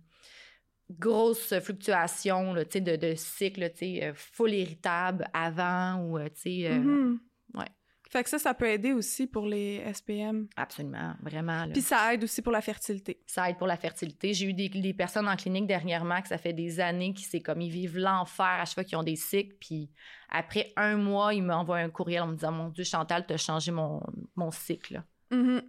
grosses 0.91 1.59
fluctuations 1.61 2.53
là, 2.53 2.65
tu 2.65 2.73
sais, 2.73 2.81
de, 2.81 2.97
de 2.97 3.15
cycle, 3.15 3.71
euh, 3.83 4.13
full 4.15 4.53
irritable 4.53 5.27
avant 5.33 5.97
ou, 6.03 6.19
euh, 6.19 6.29
tu 6.29 6.41
sais, 6.43 6.67
euh, 6.71 6.79
Mhm. 6.79 7.21
ouais. 7.55 7.67
Fait 8.11 8.23
que 8.23 8.31
ça, 8.31 8.39
ça 8.39 8.55
peut 8.55 8.69
aider 8.69 8.93
aussi 8.93 9.27
pour 9.27 9.45
les 9.47 9.83
SPM. 9.93 10.47
Absolument, 10.57 11.15
vraiment. 11.21 11.65
là. 11.65 11.73
Puis 11.73 11.83
ça 11.83 12.15
aide 12.15 12.23
aussi 12.23 12.43
pour 12.43 12.53
la 12.53 12.61
fertilité. 12.61 13.21
Ça 13.27 13.51
aide 13.51 13.57
pour 13.59 13.67
la 13.67 13.77
fertilité. 13.77 14.33
J'ai 14.35 14.47
eu 14.47 14.53
des, 14.55 14.69
des 14.69 14.95
personnes 14.95 15.27
en 15.27 15.35
clinique 15.35 15.67
dernièrement 15.67 16.23
que 16.23 16.29
ça 16.29 16.39
fait 16.39 16.53
des 16.53 16.79
années 16.79 17.13
qui 17.13 17.25
c'est 17.25 17.41
comme 17.41 17.61
ils 17.61 17.71
vivent 17.73 17.99
l'enfer 17.99 18.47
à 18.47 18.65
chaque 18.67 18.75
fois 18.75 18.85
qu'ils 18.85 18.99
ont 18.99 19.03
des 19.03 19.17
cycles. 19.17 19.57
Puis 19.59 19.91
après 20.29 20.73
un 20.77 20.97
mois, 20.97 21.35
ils 21.35 21.43
m'envoient 21.43 21.79
un 21.79 21.91
courriel 21.91 22.23
en 22.23 22.27
me 22.29 22.35
disant 22.37 22.53
Mon 22.53 22.69
Dieu, 22.69 22.85
Chantal, 22.85 23.27
t'as 23.27 23.37
changé 23.37 23.73
mon, 23.73 24.01
mon 24.37 24.53
cycle. 24.53 25.03
Mhm. 25.33 25.63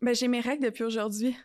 Ben, 0.00 0.14
j'ai 0.14 0.28
mes 0.28 0.40
règles 0.40 0.64
depuis 0.64 0.84
aujourd'hui. 0.84 1.36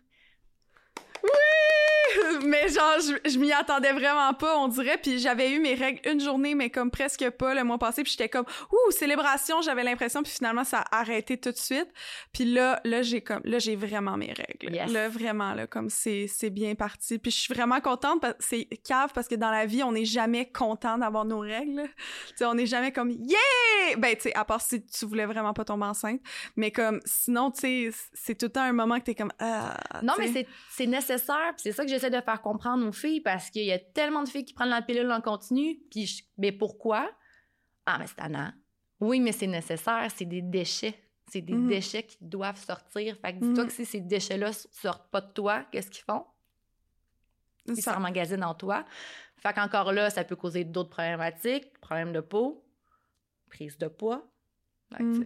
Mais 2.45 2.67
genre, 2.69 2.95
je, 3.00 3.30
je 3.30 3.38
m'y 3.39 3.52
attendais 3.52 3.91
vraiment 3.93 4.34
pas, 4.34 4.58
on 4.58 4.67
dirait. 4.67 4.97
Puis 4.97 5.19
j'avais 5.19 5.52
eu 5.52 5.60
mes 5.60 5.73
règles 5.76 6.00
une 6.10 6.19
journée, 6.19 6.56
mais 6.56 6.69
comme 6.69 6.91
presque 6.91 7.30
pas 7.32 7.54
le 7.54 7.63
mois 7.63 7.78
passé. 7.78 8.04
Puis 8.04 8.12
j'étais 8.13 8.30
comme, 8.30 8.45
ouh, 8.71 8.91
célébration, 8.91 9.62
j'avais 9.62 9.84
l'impression. 9.84 10.23
Puis 10.23 10.32
finalement, 10.32 10.63
ça 10.63 10.80
a 10.91 11.00
arrêté 11.00 11.38
tout 11.38 11.52
de 11.52 11.58
suite. 11.58 11.88
Puis 12.34 12.45
là, 12.45 12.80
là, 12.84 13.02
j'ai 13.02 13.21
comme, 13.21 13.41
là, 13.43 13.60
j'ai 13.60 13.76
vraiment 13.76 14.17
mes 14.17 14.34
règles. 14.34 14.73
Yes. 14.76 14.91
Là, 14.91 15.10
vraiment, 15.10 15.54
là, 15.54 15.67
comme 15.67 15.89
c'est, 15.89 16.28
c'est 16.28 16.50
bien 16.50 16.76
parti. 16.76 17.17
Puis 17.19 17.32
je 17.32 17.38
suis 17.38 17.54
vraiment 17.54 17.80
contente. 17.82 18.21
parce- 18.21 18.36
C'est 18.39 18.65
cave 18.86 19.12
parce 19.13 19.28
que 19.28 19.36
dans 19.36 19.52
la 19.52 19.65
vie, 19.65 19.84
on 19.84 19.91
n'est 19.91 20.06
jamais 20.06 20.50
content 20.50 20.97
d'avoir 20.97 21.26
nos 21.26 21.39
règles. 21.39 21.84
Tu 22.30 22.34
sais, 22.38 22.45
on 22.45 22.54
n'est 22.54 22.65
jamais 22.65 22.91
comme, 22.91 23.12
yeah! 23.12 23.95
Ben, 23.97 24.15
tu 24.15 24.23
sais, 24.23 24.36
à 24.36 24.43
part 24.45 24.62
si 24.62 24.84
tu 24.86 25.06
voulais 25.06 25.26
vraiment 25.26 25.54
pas 25.54 25.63
tomber 25.65 25.86
enceinte. 25.86 26.21
Mais 26.56 26.71
comme, 26.71 27.00
sinon, 27.06 27.52
tu 27.52 27.62
sais, 27.62 27.89
c'est 28.13 28.36
tout 28.38 28.47
le 28.47 28.52
temps 28.52 28.62
un 28.62 28.73
moment 28.73 29.00
que 29.00 29.06
t'es 29.06 29.15
comme, 29.15 29.32
ah. 29.39 29.78
Non, 30.04 30.13
mais 30.19 30.28
c'est- 30.32 30.47
c'est 30.71 30.86
nécessaire. 30.88 31.54
Puis 31.54 31.63
c'est 31.63 31.71
ça 31.71 31.84
que 31.84 31.89
j'essaie 31.89 32.10
de 32.10 32.19
faire 32.28 32.42
comprendre 32.42 32.86
aux 32.86 32.92
filles 32.92 33.22
parce 33.22 33.50
qu'il 33.50 33.63
y 33.63 33.72
a 33.72 33.80
tellement 33.80 34.22
de 34.22 34.28
filles 34.28 34.44
qui 34.44 34.54
prennent 34.54 34.68
la 34.70 34.82
pilule 34.82 35.10
en 35.12 35.22
continu. 35.22 35.80
Puis, 35.90 36.06
je- 36.08 36.24
mais 36.38 36.52
pourquoi? 36.52 37.10
Ah, 37.86 37.98
mais 38.00 38.08
c'est 38.08 38.16
tannant. 38.16 38.52
Oui, 39.00 39.22
mais 39.22 39.32
c'est 39.32 39.48
nécessaire. 39.48 40.10
C'est 40.13 40.26
des 40.26 40.42
déchets. 40.42 41.02
C'est 41.32 41.42
des 41.42 41.54
Mhm. 41.54 41.68
déchets 41.70 42.04
qui 42.04 42.18
doivent 42.20 42.60
sortir. 42.62 43.16
Fait 43.22 43.34
que 43.34 43.40
dis-toi 43.40 43.63
Mhm. 43.63 43.68
que 43.70 43.74
si 43.74 43.86
ces 43.86 44.02
déchets-là 44.02 44.52
sortent 44.52 45.10
pas 45.10 45.22
de 45.22 45.32
toi, 45.32 45.63
qu'est-ce 45.72 45.90
qu'ils 45.90 46.04
font? 46.04 46.26
Ils 47.68 47.78
Ça- 47.82 47.94
s'emmagasinent 47.94 48.44
en 48.44 48.54
toi. 48.56 48.86
Fait 49.38 49.54
qu'encore 49.54 49.94
là, 49.94 50.10
ça 50.10 50.24
peut 50.26 50.36
causer 50.36 50.66
d'autres 50.66 50.90
problématiques, 50.90 51.78
problèmes 51.80 52.12
de 52.12 52.20
peau, 52.22 52.66
prise 53.50 53.78
de 53.78 53.88
poids. 53.88 54.28
Fait 54.92 54.98
que, 55.04 55.04
Mm. 55.04 55.26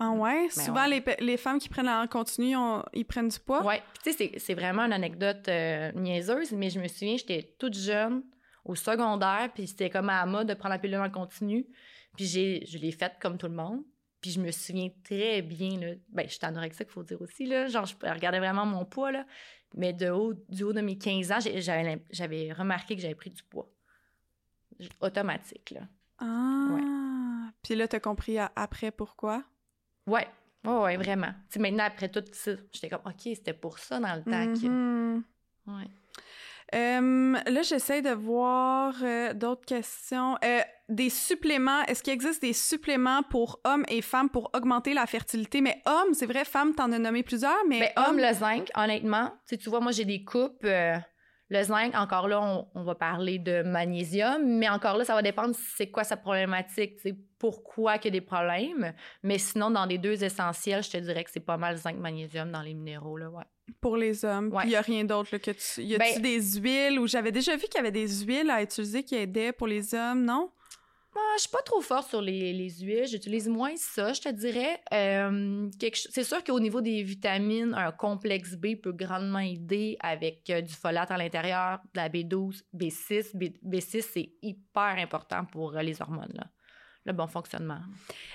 Ah 0.00 0.10
ouais? 0.12 0.48
Ben 0.56 0.64
Souvent, 0.64 0.88
ouais. 0.88 1.02
Les, 1.06 1.24
les 1.26 1.36
femmes 1.36 1.58
qui 1.58 1.68
prennent 1.68 1.88
en 1.88 2.06
continu, 2.06 2.56
on- 2.56 2.82
ils 2.94 3.04
prennent 3.04 3.28
du 3.28 3.38
poids? 3.38 3.62
Ouais, 3.64 3.82
Puis 4.02 4.12
tu 4.12 4.18
sais, 4.26 4.38
c'est- 4.38 4.54
vraiment 4.54 4.82
une 4.82 4.92
anecdote 4.94 5.46
euh, 5.48 5.92
niaiseuse, 5.92 6.52
mais 6.52 6.70
je 6.70 6.80
me 6.80 6.88
souviens, 6.88 7.16
j'étais 7.18 7.54
toute 7.58 7.74
jeune 7.74 8.22
au 8.64 8.74
secondaire, 8.74 9.50
puis 9.54 9.66
c'était 9.68 9.90
comme 9.90 10.08
à 10.08 10.20
la 10.20 10.26
mode 10.26 10.48
de 10.48 10.54
prendre 10.54 10.72
la 10.74 10.78
pilule 10.78 10.98
en 11.00 11.10
continu. 11.10 11.66
Puis 12.16 12.24
j'ai, 12.26 12.64
je 12.66 12.78
l'ai 12.78 12.92
faite 12.92 13.14
comme 13.20 13.36
tout 13.38 13.46
le 13.46 13.54
monde. 13.54 13.82
Puis 14.20 14.32
je 14.32 14.40
me 14.40 14.50
souviens 14.50 14.88
très 15.04 15.40
bien, 15.42 15.78
là, 15.78 15.94
ben, 16.10 16.28
j'étais 16.28 16.44
anorexique, 16.46 16.88
il 16.90 16.92
faut 16.92 17.02
dire 17.02 17.20
aussi, 17.22 17.46
là, 17.46 17.68
genre, 17.68 17.86
je 17.86 17.94
regardais 18.02 18.38
vraiment 18.38 18.66
mon 18.66 18.84
poids, 18.84 19.12
là, 19.12 19.24
mais 19.74 19.92
de 19.94 20.10
haut, 20.10 20.34
du 20.48 20.62
haut 20.62 20.72
de 20.74 20.80
mes 20.82 20.98
15 20.98 21.30
ans, 21.32 21.38
j'avais, 21.40 22.52
remarqué 22.52 22.96
que 22.96 23.02
j'avais 23.02 23.14
pris 23.14 23.30
du 23.30 23.42
poids. 23.42 23.70
Automatique, 25.00 25.70
là. 25.70 25.80
Ah! 26.18 27.50
Puis 27.62 27.74
là, 27.74 27.88
t'as 27.88 28.00
compris 28.00 28.38
après 28.38 28.90
pourquoi? 28.90 29.42
Ouais, 30.10 30.28
ouais, 30.64 30.78
ouais, 30.78 30.96
vraiment. 30.96 31.32
Maintenant, 31.58 31.84
après 31.84 32.08
tout 32.08 32.24
ça, 32.32 32.52
j'étais 32.72 32.88
comme, 32.88 33.00
OK, 33.06 33.20
c'était 33.22 33.52
pour 33.52 33.78
ça 33.78 33.98
dans 34.00 34.14
le 34.14 34.22
temps. 34.22 34.68
Mhm. 34.68 35.22
Ouais. 35.66 35.88
Euh, 36.72 37.32
là, 37.46 37.62
j'essaie 37.62 38.00
de 38.00 38.10
voir 38.10 38.94
euh, 39.02 39.34
d'autres 39.34 39.64
questions. 39.64 40.36
Euh, 40.44 40.60
des 40.88 41.10
suppléments. 41.10 41.82
Est-ce 41.86 42.02
qu'il 42.02 42.12
existe 42.12 42.42
des 42.42 42.52
suppléments 42.52 43.22
pour 43.24 43.60
hommes 43.64 43.84
et 43.88 44.02
femmes 44.02 44.28
pour 44.28 44.50
augmenter 44.54 44.94
la 44.94 45.06
fertilité? 45.06 45.60
Mais 45.60 45.82
hommes, 45.86 46.14
c'est 46.14 46.26
vrai, 46.26 46.44
femmes, 46.44 46.74
t'en 46.74 46.92
as 46.92 46.98
nommé 46.98 47.22
plusieurs, 47.22 47.64
mais 47.68 47.92
Ben, 47.96 48.04
homme, 48.04 48.18
le 48.18 48.32
zinc, 48.32 48.70
honnêtement, 48.76 49.30
tu 49.30 49.36
sais, 49.46 49.56
tu 49.56 49.68
vois, 49.68 49.80
moi, 49.80 49.92
j'ai 49.92 50.04
des 50.04 50.24
coupes. 50.24 50.64
Le 51.50 51.62
zinc, 51.64 51.94
encore 51.94 52.28
là, 52.28 52.40
on, 52.40 52.68
on 52.74 52.82
va 52.84 52.94
parler 52.94 53.38
de 53.38 53.62
magnésium, 53.62 54.42
mais 54.46 54.68
encore 54.68 54.96
là, 54.96 55.04
ça 55.04 55.14
va 55.14 55.22
dépendre 55.22 55.54
c'est 55.76 55.88
quoi 55.90 56.04
sa 56.04 56.16
problématique, 56.16 56.98
pourquoi 57.38 57.98
qu'il 57.98 58.14
y 58.14 58.16
a 58.16 58.20
des 58.20 58.24
problèmes. 58.26 58.94
Mais 59.22 59.38
sinon, 59.38 59.70
dans 59.70 59.84
les 59.84 59.98
deux 59.98 60.22
essentiels, 60.22 60.82
je 60.82 60.90
te 60.90 60.96
dirais 60.96 61.24
que 61.24 61.30
c'est 61.30 61.40
pas 61.40 61.56
mal 61.56 61.76
zinc, 61.76 61.96
magnésium 61.96 62.50
dans 62.52 62.62
les 62.62 62.74
minéraux, 62.74 63.16
là, 63.16 63.28
ouais. 63.30 63.44
pour 63.80 63.96
les 63.96 64.24
hommes. 64.24 64.54
Il 64.62 64.68
n'y 64.68 64.76
a 64.76 64.80
rien 64.80 65.04
d'autre 65.04 65.36
que 65.38 65.50
tu. 65.50 65.82
Y 65.82 65.96
a-tu 65.96 66.14
Ben- 66.14 66.22
des 66.22 66.40
huiles? 66.60 66.98
Ou 67.00 67.06
j'avais 67.06 67.32
déjà 67.32 67.56
vu 67.56 67.62
qu'il 67.62 67.76
y 67.76 67.78
avait 67.78 67.90
des 67.90 68.08
huiles 68.24 68.50
à 68.50 68.62
utiliser 68.62 69.02
qui 69.02 69.16
aidaient 69.16 69.52
pour 69.52 69.66
les 69.66 69.94
hommes, 69.94 70.24
non? 70.24 70.50
Moi, 71.12 71.22
je 71.36 71.40
suis 71.40 71.50
pas 71.50 71.62
trop 71.62 71.80
forte 71.80 72.08
sur 72.08 72.22
les, 72.22 72.52
les 72.52 72.70
huiles. 72.70 73.06
J'utilise 73.06 73.48
moins 73.48 73.74
ça, 73.76 74.12
je 74.12 74.20
te 74.20 74.28
dirais. 74.28 74.80
Euh, 74.92 75.68
c'est 76.10 76.22
sûr 76.22 76.44
qu'au 76.44 76.60
niveau 76.60 76.80
des 76.80 77.02
vitamines, 77.02 77.74
un 77.74 77.90
complexe 77.90 78.54
B 78.54 78.76
peut 78.80 78.92
grandement 78.92 79.40
aider 79.40 79.96
avec 80.00 80.48
euh, 80.50 80.60
du 80.60 80.72
folate 80.72 81.10
à 81.10 81.16
l'intérieur, 81.16 81.80
de 81.94 82.00
la 82.00 82.08
B12, 82.08 82.62
B6. 82.72 83.36
B, 83.36 83.56
B6, 83.66 84.06
c'est 84.12 84.32
hyper 84.40 84.96
important 84.98 85.44
pour 85.46 85.76
euh, 85.76 85.82
les 85.82 86.00
hormones, 86.00 86.32
là. 86.34 86.46
le 87.04 87.12
bon 87.12 87.26
fonctionnement. 87.26 87.80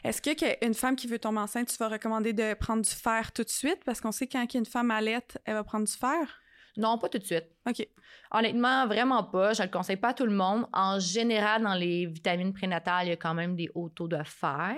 Est-ce 0.04 0.22
que 0.22 0.34
qu'une 0.34 0.74
femme 0.74 0.98
qui 0.98 1.08
veut 1.08 1.20
tomber 1.20 1.40
enceinte, 1.40 1.70
tu 1.70 1.78
vas 1.78 1.88
recommander 1.88 2.34
de 2.34 2.56
prendre 2.56 2.84
du 2.84 2.90
fer 2.90 3.32
tout 3.32 3.44
de 3.44 3.50
suite? 3.50 3.86
Parce 3.86 4.02
qu'on 4.02 4.12
sait 4.12 4.28
quand 4.28 4.54
une 4.54 4.66
femme 4.66 4.92
allaite, 4.92 5.38
elle 5.46 5.54
va 5.54 5.64
prendre 5.64 5.86
du 5.86 5.94
fer. 5.94 6.42
Non, 6.78 6.98
pas 6.98 7.10
tout 7.10 7.20
de 7.20 7.24
suite. 7.24 7.48
OK. 7.68 7.88
Honnêtement, 8.32 8.88
vraiment 8.88 9.24
pas. 9.24 9.54
Je 9.54 9.64
le 9.64 9.70
conseille 9.70 9.98
pas 9.98 10.10
à 10.10 10.14
tout 10.14 10.26
le 10.26 10.34
monde. 10.34 10.68
En 10.74 11.00
général, 11.00 11.64
dans 11.64 11.74
les 11.74 12.06
vitamines 12.06 12.54
prénatales, 12.54 13.08
il 13.08 13.10
y 13.10 13.14
a 13.14 13.18
quand 13.18 13.34
même 13.34 13.56
des 13.56 13.70
hauts 13.76 13.90
taux 13.90 14.08
de 14.08 14.22
fer, 14.24 14.76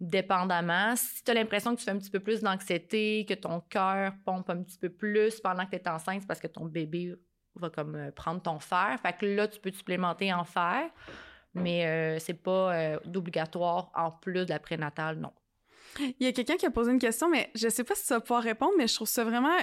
dépendamment. 0.00 0.94
Si 0.96 1.24
tu 1.24 1.30
as 1.30 1.34
l'impression 1.34 1.74
que 1.74 1.80
tu 1.80 1.84
fais 1.84 1.90
un 1.90 1.98
petit 1.98 2.10
peu 2.10 2.20
plus 2.20 2.40
d'anxiété, 2.40 3.26
que 3.28 3.34
ton 3.34 3.60
cœur 3.60 4.12
pompe 4.24 4.50
un 4.50 4.62
petit 4.62 4.78
peu 4.78 4.90
plus 4.90 5.40
pendant 5.40 5.64
que 5.64 5.70
tu 5.70 5.76
es 5.76 5.88
enceinte, 5.88 6.20
c'est 6.20 6.26
parce 6.26 6.40
que 6.40 6.46
ton 6.46 6.66
bébé 6.66 7.14
va 7.56 7.70
comme 7.70 7.94
euh, 7.96 8.10
prendre 8.10 8.42
ton 8.42 8.58
fer. 8.58 8.98
Fait 9.02 9.12
que 9.12 9.26
là, 9.26 9.48
tu 9.48 9.60
peux 9.60 9.70
te 9.70 9.76
supplémenter 9.76 10.32
en 10.32 10.44
fer, 10.44 10.90
mais 11.54 11.86
euh, 11.86 12.18
c'est 12.18 12.34
pas 12.34 12.74
euh, 12.74 12.98
d'obligatoire 13.04 13.90
en 13.94 14.10
plus 14.10 14.44
de 14.44 14.50
la 14.50 14.58
prénatale, 14.58 15.18
non. 15.18 15.32
Il 16.00 16.14
y 16.20 16.26
a 16.26 16.32
quelqu'un 16.32 16.56
qui 16.56 16.66
a 16.66 16.70
posé 16.70 16.90
une 16.90 16.98
question, 16.98 17.30
mais 17.30 17.50
je 17.54 17.68
sais 17.68 17.84
pas 17.84 17.94
si 17.94 18.06
tu 18.06 18.12
vas 18.12 18.20
pouvoir 18.20 18.42
répondre, 18.42 18.72
mais 18.76 18.88
je 18.88 18.94
trouve 18.94 19.08
ça 19.08 19.24
vraiment. 19.24 19.56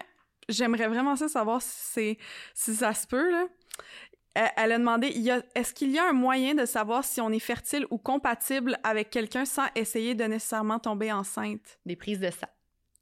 J'aimerais 0.51 0.87
vraiment 0.87 1.15
ça 1.15 1.27
savoir 1.27 1.61
si, 1.61 1.69
c'est... 1.73 2.17
si 2.53 2.75
ça 2.75 2.93
se 2.93 3.07
peut, 3.07 3.31
là. 3.31 3.45
Elle, 4.33 4.71
a 4.71 4.77
demandé 4.77 5.09
y 5.09 5.29
est-ce 5.55 5.73
qu'il 5.73 5.91
y 5.91 5.99
a 5.99 6.07
un 6.07 6.13
moyen 6.13 6.53
de 6.55 6.65
savoir 6.65 7.03
si 7.03 7.19
on 7.19 7.31
est 7.31 7.39
fertile 7.39 7.85
ou 7.91 7.97
compatible 7.97 8.77
avec 8.81 9.09
quelqu'un 9.09 9.43
sans 9.43 9.65
essayer 9.75 10.15
de 10.15 10.23
nécessairement 10.23 10.79
tomber 10.79 11.11
enceinte? 11.11 11.79
Des 11.85 11.97
prises 11.97 12.19
de 12.21 12.29
sang. 12.31 12.47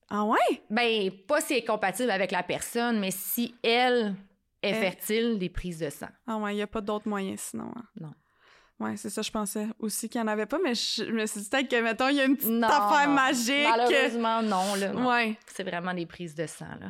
Ah 0.10 0.24
ouais? 0.26 0.64
Ben, 0.72 1.12
pas 1.28 1.40
si 1.40 1.54
elle 1.54 1.60
est 1.60 1.66
compatible 1.66 2.10
avec 2.10 2.32
la 2.32 2.42
personne, 2.42 3.00
mais 3.00 3.12
si 3.12 3.54
elle 3.62 4.16
est 4.64 4.70
Elle- 4.72 4.76
fertile, 4.82 5.38
des 5.38 5.50
prises 5.50 5.78
de 5.78 5.92
sang. 5.92 6.10
Ah 6.26 6.38
ouais, 6.38 6.54
il 6.54 6.56
n'y 6.56 6.64
a 6.64 6.68
pas 6.68 6.82
d'autre 6.82 7.08
moyen 7.08 7.36
sinon. 7.38 7.72
hein. 7.76 7.84
Non. 8.02 8.14
Ouais, 8.80 8.96
c'est 8.96 9.10
ça, 9.10 9.22
je 9.22 9.30
pensais 9.30 9.68
aussi 9.80 10.08
qu'il 10.08 10.22
n'y 10.22 10.30
en 10.30 10.32
avait 10.32 10.46
pas, 10.46 10.58
mais 10.64 10.74
je, 10.74 11.04
me 11.12 11.26
suis 11.26 11.42
dit 11.42 11.50
peut-être 11.50 11.70
que, 11.70 11.82
mettons, 11.82 12.08
il 12.08 12.16
y 12.16 12.22
a 12.22 12.26
une 12.26 12.38
petite 12.38 12.50
Non, 12.50 12.68
affaire 12.68 13.10
non. 13.10 13.14
magique. 13.16 13.68
Malheureusement, 13.68 14.42
non. 14.42 14.76
Là, 14.76 14.94
non. 14.94 15.10
Ouais. 15.10 15.38
C'est 15.48 15.64
vraiment 15.64 15.94
des 15.94 16.06
prises 16.06 16.34
de 16.34 16.48
sang. 16.48 16.66
Là. 16.80 16.88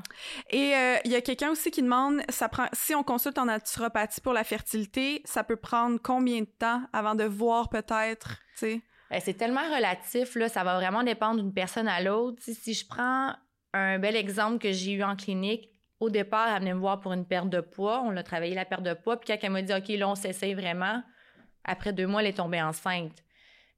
Et 0.52 0.75
euh, 0.75 0.97
il 1.06 1.12
y 1.12 1.15
a 1.15 1.21
quelqu'un 1.21 1.49
aussi 1.49 1.71
qui 1.71 1.82
demande, 1.82 2.21
ça 2.30 2.47
prend, 2.47 2.67
si 2.73 2.93
on 2.93 3.02
consulte 3.02 3.39
en 3.39 3.45
naturopathie 3.45 4.21
pour 4.21 4.34
la 4.34 4.43
fertilité, 4.43 5.23
ça 5.25 5.43
peut 5.43 5.56
prendre 5.56 5.99
combien 6.02 6.41
de 6.41 6.49
temps 6.60 6.84
avant 6.93 7.15
de 7.15 7.23
voir 7.23 7.69
peut-être, 7.69 8.38
tu 8.54 8.60
sais? 8.60 8.82
Ben, 9.10 9.19
c'est 9.19 9.34
tellement 9.34 9.67
relatif. 9.75 10.36
Là, 10.36 10.47
ça 10.49 10.63
va 10.63 10.75
vraiment 10.75 11.02
dépendre 11.02 11.41
d'une 11.41 11.54
personne 11.54 11.88
à 11.88 12.02
l'autre. 12.02 12.38
Si, 12.43 12.54
si 12.54 12.75
je 12.75 12.86
prends 12.88 13.34
un 13.73 13.97
bel 13.97 14.15
exemple 14.15 14.60
que 14.60 14.71
j'ai 14.71 14.91
eu 14.91 15.04
en 15.04 15.15
clinique, 15.15 15.71
au 15.99 16.10
départ, 16.12 16.47
elle 16.49 16.60
venait 16.60 16.73
me 16.75 16.80
voir 16.80 16.99
pour 16.99 17.13
une 17.13 17.25
perte 17.25 17.49
de 17.49 17.60
poids. 17.60 18.04
On 18.06 18.15
a 18.15 18.23
travaillé 18.23 18.54
la 18.54 18.65
perte 18.65 18.84
de 18.84 18.93
poids. 18.93 19.19
Puis 19.19 19.28
quand 19.28 19.38
elle 19.41 19.52
m'a 19.52 19.62
dit, 19.63 19.73
OK, 19.73 19.88
là, 19.89 20.08
on 20.08 20.15
s'essaye 20.15 20.54
vraiment, 20.54 21.02
après 21.69 21.93
deux 21.93 22.08
mois, 22.08 22.21
elle 22.21 22.27
est 22.27 22.34
tombée 22.34 22.62
enceinte. 22.62 23.23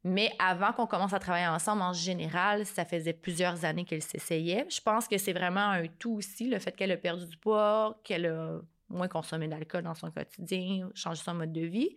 Mais 0.04 0.32
avant 0.40 0.72
qu'on 0.72 0.88
commence 0.88 1.14
à 1.14 1.20
travailler 1.20 1.48
ensemble, 1.48 1.84
en 1.84 1.94
général, 1.94 2.66
ça 2.66 2.86
faisait 2.86 3.14
plusieurs 3.14 3.66
années 3.66 3.86
qu'elle 3.86 4.02
s'essayait. 4.02 4.66
Je 4.70 4.82
pense 4.82 5.08
que 5.08 5.18
c'est 5.18 5.34
vraiment 5.34 5.70
un 5.70 5.88
tout 5.88 6.14
aussi, 6.14 6.50
le 6.50 6.58
fait 6.58 6.72
qu'elle 6.72 6.92
a 6.92 6.98
perdu 6.98 7.28
du 7.28 7.38
poids, 7.38 8.00
qu'elle 8.04 8.26
a 8.26 8.62
moins 8.90 9.08
consommé 9.08 9.48
d'alcool 9.48 9.84
dans 9.84 9.94
son 9.94 10.10
quotidien, 10.10 10.90
changé 10.96 11.22
son 11.22 11.36
mode 11.36 11.52
de 11.52 11.62
vie. 11.62 11.96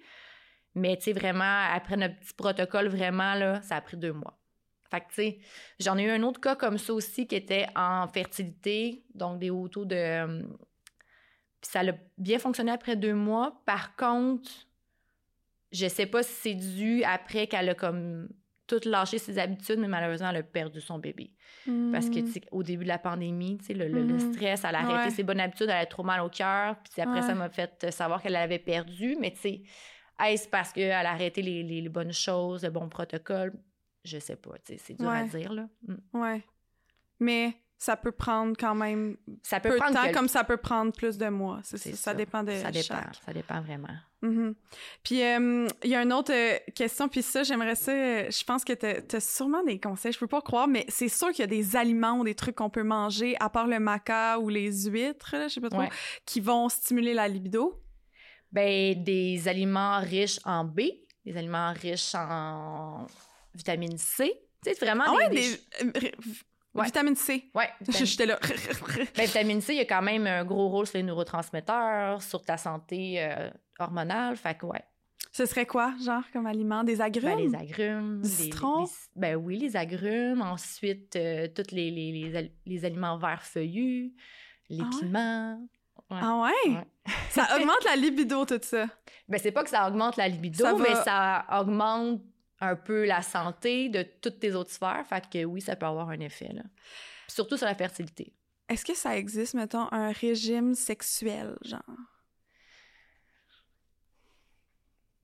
Mais 0.75 0.97
tu 0.97 1.05
sais, 1.05 1.13
vraiment, 1.13 1.65
après 1.73 1.97
notre 1.97 2.19
petit 2.19 2.35
protocole, 2.35 2.89
vraiment, 2.89 3.35
là, 3.35 3.63
ça 3.63 3.77
a 3.77 3.81
pris 3.81 3.97
deux 3.97 4.13
mois. 4.13 4.37
Fait 4.91 5.01
que, 5.01 5.09
tu 5.09 5.15
sais, 5.15 5.39
j'en 5.81 5.97
ai 5.97 6.03
eu 6.03 6.11
un 6.11 6.23
autre 6.25 6.41
cas 6.41 6.57
comme 6.57 6.77
ça 6.77 6.93
aussi 6.93 7.27
qui 7.27 7.37
était 7.37 7.67
en 7.75 8.07
fertilité, 8.09 9.05
donc 9.15 9.39
des 9.39 9.51
hauts 9.51 9.69
taux 9.69 9.85
de. 9.85 10.43
Puis 11.61 11.71
ça 11.71 11.81
a 11.81 11.93
bien 12.19 12.39
fonctionné 12.39 12.73
après 12.73 12.97
deux 12.97 13.15
mois. 13.15 13.63
Par 13.65 13.97
contre, 13.97 14.51
je 15.75 15.89
sais 15.89 16.07
pas 16.07 16.23
si 16.23 16.33
c'est 16.33 16.55
dû 16.55 17.03
après 17.05 17.47
qu'elle 17.49 17.69
a 17.69 17.75
comme 17.75 18.29
tout 18.67 18.81
lâché 18.87 19.19
ses 19.19 19.39
habitudes, 19.39 19.79
mais 19.79 19.89
malheureusement, 19.89 20.31
elle 20.31 20.37
a 20.39 20.43
perdu 20.43 20.81
son 20.81 20.99
bébé. 20.99 21.33
Parce 21.93 22.09
que, 22.09 22.21
tu 22.21 22.41
au 22.51 22.63
début 22.63 22.85
de 22.85 22.89
la 22.89 22.99
pandémie, 22.99 23.59
tu 23.59 23.67
sais, 23.67 23.75
le, 23.75 23.89
Mhm. 23.91 24.19
stress, 24.19 24.65
elle 24.65 24.75
a 24.77 24.81
arrêté 24.81 25.11
ses 25.15 25.23
bonnes 25.23 25.41
habitudes, 25.41 25.69
elle 25.69 25.77
a 25.83 25.87
trop 25.87 26.03
mal 26.03 26.21
au 26.23 26.31
cœur. 26.31 26.77
Puis 26.91 27.03
après, 27.03 27.21
ça 27.23 27.35
m'a 27.35 27.51
fait 27.51 27.91
savoir 27.91 28.23
qu'elle 28.23 28.33
l'avait 28.33 28.59
perdu. 28.59 29.17
Mais, 29.21 29.33
tu 29.33 29.39
sais, 29.41 29.63
est-ce 30.25 30.49
parce 30.49 30.73
qu'elle 30.73 30.93
a 30.93 31.11
arrêté 31.11 31.43
les, 31.43 31.63
les- 31.63 31.83
les 31.83 31.89
bonnes 31.91 32.13
choses, 32.13 32.63
le 32.65 32.71
bon 32.71 32.89
protocole? 32.89 33.53
Je 34.05 34.19
sais 34.19 34.37
pas, 34.37 34.53
tu 34.65 34.73
sais, 34.75 34.79
c'est 34.79 34.95
dur 34.95 35.09
à 35.11 35.25
dire, 35.25 35.53
là. 35.53 35.69
Mm. 35.87 35.95
Ouais. 36.21 36.45
Mais 37.21 37.53
ça 37.85 37.97
peut 37.97 38.13
prendre 38.13 38.57
quand 38.59 38.75
même 38.75 39.17
Ça 39.43 39.61
peut 39.61 39.69
peu 39.71 39.75
de 39.79 39.93
temps, 39.95 40.13
comme 40.13 40.29
ça 40.29 40.43
peut 40.43 40.57
prendre 40.57 40.91
plus 40.93 41.19
de 41.19 41.29
mois. 41.29 41.61
C'est 41.63 41.77
C'est 41.77 41.95
ça, 41.95 42.15
dépend 42.15 42.43
de 42.43 42.53
Ça 42.53 42.71
dépend, 42.71 42.95
chaque. 42.95 43.15
ça 43.27 43.33
dépend 43.33 43.61
vraiment. 43.61 43.95
Mhm. 44.23 44.55
Puis, 45.03 45.23
euh, 45.23 45.69
il 45.83 45.91
y 45.91 45.95
a 45.95 46.03
une 46.03 46.13
autre 46.15 46.33
euh, 46.33 46.57
question, 46.75 47.09
puis 47.11 47.21
ça, 47.23 47.43
j'aimerais 47.43 47.75
ça, 47.75 47.93
euh, 47.93 48.31
je 48.31 48.43
pense 48.45 48.65
que 48.65 48.73
tu 48.73 49.17
as 49.17 49.21
sûrement 49.21 49.63
des 49.65 49.79
conseils, 49.79 50.13
je 50.13 50.19
peux 50.19 50.27
pas 50.27 50.41
croire, 50.41 50.67
mais 50.67 50.87
c'est 50.89 51.11
sûr 51.11 51.29
qu'il 51.29 51.41
y 51.41 51.43
a 51.43 51.47
des 51.47 51.77
aliments 51.77 52.19
ou 52.19 52.25
des 52.25 52.35
trucs 52.35 52.55
qu'on 52.57 52.71
peut 52.71 52.83
manger, 52.85 53.37
à 53.39 53.51
part 53.51 53.67
le 53.67 53.79
maca 53.81 54.39
ou 54.39 54.49
les 54.49 54.73
huîtres, 54.87 55.37
là, 55.37 55.49
je 55.49 55.55
sais 55.55 55.61
pas 55.61 55.69
trop, 55.69 55.81
Ouais. 55.81 55.91
qui 56.25 56.41
vont 56.41 56.71
stimuler 56.71 57.13
la 57.13 57.29
libido? 57.29 57.83
Ben, 58.51 59.03
des 59.05 59.47
aliments 59.47 59.99
riches 60.01 60.39
en 60.47 60.65
B, 60.65 60.81
des 61.27 61.37
aliments 61.37 61.75
riches 61.75 62.15
en 62.15 63.07
vitamine 63.55 63.99
C. 63.99 64.33
Tu 64.65 64.73
sais, 64.73 64.79
vraiment 64.83 65.05
Ah 65.09 65.13
ouais, 65.17 65.29
des... 65.29 65.35
des... 65.83 66.01
des- 66.01 66.07
euh, 66.07 66.11
Ouais. 66.75 66.87
Vitamine 66.87 67.15
C. 67.17 67.51
Ouais, 67.55 67.69
vitamine- 67.81 68.07
J'étais 68.07 68.27
là. 68.27 68.39
ben, 69.17 69.25
vitamine 69.27 69.61
C, 69.61 69.75
il 69.75 69.77
y 69.79 69.81
a 69.81 69.85
quand 69.85 70.03
même 70.03 70.27
un 70.27 70.45
gros 70.45 70.69
rôle 70.69 70.87
sur 70.87 70.97
les 70.99 71.05
neurotransmetteurs, 71.05 72.21
sur 72.23 72.43
ta 72.43 72.57
santé 72.57 73.17
euh, 73.23 73.51
hormonale. 73.79 74.37
Fait 74.37 74.57
que, 74.57 74.67
ouais. 74.67 74.83
Ce 75.33 75.47
serait 75.47 75.67
quoi, 75.67 75.95
genre, 76.05 76.23
comme 76.33 76.47
aliment? 76.47 76.85
Des 76.85 77.01
agrumes? 77.01 77.37
Ben, 77.37 77.39
les 77.39 77.55
agrumes. 77.55 78.23
Du 78.23 78.29
citron? 78.29 78.83
les- 78.85 78.91
ben 79.17 79.37
oui, 79.37 79.59
les 79.59 79.77
agrumes. 79.77 80.43
Ensuite, 80.43 81.17
euh, 81.17 81.49
tous 81.55 81.73
les, 81.75 81.91
les, 81.91 82.13
les, 82.13 82.37
al- 82.37 82.51
les 82.67 82.85
aliments 82.85 83.19
verts 83.19 83.43
feuillus, 83.45 84.13
les 84.69 84.81
Ah 84.81 84.85
ouais? 84.85 85.01
piments. 85.01 85.69
Ouais. 86.11 86.19
Ah 86.23 86.43
ouais? 86.43 86.73
Ouais. 86.75 86.87
Ça 87.31 87.49
augmente 87.57 87.85
la 87.85 87.97
libido, 87.97 88.45
tout 88.45 88.59
ça. 88.63 88.87
Ben, 89.29 89.39
c'est 89.41 89.51
pas 89.53 89.65
que 89.65 89.71
ça 89.71 89.89
augmente 89.89 90.17
la 90.17 90.29
libido, 90.29 90.63
Ça 90.65 90.73
va- 90.75 90.83
mais 90.83 90.95
ça 90.97 91.47
augmente 91.61 92.21
un 92.61 92.77
peu 92.77 93.05
la 93.05 93.23
santé 93.23 93.89
de 93.89 94.03
toutes 94.03 94.41
tes 94.41 94.55
autres 94.55 94.71
sphères. 94.71 95.05
Fait 95.07 95.29
que 95.29 95.45
oui, 95.45 95.61
ça 95.61 95.77
peut 95.77 95.87
avoir 95.87 96.11
un 96.11 96.21
effet. 96.21 96.53
Là. 96.53 96.63
Surtout 97.29 97.57
sur 97.57 97.67
la 97.67 97.75
fertilité. 97.75 98.33
Est-ce 98.69 98.85
que 98.85 98.95
ça 98.95 99.17
existe, 99.17 99.55
mettons, 99.55 99.93
un 99.93 100.13
régime 100.13 100.75
sexuel, 100.75 101.57
genre? 101.63 101.83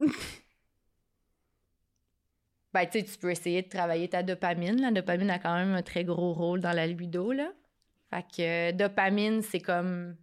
Ben, 2.73 2.87
tu 2.87 3.01
sais, 3.01 3.05
tu 3.05 3.19
peux 3.19 3.33
essayer 3.33 3.63
de 3.63 3.69
travailler 3.69 4.09
ta 4.09 4.23
dopamine. 4.23 4.81
La 4.81 4.93
dopamine 4.93 5.31
a 5.31 5.41
quand 5.41 5.55
même 5.55 5.75
un 5.75 5.83
très 5.83 6.05
gros 6.05 6.33
rôle 6.33 6.61
dans 6.61 6.73
la 6.73 6.87
libido, 6.87 7.33
là. 7.33 7.53
Fait 8.11 8.23
que 8.23 8.71
euh, 8.71 8.73
dopamine, 8.73 9.43
c'est 9.43 9.61
comme... 9.61 10.17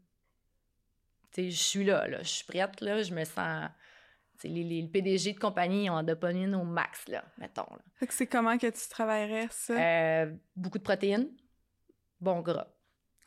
Tu 1.34 1.44
sais, 1.44 1.52
je 1.52 1.62
suis 1.62 1.84
là, 1.84 2.08
là. 2.08 2.20
Je 2.24 2.30
suis 2.30 2.46
prête, 2.46 2.80
là. 2.80 3.04
Je 3.04 3.14
me 3.14 3.26
sens... 3.26 3.70
Les, 4.44 4.64
les 4.64 4.84
PDG 4.84 5.34
de 5.34 5.40
compagnie 5.40 5.90
ont 5.90 5.96
la 5.96 6.04
dopamine 6.04 6.54
au 6.56 6.64
max, 6.64 7.08
là, 7.08 7.24
mettons, 7.38 7.68
là. 7.72 7.80
Fait 7.96 8.08
que 8.08 8.14
c'est 8.14 8.28
comment 8.28 8.58
que 8.58 8.68
tu 8.68 8.90
travaillerais 8.90 9.48
ça? 9.50 9.74
Euh, 9.74 10.34
beaucoup 10.56 10.78
de 10.78 10.84
protéines, 10.84 11.30
bon 12.22 12.42
gras. 12.42 12.68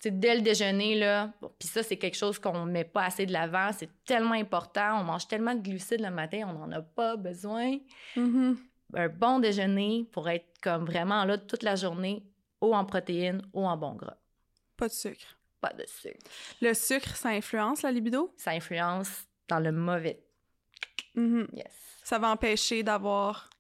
Dès 0.02 0.34
le 0.34 0.40
déjeuner, 0.40 0.98
là, 0.98 1.32
bon, 1.42 1.52
puis 1.58 1.68
ça, 1.68 1.82
c'est 1.82 1.98
quelque 1.98 2.16
chose 2.16 2.38
qu'on 2.38 2.64
met 2.64 2.84
pas 2.84 3.04
assez 3.04 3.26
de 3.26 3.32
l'avant. 3.32 3.70
C'est 3.76 3.90
tellement 4.04 4.34
important. 4.34 5.00
On 5.00 5.04
mange 5.04 5.28
tellement 5.28 5.54
de 5.54 5.60
glucides 5.60 6.00
le 6.00 6.10
matin, 6.10 6.48
on 6.48 6.54
n'en 6.54 6.72
a 6.72 6.80
pas 6.80 7.16
besoin. 7.16 7.78
Mhm. 8.16 8.56
Un 8.94 9.08
bon 9.08 9.38
déjeuner 9.38 10.08
pour 10.10 10.28
être 10.28 10.46
comme 10.62 10.84
vraiment 10.84 11.24
là 11.24 11.36
toute 11.36 11.62
la 11.62 11.76
journée, 11.76 12.24
haut 12.60 12.72
en 12.72 12.84
protéines, 12.84 13.42
haut 13.52 13.64
en 13.64 13.76
bon 13.76 13.94
gras. 13.94 14.16
Pas 14.76 14.88
de 14.88 14.92
sucre. 14.92 15.38
Pas 15.60 15.74
de 15.74 15.84
sucre. 15.86 16.18
Le 16.62 16.72
sucre, 16.72 17.14
ça 17.14 17.28
influence 17.28 17.82
la 17.82 17.92
libido? 17.92 18.32
Ça 18.38 18.52
influence 18.52 19.26
dans 19.48 19.60
le 19.60 19.72
mauvais. 19.72 20.24
Mhm. 21.20 21.46
Yes. 21.52 21.66
Ça 22.04 22.18
va 22.18 22.30
empêcher 22.30 22.82
d'avoir 22.82 23.50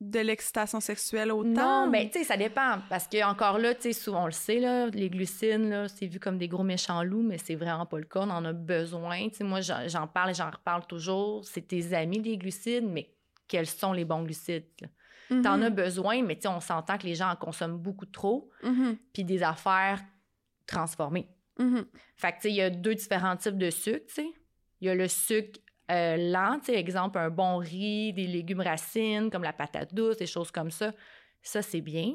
de 0.00 0.18
l'excitation 0.20 0.80
sexuelle 0.80 1.32
autant? 1.32 1.86
Non, 1.86 1.90
ben, 1.90 2.08
tu 2.10 2.18
sais, 2.18 2.24
ça 2.24 2.36
dépend. 2.36 2.78
Parce 2.90 3.06
que, 3.06 3.24
encore 3.24 3.58
là, 3.58 3.74
tu 3.74 3.82
sais, 3.82 3.92
souvent, 3.92 4.24
on 4.24 4.26
le 4.26 4.32
sait, 4.32 4.58
là, 4.58 4.86
les 4.88 5.08
glucides, 5.08 5.68
là, 5.68 5.88
c'est 5.88 6.06
vu 6.06 6.18
comme 6.18 6.36
des 6.36 6.48
gros 6.48 6.64
méchants 6.64 7.02
loups, 7.02 7.22
mais 7.22 7.38
c'est 7.38 7.54
vraiment 7.54 7.86
pas 7.86 7.98
le 7.98 8.04
cas. 8.04 8.20
On 8.20 8.30
en 8.30 8.44
a 8.44 8.52
besoin. 8.52 9.28
Tu 9.28 9.36
sais, 9.36 9.44
moi, 9.44 9.60
j'en 9.60 10.06
parle 10.06 10.30
et 10.30 10.34
j'en 10.34 10.50
reparle 10.50 10.86
toujours. 10.86 11.44
C'est 11.46 11.62
tes 11.68 11.94
amis, 11.94 12.20
les 12.22 12.36
glucides, 12.36 12.84
mais 12.84 13.14
quels 13.48 13.66
sont 13.66 13.92
les 13.92 14.04
bons 14.04 14.22
glucides? 14.24 14.66
là? 14.80 14.88
Mhm. 15.30 15.42
T'en 15.42 15.62
as 15.62 15.70
besoin, 15.70 16.22
mais 16.22 16.34
tu 16.36 16.42
sais, 16.42 16.48
on 16.48 16.60
s'entend 16.60 16.98
que 16.98 17.06
les 17.06 17.14
gens 17.14 17.30
en 17.30 17.36
consomment 17.36 17.78
beaucoup 17.78 18.06
trop, 18.06 18.50
Mhm. 18.62 18.96
puis 19.12 19.24
des 19.24 19.42
affaires 19.42 20.00
transformées. 20.66 21.28
Mhm. 21.58 21.86
Fait 22.16 22.32
que, 22.32 22.36
tu 22.36 22.40
sais, 22.42 22.50
il 22.50 22.56
y 22.56 22.62
a 22.62 22.68
deux 22.70 22.94
différents 22.94 23.36
types 23.36 23.56
de 23.58 23.70
sucre, 23.70 24.04
tu 24.08 24.14
sais. 24.14 24.26
Il 24.80 24.86
y 24.88 24.90
a 24.90 24.94
le 24.94 25.08
sucre 25.08 25.60
euh, 25.90 26.16
lent, 26.16 26.58
tu 26.60 26.66
sais, 26.66 26.78
exemple, 26.78 27.18
un 27.18 27.30
bon 27.30 27.58
riz, 27.58 28.12
des 28.12 28.26
légumes 28.26 28.60
racines, 28.60 29.30
comme 29.30 29.42
la 29.42 29.52
patate 29.52 29.94
douce, 29.94 30.16
des 30.16 30.26
choses 30.26 30.50
comme 30.50 30.70
ça. 30.70 30.92
Ça, 31.42 31.62
c'est 31.62 31.80
bien. 31.80 32.14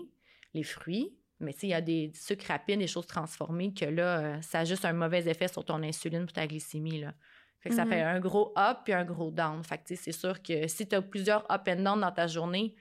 Les 0.54 0.64
fruits. 0.64 1.16
Mais 1.40 1.54
tu 1.54 1.60
sais, 1.60 1.68
il 1.68 1.70
y 1.70 1.74
a 1.74 1.82
des 1.82 2.12
sucres 2.16 2.48
rapides, 2.48 2.80
des 2.80 2.88
choses 2.88 3.08
transformées 3.08 3.74
que 3.74 3.86
là, 3.86 4.20
euh, 4.20 4.42
ça 4.42 4.60
a 4.60 4.66
juste 4.66 4.84
un 4.84 4.94
mauvais 4.94 5.28
effet 5.28 5.48
sur 5.48 5.64
ton 5.64 5.82
insuline 5.84 6.24
et 6.24 6.34
ta 6.34 6.48
glycémie, 6.48 7.00
là. 7.00 7.14
Fait 7.62 7.70
que 7.70 7.76
ça 7.76 7.86
fait 7.86 8.02
un 8.02 8.22
gros 8.22 8.54
up 8.58 8.80
puis 8.86 8.94
un 8.94 9.04
gros 9.04 9.32
down. 9.32 9.62
Fait 9.66 9.78
que, 9.80 9.84
tu 9.84 9.96
sais, 9.96 10.04
c'est 10.04 10.18
sûr 10.18 10.42
que 10.42 10.68
si 10.70 10.88
tu 10.88 10.96
as 10.96 11.02
plusieurs 11.02 11.46
up 11.52 11.68
and 11.68 11.84
down 11.84 12.00
dans 12.00 12.12
ta 12.12 12.26
journée, 12.26 12.74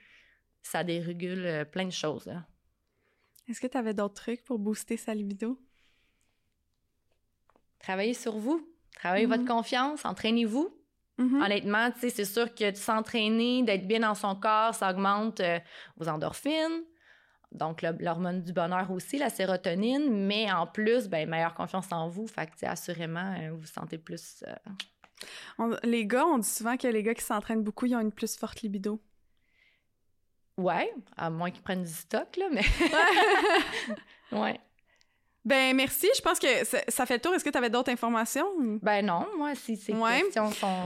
ça 0.61 0.85
dérégule 0.85 1.45
euh, 1.45 1.65
plein 1.65 1.85
de 1.85 1.91
choses, 1.91 2.25
là. 2.25 2.45
Est-ce 3.49 3.59
que 3.59 3.67
tu 3.67 3.77
avais 3.77 3.93
d'autres 3.93 4.13
trucs 4.13 4.45
pour 4.45 4.59
booster 4.59 4.95
sa 4.95 5.13
libido? 5.13 5.59
Travaillez 7.79 8.13
sur 8.13 8.37
vous. 8.37 8.65
Travaillez 8.95 9.25
votre 9.25 9.45
confiance. 9.45 10.05
Entraînez-vous. 10.05 10.78
Mhm. 11.19 11.41
Honnêtement, 11.43 11.91
tu 11.91 11.99
sais, 11.99 12.09
c'est 12.09 12.25
sûr 12.25 12.55
que 12.55 12.71
de 12.71 12.75
s'entraîner, 12.77 13.61
d'être 13.63 13.85
bien 13.85 13.99
dans 13.99 14.15
son 14.15 14.35
corps, 14.35 14.73
ça 14.73 14.89
augmente 14.89 15.41
euh, 15.41 15.59
vos 15.97 16.07
endorphines, 16.07 16.81
donc 17.51 17.81
le- 17.81 17.95
l'hormone 17.99 18.41
du 18.41 18.53
bonheur 18.53 18.89
aussi, 18.89 19.17
la 19.17 19.29
sérotonine, 19.29 20.09
mais 20.25 20.49
en 20.51 20.65
plus, 20.65 21.09
ben 21.09 21.29
meilleure 21.29 21.53
confiance 21.55 21.91
en 21.91 22.07
vous, 22.07 22.25
fait 22.25 22.49
que 22.49 22.65
assurément, 22.65 23.35
euh, 23.37 23.51
vous 23.51 23.57
vous 23.59 23.65
sentez 23.67 23.97
plus... 23.97 24.43
euh, 24.47 24.53
On- 25.57 25.75
les 25.83 26.05
gars, 26.07 26.25
on 26.25 26.37
dit 26.37 26.47
souvent 26.47 26.77
que 26.77 26.87
les 26.87 27.03
gars 27.03 27.13
qui 27.13 27.23
s'entraînent 27.23 27.63
beaucoup, 27.63 27.85
ils 27.85 27.95
ont 27.95 27.99
une 27.99 28.13
plus 28.13 28.37
forte 28.37 28.61
libido. 28.61 29.01
Ouais, 30.57 30.93
à 31.17 31.29
moins 31.29 31.51
qu'ils 31.51 31.63
prennent 31.63 31.83
du 31.83 31.91
stock, 31.91 32.35
là, 32.37 32.47
mais... 32.51 32.63
ouais. 34.31 34.59
ben, 35.45 35.75
merci. 35.75 36.07
Je 36.15 36.21
pense 36.21 36.37
que 36.39 36.65
ça, 36.65 36.79
ça 36.87 37.05
fait 37.05 37.15
le 37.15 37.21
tour. 37.21 37.33
Est-ce 37.33 37.43
que 37.43 37.49
tu 37.49 37.57
avais 37.57 37.69
d'autres 37.69 37.91
informations? 37.91 38.45
Ben 38.81 39.05
non, 39.05 39.25
moi, 39.37 39.55
si 39.55 39.77
ces 39.77 39.93
Ouais. 39.93 40.21
questions 40.23 40.51
sont... 40.51 40.83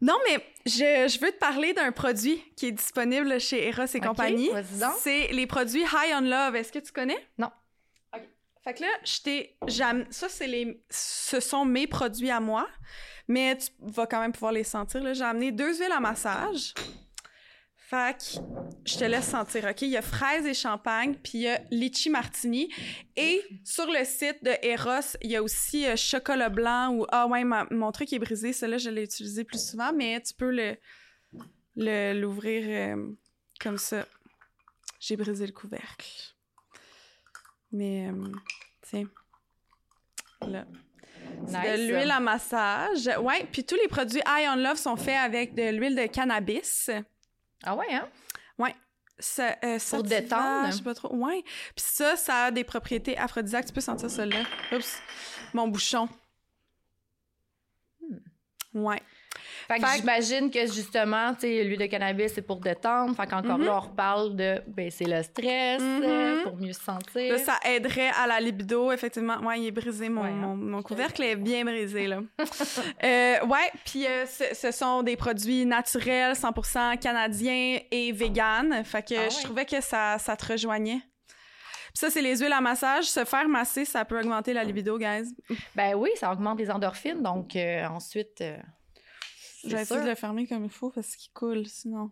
Non, 0.00 0.16
mais 0.28 0.44
je, 0.66 1.08
je 1.08 1.18
veux 1.20 1.32
te 1.32 1.38
parler 1.38 1.72
d'un 1.72 1.90
produit 1.90 2.42
qui 2.56 2.66
est 2.66 2.72
disponible 2.72 3.40
chez 3.40 3.68
Eros 3.68 3.84
et 3.84 3.96
Ok, 3.98 4.04
compagnie. 4.06 4.50
C'est 4.98 5.28
les 5.28 5.46
produits 5.46 5.82
High 5.82 6.14
on 6.16 6.20
Love. 6.20 6.56
Est-ce 6.56 6.70
que 6.72 6.78
tu 6.78 6.92
connais? 6.92 7.16
Non. 7.38 7.50
OK. 8.14 8.20
Fait 8.62 8.74
que 8.74 8.82
là, 8.82 8.88
je 9.04 9.20
t'ai... 9.22 9.56
Ça, 10.10 10.28
c'est 10.28 10.46
les... 10.46 10.82
Ce 10.90 11.40
sont 11.40 11.64
mes 11.64 11.86
produits 11.86 12.30
à 12.30 12.40
moi, 12.40 12.68
mais 13.26 13.56
tu 13.56 13.68
vas 13.80 14.06
quand 14.06 14.20
même 14.20 14.32
pouvoir 14.32 14.52
les 14.52 14.64
sentir. 14.64 15.00
J'ai 15.14 15.24
amené 15.24 15.50
deux 15.52 15.74
huiles 15.78 15.92
à 15.92 16.00
massage. 16.00 16.74
Fait 17.86 18.16
que 18.16 18.40
je 18.86 18.96
te 18.98 19.04
laisse 19.04 19.28
sentir, 19.28 19.64
OK? 19.70 19.82
Il 19.82 19.90
y 19.90 19.96
a 19.96 20.02
fraise 20.02 20.46
et 20.46 20.54
champagne, 20.54 21.14
puis 21.22 21.32
il 21.34 21.40
y 21.42 21.48
a 21.48 21.60
litchi 21.70 22.08
martini. 22.08 22.72
Et 23.14 23.42
sur 23.62 23.86
le 23.86 24.04
site 24.04 24.42
de 24.42 24.52
Eros, 24.62 25.16
il 25.20 25.30
y 25.30 25.36
a 25.36 25.42
aussi 25.42 25.86
euh, 25.86 25.94
chocolat 25.96 26.48
blanc 26.48 26.94
ou... 26.94 27.06
Ah 27.10 27.26
ouais, 27.26 27.44
ma- 27.44 27.66
mon 27.70 27.92
truc 27.92 28.12
est 28.14 28.18
brisé. 28.18 28.52
Celui-là, 28.54 28.78
je 28.78 28.88
l'ai 28.90 29.02
utilisé 29.04 29.44
plus 29.44 29.62
souvent, 29.62 29.92
mais 29.92 30.20
tu 30.22 30.32
peux 30.34 30.50
le 30.50 30.76
le- 31.76 32.18
l'ouvrir 32.18 32.64
euh, 32.96 33.12
comme 33.60 33.76
ça. 33.78 34.06
J'ai 35.00 35.16
brisé 35.16 35.44
le 35.46 35.52
couvercle. 35.52 36.08
Mais, 37.72 38.08
euh, 38.08 38.32
tiens. 38.82 39.04
Là. 40.46 40.64
Nice. 41.42 41.52
De 41.52 41.88
l'huile 41.88 42.10
à 42.12 42.20
massage. 42.20 43.10
Ouais, 43.20 43.46
puis 43.52 43.64
tous 43.64 43.74
les 43.74 43.88
produits 43.88 44.20
Eye 44.20 44.46
on 44.48 44.56
Love 44.56 44.76
sont 44.76 44.96
faits 44.96 45.16
avec 45.16 45.54
de 45.54 45.70
l'huile 45.70 45.96
de 45.96 46.06
cannabis. 46.06 46.90
Ah 47.62 47.76
ouais, 47.76 47.92
hein? 47.94 48.08
Ça, 49.18 49.56
euh, 49.64 49.78
sativa, 49.78 50.20
détendre. 50.20 50.66
Je 50.72 50.76
sais 50.76 50.82
pas 50.82 50.94
trop. 50.94 51.14
Ouais. 51.14 51.42
Puis 51.76 51.84
ça, 51.86 52.16
ça 52.16 52.44
a 52.46 52.50
des 52.50 52.64
propriétés 52.64 53.16
aphrodisiaques. 53.16 53.66
Tu 53.66 53.72
peux 53.72 53.80
sentir 53.80 54.10
ça 54.10 54.26
là. 54.26 54.42
Oups. 54.72 55.00
Mon 55.52 55.68
bouchon. 55.68 56.08
Ouais. 58.74 59.00
Fait 59.68 59.78
que 59.78 59.86
Fait 59.86 59.98
j'imagine 59.98 60.50
que 60.50 60.60
justement, 60.66 61.32
tu 61.34 61.40
sais, 61.40 61.64
l'huile 61.64 61.78
de 61.80 61.86
cannabis, 61.86 62.32
c'est 62.34 62.42
pour 62.42 62.56
détendre. 62.60 63.14
Fait 63.16 63.26
qu'encore 63.26 63.58
Mhm. 63.58 63.64
là, 63.66 63.76
on 63.76 63.80
reparle 63.80 64.36
de 64.36 64.62
baisser 64.66 65.04
le 65.06 65.22
stress 65.22 65.80
Mhm. 65.82 66.02
euh, 66.04 66.42
pour 66.44 66.56
mieux 66.56 66.72
se 66.72 66.82
sentir. 66.82 67.32
Là, 67.32 67.38
ça 67.38 67.58
aiderait 67.64 68.10
à 68.22 68.26
la 68.26 68.40
libido, 68.40 68.92
effectivement. 68.92 69.38
Ouais, 69.38 69.60
il 69.60 69.66
est 69.66 69.70
brisé, 69.70 70.08
mon, 70.08 70.22
Ouais, 70.22 70.30
mon, 70.30 70.54
mon 70.56 70.82
couvercle 70.82 71.22
est 71.22 71.36
bien 71.36 71.64
brisé, 71.64 72.06
là. 72.06 72.20
Euh, 73.04 73.46
ouais, 73.46 73.70
puis 73.84 74.06
euh, 74.06 74.24
ce, 74.26 74.70
sont 74.70 75.02
des 75.02 75.16
produits 75.16 75.64
naturels, 75.66 76.34
100% 76.34 76.96
canadiens 76.98 77.78
et 77.90 78.12
vegan. 78.12 78.82
Fait 78.84 79.02
que 79.06 79.14
Ah 79.14 79.28
je 79.28 79.36
ouais. 79.36 79.42
trouvais 79.42 79.64
que 79.64 79.80
ça, 79.80 80.18
ça 80.18 80.36
te 80.36 80.52
rejoignait. 80.52 81.00
Ça, 81.92 82.10
c'est 82.10 82.22
les 82.22 82.38
huiles 82.38 82.52
à 82.52 82.60
massage. 82.60 83.04
Se 83.04 83.24
faire 83.24 83.48
masser, 83.48 83.84
ça 83.84 84.04
peut 84.04 84.18
augmenter 84.18 84.52
la 84.52 84.64
libido, 84.64 84.98
guys. 84.98 85.32
Ben 85.76 85.94
oui, 85.94 86.10
ça 86.16 86.32
augmente 86.32 86.58
les 86.58 86.70
endorphines. 86.70 87.22
Donc 87.22 87.54
euh, 87.56 87.86
ensuite, 87.86 88.40
euh, 88.40 88.56
Je 89.64 89.70
vais 89.70 89.76
c'est 89.78 89.82
essayer 89.82 90.00
sûr. 90.00 90.04
de 90.04 90.10
le 90.10 90.14
fermer 90.16 90.46
comme 90.46 90.64
il 90.64 90.70
faut 90.70 90.90
parce 90.90 91.16
qu'il 91.16 91.32
coule, 91.32 91.66
sinon. 91.66 92.10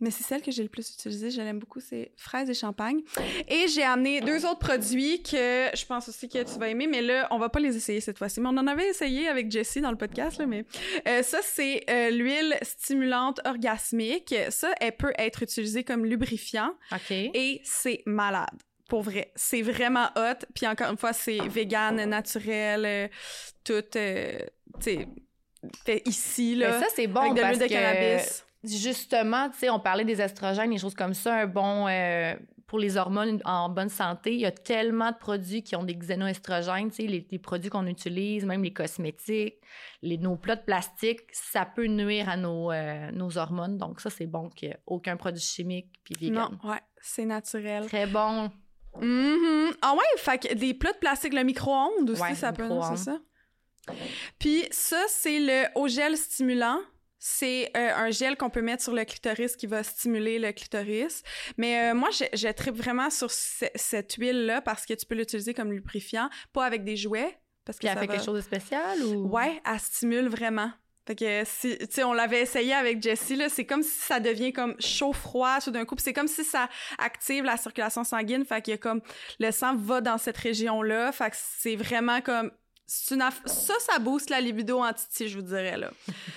Mais 0.00 0.10
c'est 0.10 0.24
celle 0.24 0.42
que 0.42 0.50
j'ai 0.50 0.64
le 0.64 0.68
plus 0.68 0.90
utilisée. 0.90 1.30
Je 1.30 1.40
l'aime 1.40 1.60
beaucoup, 1.60 1.80
c'est 1.80 2.12
fraises 2.16 2.50
et 2.50 2.54
champagne. 2.54 3.00
Et 3.48 3.68
j'ai 3.68 3.84
amené 3.84 4.20
deux 4.20 4.44
autres 4.44 4.58
produits 4.58 5.22
que 5.22 5.70
je 5.74 5.86
pense 5.86 6.08
aussi 6.08 6.28
que 6.28 6.42
tu 6.42 6.58
vas 6.58 6.68
aimer, 6.68 6.88
mais 6.88 7.00
là, 7.00 7.28
on 7.30 7.38
va 7.38 7.48
pas 7.48 7.60
les 7.60 7.76
essayer 7.76 8.00
cette 8.00 8.18
fois-ci. 8.18 8.40
Mais 8.40 8.48
on 8.48 8.58
en 8.58 8.66
avait 8.66 8.88
essayé 8.88 9.28
avec 9.28 9.50
Jessie 9.50 9.80
dans 9.80 9.92
le 9.92 9.96
podcast, 9.96 10.38
là, 10.38 10.46
mais 10.46 10.64
euh, 11.06 11.22
ça, 11.22 11.38
c'est 11.42 11.84
euh, 11.88 12.10
l'huile 12.10 12.58
stimulante 12.62 13.40
orgasmique. 13.46 14.34
Ça, 14.50 14.74
elle 14.80 14.96
peut 14.96 15.12
être 15.16 15.42
utilisée 15.44 15.84
comme 15.84 16.04
lubrifiant 16.04 16.74
OK. 16.92 17.10
et 17.12 17.60
c'est 17.64 18.02
malade. 18.04 18.50
Pour 18.88 19.02
vrai, 19.02 19.32
c'est 19.36 19.62
vraiment 19.62 20.08
hot. 20.16 20.44
Puis 20.54 20.66
encore 20.66 20.90
une 20.90 20.98
fois, 20.98 21.12
c'est 21.12 21.38
vegan, 21.48 22.04
naturel, 22.04 22.84
euh, 22.84 23.08
tout, 23.62 23.82
euh, 23.96 24.38
tu 24.80 24.82
sais, 24.82 25.08
fait 25.84 26.02
ici, 26.06 26.54
là, 26.56 26.70
Ben, 26.72 26.80
ça, 26.80 26.86
c'est 26.94 27.06
bon 27.06 27.20
avec 27.20 27.34
de 27.34 27.40
parce 27.40 27.58
de 27.58 27.64
que, 27.64 27.68
cannabis. 27.70 28.44
justement, 28.64 29.48
tu 29.50 29.58
sais, 29.58 29.70
on 29.70 29.80
parlait 29.80 30.04
des 30.04 30.20
estrogènes, 30.20 30.70
des 30.70 30.78
choses 30.78 30.94
comme 30.94 31.14
ça, 31.14 31.34
un 31.34 31.46
bon... 31.46 31.86
euh, 31.88 32.34
pour 32.66 32.78
les 32.78 32.96
hormones 32.96 33.40
en 33.44 33.68
bonne 33.68 33.90
santé, 33.90 34.32
il 34.34 34.40
y 34.40 34.46
a 34.46 34.50
tellement 34.50 35.10
de 35.12 35.16
produits 35.16 35.62
qui 35.62 35.76
ont 35.76 35.84
des 35.84 35.94
xénoestrogènes, 35.94 36.88
tu 36.90 36.96
sais, 36.96 37.02
les, 37.06 37.24
les 37.30 37.38
produits 37.38 37.70
qu'on 37.70 37.86
utilise, 37.86 38.44
même 38.46 38.64
les 38.64 38.72
cosmétiques, 38.72 39.56
les, 40.02 40.16
nos 40.18 40.36
plats 40.36 40.56
de 40.56 40.62
plastique, 40.62 41.20
ça 41.30 41.66
peut 41.66 41.86
nuire 41.86 42.28
à 42.28 42.36
nos, 42.36 42.72
euh, 42.72 43.10
nos 43.12 43.36
hormones. 43.38 43.76
Donc 43.76 44.00
ça, 44.00 44.08
c'est 44.10 44.26
bon 44.26 44.48
qu'il 44.48 44.70
n'y 44.70 44.74
ait 44.74 44.78
aucun 44.86 45.16
produit 45.16 45.42
chimique 45.42 45.92
puis 46.04 46.14
vegan. 46.18 46.48
Non, 46.64 46.70
ouais, 46.70 46.80
c'est 47.00 47.26
naturel. 47.26 47.86
Très 47.86 48.06
bon. 48.06 48.50
Mhm. 49.00 49.74
Ah 49.82 49.92
ouais, 49.92 50.18
fait 50.18 50.38
que 50.38 50.54
des 50.54 50.72
plats 50.74 50.92
de 50.92 50.98
plastique, 50.98 51.34
le 51.34 51.42
micro-ondes 51.44 52.08
aussi, 52.10 52.22
Ouais, 52.22 52.34
ça 52.34 52.50
le 52.50 52.56
peut, 52.56 52.68
c'est 52.90 53.04
ça? 53.04 53.18
Puis 54.38 54.64
ça, 54.70 55.02
c'est 55.08 55.38
le 55.40 55.64
haut 55.74 55.88
gel 55.88 56.16
stimulant. 56.16 56.78
C'est 57.18 57.70
euh, 57.74 57.94
un 57.94 58.10
gel 58.10 58.36
qu'on 58.36 58.50
peut 58.50 58.60
mettre 58.60 58.82
sur 58.82 58.92
le 58.92 59.02
clitoris 59.04 59.56
qui 59.56 59.66
va 59.66 59.82
stimuler 59.82 60.38
le 60.38 60.52
clitoris. 60.52 61.22
Mais 61.56 61.90
euh, 61.90 61.94
moi, 61.94 62.10
je, 62.10 62.24
je 62.36 62.48
tripe 62.48 62.76
vraiment 62.76 63.08
sur 63.08 63.30
ce- 63.30 63.64
cette 63.74 64.12
huile-là 64.14 64.60
parce 64.60 64.84
que 64.84 64.92
tu 64.92 65.06
peux 65.06 65.14
l'utiliser 65.14 65.54
comme 65.54 65.72
lubrifiant, 65.72 66.28
pas 66.52 66.66
avec 66.66 66.84
des 66.84 66.96
jouets. 66.96 67.38
Parce 67.64 67.78
que 67.78 67.86
ça 67.86 67.94
fait 67.94 68.06
va- 68.06 68.12
quelque 68.14 68.24
chose 68.26 68.36
de 68.36 68.42
spécial 68.42 69.02
ou... 69.02 69.26
Ouais, 69.28 69.58
elle 69.64 69.80
stimule 69.80 70.28
vraiment. 70.28 70.70
Fait 71.06 71.14
que 71.16 71.42
si, 71.46 71.78
tu 71.78 71.86
sais, 71.90 72.04
on 72.04 72.12
l'avait 72.12 72.42
essayé 72.42 72.74
avec 72.74 73.02
Jessie, 73.02 73.36
là, 73.36 73.48
c'est 73.48 73.64
comme 73.64 73.82
si 73.82 73.98
ça 73.98 74.20
devient 74.20 74.52
comme 74.52 74.74
chaud-froid 74.78 75.60
tout 75.62 75.70
d'un 75.70 75.86
coup. 75.86 75.94
C'est 75.98 76.12
comme 76.12 76.28
si 76.28 76.44
ça 76.44 76.68
active 76.98 77.44
la 77.44 77.56
circulation 77.56 78.04
sanguine. 78.04 78.44
Fait 78.44 78.60
qu'il 78.60 78.72
y 78.72 78.74
a 78.74 78.78
comme, 78.78 79.00
le 79.38 79.50
sang 79.50 79.76
va 79.76 80.02
dans 80.02 80.18
cette 80.18 80.36
région-là. 80.36 81.10
Fait 81.12 81.30
que 81.30 81.36
c'est 81.38 81.76
vraiment 81.76 82.20
comme, 82.20 82.50
une 83.10 83.20
aff- 83.22 83.46
ça, 83.46 83.74
ça 83.80 83.98
booste 83.98 84.30
la 84.30 84.40
libido 84.40 84.78
en 84.78 84.92
titi, 84.92 85.28
je 85.28 85.36
vous 85.38 85.44
dirais, 85.44 85.76
là. 85.78 85.90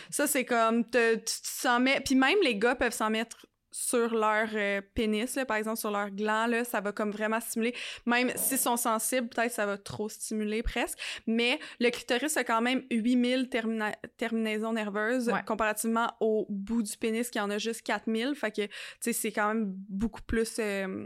ça, 0.10 0.28
c'est 0.28 0.46
comme, 0.46 0.84
te- 0.90 1.16
tu 1.16 1.34
s'en 1.44 1.80
mets, 1.80 2.00
puis 2.02 2.16
même 2.16 2.38
les 2.44 2.56
gars 2.56 2.76
peuvent 2.76 2.94
s'en 2.94 3.10
mettre 3.10 3.46
sur 3.70 4.16
leur 4.16 4.48
euh, 4.56 4.82
pénis, 4.96 5.36
là, 5.36 5.46
par 5.46 5.58
exemple, 5.58 5.78
sur 5.78 5.92
leur 5.92 6.10
gland, 6.10 6.48
là, 6.48 6.64
ça 6.64 6.82
va 6.82 6.92
comme 6.94 7.12
vraiment 7.12 7.40
stimuler. 7.40 7.76
Même 8.08 8.32
s'ils 8.36 8.58
sont 8.58 8.78
sensibles, 8.78 9.28
peut-être 9.30 9.52
ça 9.52 9.68
va 9.68 9.78
trop 9.78 10.10
stimuler 10.10 10.64
presque. 10.64 10.98
Mais 11.28 11.60
le 11.80 11.92
clitoris 11.92 12.38
a 12.38 12.44
quand 12.44 12.62
même 12.62 12.84
8000 12.90 13.50
termina- 13.50 13.96
terminaisons 14.18 14.74
nerveuses 14.74 15.28
Ouais. 15.30 15.44
comparativement 15.46 16.12
au 16.22 16.48
bout 16.50 16.82
du 16.82 16.98
pénis 16.98 17.30
qui 17.30 17.40
en 17.40 17.52
a 17.52 17.60
juste 17.60 17.84
4000. 17.84 18.34
Fait 18.34 18.50
que, 18.52 18.66
tu 18.66 18.70
sais, 19.02 19.14
c'est 19.14 19.32
quand 19.32 19.50
même 19.50 19.66
beaucoup 19.90 20.24
plus 20.24 20.56
euh, 20.58 21.06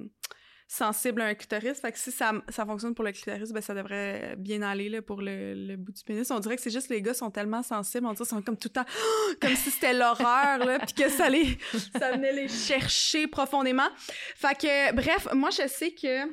sensible 0.72 1.22
à 1.22 1.26
un 1.26 1.36
clitoris. 1.36 1.82
Fait 1.82 1.92
que 1.92 2.00
si 2.00 2.14
ça, 2.14 2.32
ça 2.48 2.66
fonctionne 2.66 2.96
pour 2.96 3.04
le 3.04 3.12
clitoris, 3.12 3.52
ben 3.52 3.62
ça 3.62 3.74
devrait 3.74 4.36
bien 4.38 4.62
aller 4.62 4.88
là, 4.88 5.02
pour 5.02 5.22
le, 5.22 5.54
le 5.54 5.76
bout 5.76 5.92
du 5.92 6.02
pénis. 6.02 6.32
On 6.32 6.40
dirait 6.40 6.56
que 6.56 6.62
c'est 6.62 6.72
juste 6.72 6.88
les 6.88 7.02
gars 7.02 7.14
sont 7.14 7.30
tellement 7.30 7.62
sensibles, 7.62 8.06
on 8.06 8.14
dirait 8.14 8.24
qu'ils 8.26 8.38
sont 8.38 8.42
comme 8.42 8.56
tout 8.56 8.70
le 8.70 8.82
temps, 8.82 8.90
comme 9.42 9.56
si 9.56 9.70
c'était 9.70 9.94
l'horreur, 9.94 10.60
là, 10.60 10.80
puis 10.80 10.94
que 10.94 11.10
ça, 11.10 11.30
les, 11.30 11.58
ça 12.00 12.14
venait 12.14 12.32
les 12.32 12.48
chercher 12.48 13.28
profondément. 13.28 13.90
Fait 14.36 14.58
que, 14.58 14.94
bref, 14.96 15.28
moi, 15.34 15.50
je 15.50 15.68
sais 15.68 15.92
que 15.92 16.26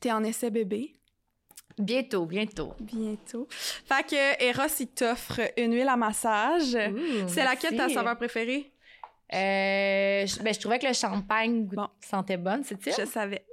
t'es 0.00 0.12
en 0.12 0.22
essai 0.22 0.50
bébé 0.50 0.92
Bientôt, 1.78 2.26
bientôt. 2.26 2.74
bientôt. 2.80 3.48
Fait 3.50 4.06
que 4.06 4.44
Eros, 4.44 4.72
il 4.78 4.88
t'offre 4.88 5.40
une 5.56 5.74
huile 5.74 5.88
à 5.88 5.96
massage. 5.96 6.76
C'est 7.26 7.42
laquelle 7.42 7.76
ta 7.76 7.88
saveur 7.88 8.16
préférée? 8.16 8.72
Euh, 9.32 10.26
je, 10.26 10.42
ben, 10.42 10.52
je 10.54 10.60
trouvais 10.60 10.78
que 10.78 10.86
le 10.86 10.92
champagne 10.92 11.64
goût- 11.66 11.76
Bon. 11.76 11.88
sentait 12.00 12.36
bonne, 12.36 12.62
c'est 12.64 12.82
ça? 12.90 13.02
Je 13.04 13.08
savais. 13.08 13.44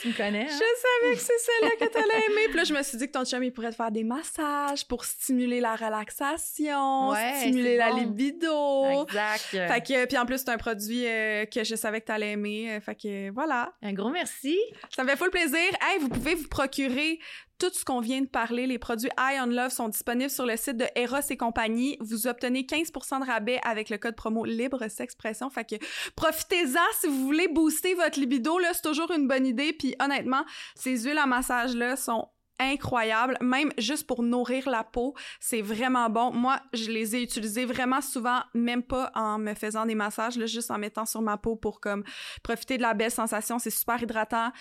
Tu 0.00 0.08
me 0.08 0.12
connais, 0.16 0.48
Je 0.48 0.52
hein? 0.52 0.58
savais 0.58 1.14
que 1.14 1.20
c'est 1.20 1.38
celle-là 1.38 1.70
que 1.78 1.84
t'allais 1.92 2.24
aimer. 2.26 2.48
Puis 2.48 2.56
là, 2.56 2.64
je 2.64 2.74
me 2.74 2.82
suis 2.82 2.98
dit 2.98 3.06
que 3.06 3.12
ton 3.12 3.24
chum, 3.24 3.44
il 3.44 3.52
pourrait 3.52 3.70
te 3.70 3.76
faire 3.76 3.92
des 3.92 4.02
massages 4.02 4.88
pour 4.88 5.04
stimuler 5.04 5.60
la 5.60 5.76
relaxation, 5.76 7.10
Ouais, 7.10 7.34
stimuler 7.40 7.76
la 7.76 7.90
bon. 7.90 7.98
libido. 7.98 9.02
Exact. 9.04 9.38
Fait 9.50 9.80
que, 9.86 10.04
puis 10.06 10.18
en 10.18 10.26
plus, 10.26 10.38
c'est 10.38 10.48
un 10.50 10.56
produit 10.58 11.06
euh, 11.06 11.44
que 11.46 11.62
je 11.62 11.76
savais 11.76 12.00
que 12.00 12.06
t'allais 12.06 12.32
aimer. 12.32 12.72
Euh, 12.72 12.80
Fait 12.80 12.94
que 12.96 13.30
voilà. 13.30 13.72
Un 13.82 13.92
gros 13.92 14.10
merci. 14.10 14.58
Ça 14.94 15.04
me 15.04 15.10
fait 15.10 15.16
full 15.16 15.30
plaisir. 15.30 15.60
Hey, 15.80 15.98
vous 16.00 16.08
pouvez 16.08 16.34
vous 16.34 16.48
procurer 16.48 17.20
tout 17.58 17.70
ce 17.72 17.84
qu'on 17.84 18.00
vient 18.00 18.20
de 18.20 18.26
parler. 18.26 18.66
Les 18.66 18.78
produits 18.78 19.10
Eye 19.18 19.40
on 19.40 19.46
Love 19.46 19.70
sont 19.70 19.88
disponibles 19.88 20.30
sur 20.30 20.46
le 20.46 20.56
site 20.56 20.76
de 20.76 20.86
Eros 20.96 21.16
et 21.28 21.36
compagnie. 21.36 21.96
Vous 22.00 22.26
obtenez 22.26 22.66
15 22.66 22.92
de 22.92 23.26
rabais 23.26 23.60
avec 23.64 23.90
le 23.90 23.98
code 23.98 24.16
promo 24.16 24.44
Libre 24.44 24.88
S'expression. 24.88 25.50
Fait 25.50 25.64
que 25.64 25.76
profitez-en 26.16 26.80
si 27.00 27.06
vous 27.06 27.24
voulez 27.24 27.48
booster 27.48 27.94
votre 27.94 28.18
libido. 28.18 28.58
Là, 28.58 28.70
c'est 28.72 28.82
toujours 28.82 29.10
une 29.12 29.28
bonne 29.28 29.46
idée. 29.46 29.72
Puis 29.72 29.94
honnêtement, 30.00 30.44
ces 30.74 31.04
huiles 31.04 31.18
à 31.18 31.26
massage-là 31.26 31.96
sont 31.96 32.28
incroyables, 32.58 33.36
même 33.40 33.72
juste 33.78 34.06
pour 34.06 34.22
nourrir 34.22 34.68
la 34.68 34.84
peau, 34.84 35.14
c'est 35.40 35.62
vraiment 35.62 36.08
bon. 36.08 36.32
Moi, 36.32 36.60
je 36.72 36.90
les 36.90 37.16
ai 37.16 37.22
utilisés 37.22 37.64
vraiment 37.64 38.00
souvent, 38.00 38.40
même 38.54 38.82
pas 38.82 39.10
en 39.14 39.38
me 39.38 39.54
faisant 39.54 39.86
des 39.86 39.94
massages, 39.94 40.36
là, 40.36 40.46
juste 40.46 40.70
en 40.70 40.78
mettant 40.78 41.06
sur 41.06 41.22
ma 41.22 41.36
peau 41.36 41.56
pour 41.56 41.80
comme 41.80 42.04
profiter 42.42 42.76
de 42.76 42.82
la 42.82 42.94
belle 42.94 43.10
sensation. 43.10 43.58
C'est 43.58 43.70
super 43.70 44.02
hydratant. 44.02 44.52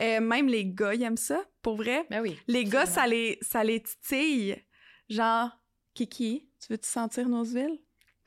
Euh, 0.00 0.20
même 0.20 0.46
les 0.46 0.66
gars, 0.66 0.94
ils 0.94 1.02
aiment 1.02 1.16
ça, 1.16 1.42
pour 1.62 1.76
vrai. 1.76 2.06
Ben 2.10 2.20
oui. 2.20 2.38
Les 2.46 2.64
gars, 2.64 2.86
ça 2.86 3.06
les, 3.06 3.38
ça 3.42 3.64
les 3.64 3.82
titille. 3.82 4.56
Genre, 5.08 5.50
Kiki, 5.94 6.48
tu 6.60 6.72
veux-tu 6.72 6.88
sentir 6.88 7.28
nos 7.28 7.44
huiles? 7.44 7.78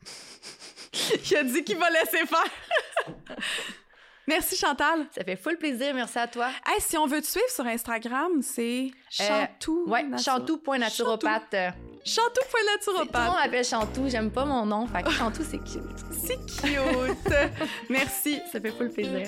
Il 1.32 1.38
a 1.38 1.43
dit 1.43 1.63
qu'il 1.63 1.78
va 1.78 1.89
laisser 1.89 2.26
faire. 2.26 3.17
Merci 4.28 4.55
Chantal. 4.55 5.05
Ça 5.13 5.24
fait 5.24 5.36
full 5.36 5.57
plaisir. 5.57 5.93
Merci 5.93 6.17
à 6.17 6.28
toi. 6.28 6.47
Hey, 6.65 6.80
si 6.80 6.97
on 6.97 7.05
veut 7.07 7.21
te 7.21 7.28
suivre 7.28 7.49
sur 7.49 7.65
Instagram, 7.65 8.41
c'est 8.41 8.89
Chantou. 9.09 9.84
Ouais, 9.88 10.03
Natu- 10.03 10.24
chantou.naturopathe. 10.24 11.55
Chantou 12.05 12.32
Tout 12.34 12.57
le 12.57 12.63
Chantou.naturopathe. 12.95 13.28
monde 13.28 13.36
m'appelle 13.43 13.65
Chantou. 13.65 14.09
J'aime 14.09 14.32
pas 14.32 14.45
mon 14.45 14.65
nom. 14.65 14.88
Fait 14.88 15.03
que 15.03 15.11
Chantou, 15.11 15.41
c'est 15.43 15.57
cute. 15.59 15.82
C'est 16.11 16.38
cute. 16.38 17.34
Merci. 17.89 18.39
Ça 18.51 18.59
fait 18.61 18.71
full 18.71 18.89
plaisir. 18.91 19.28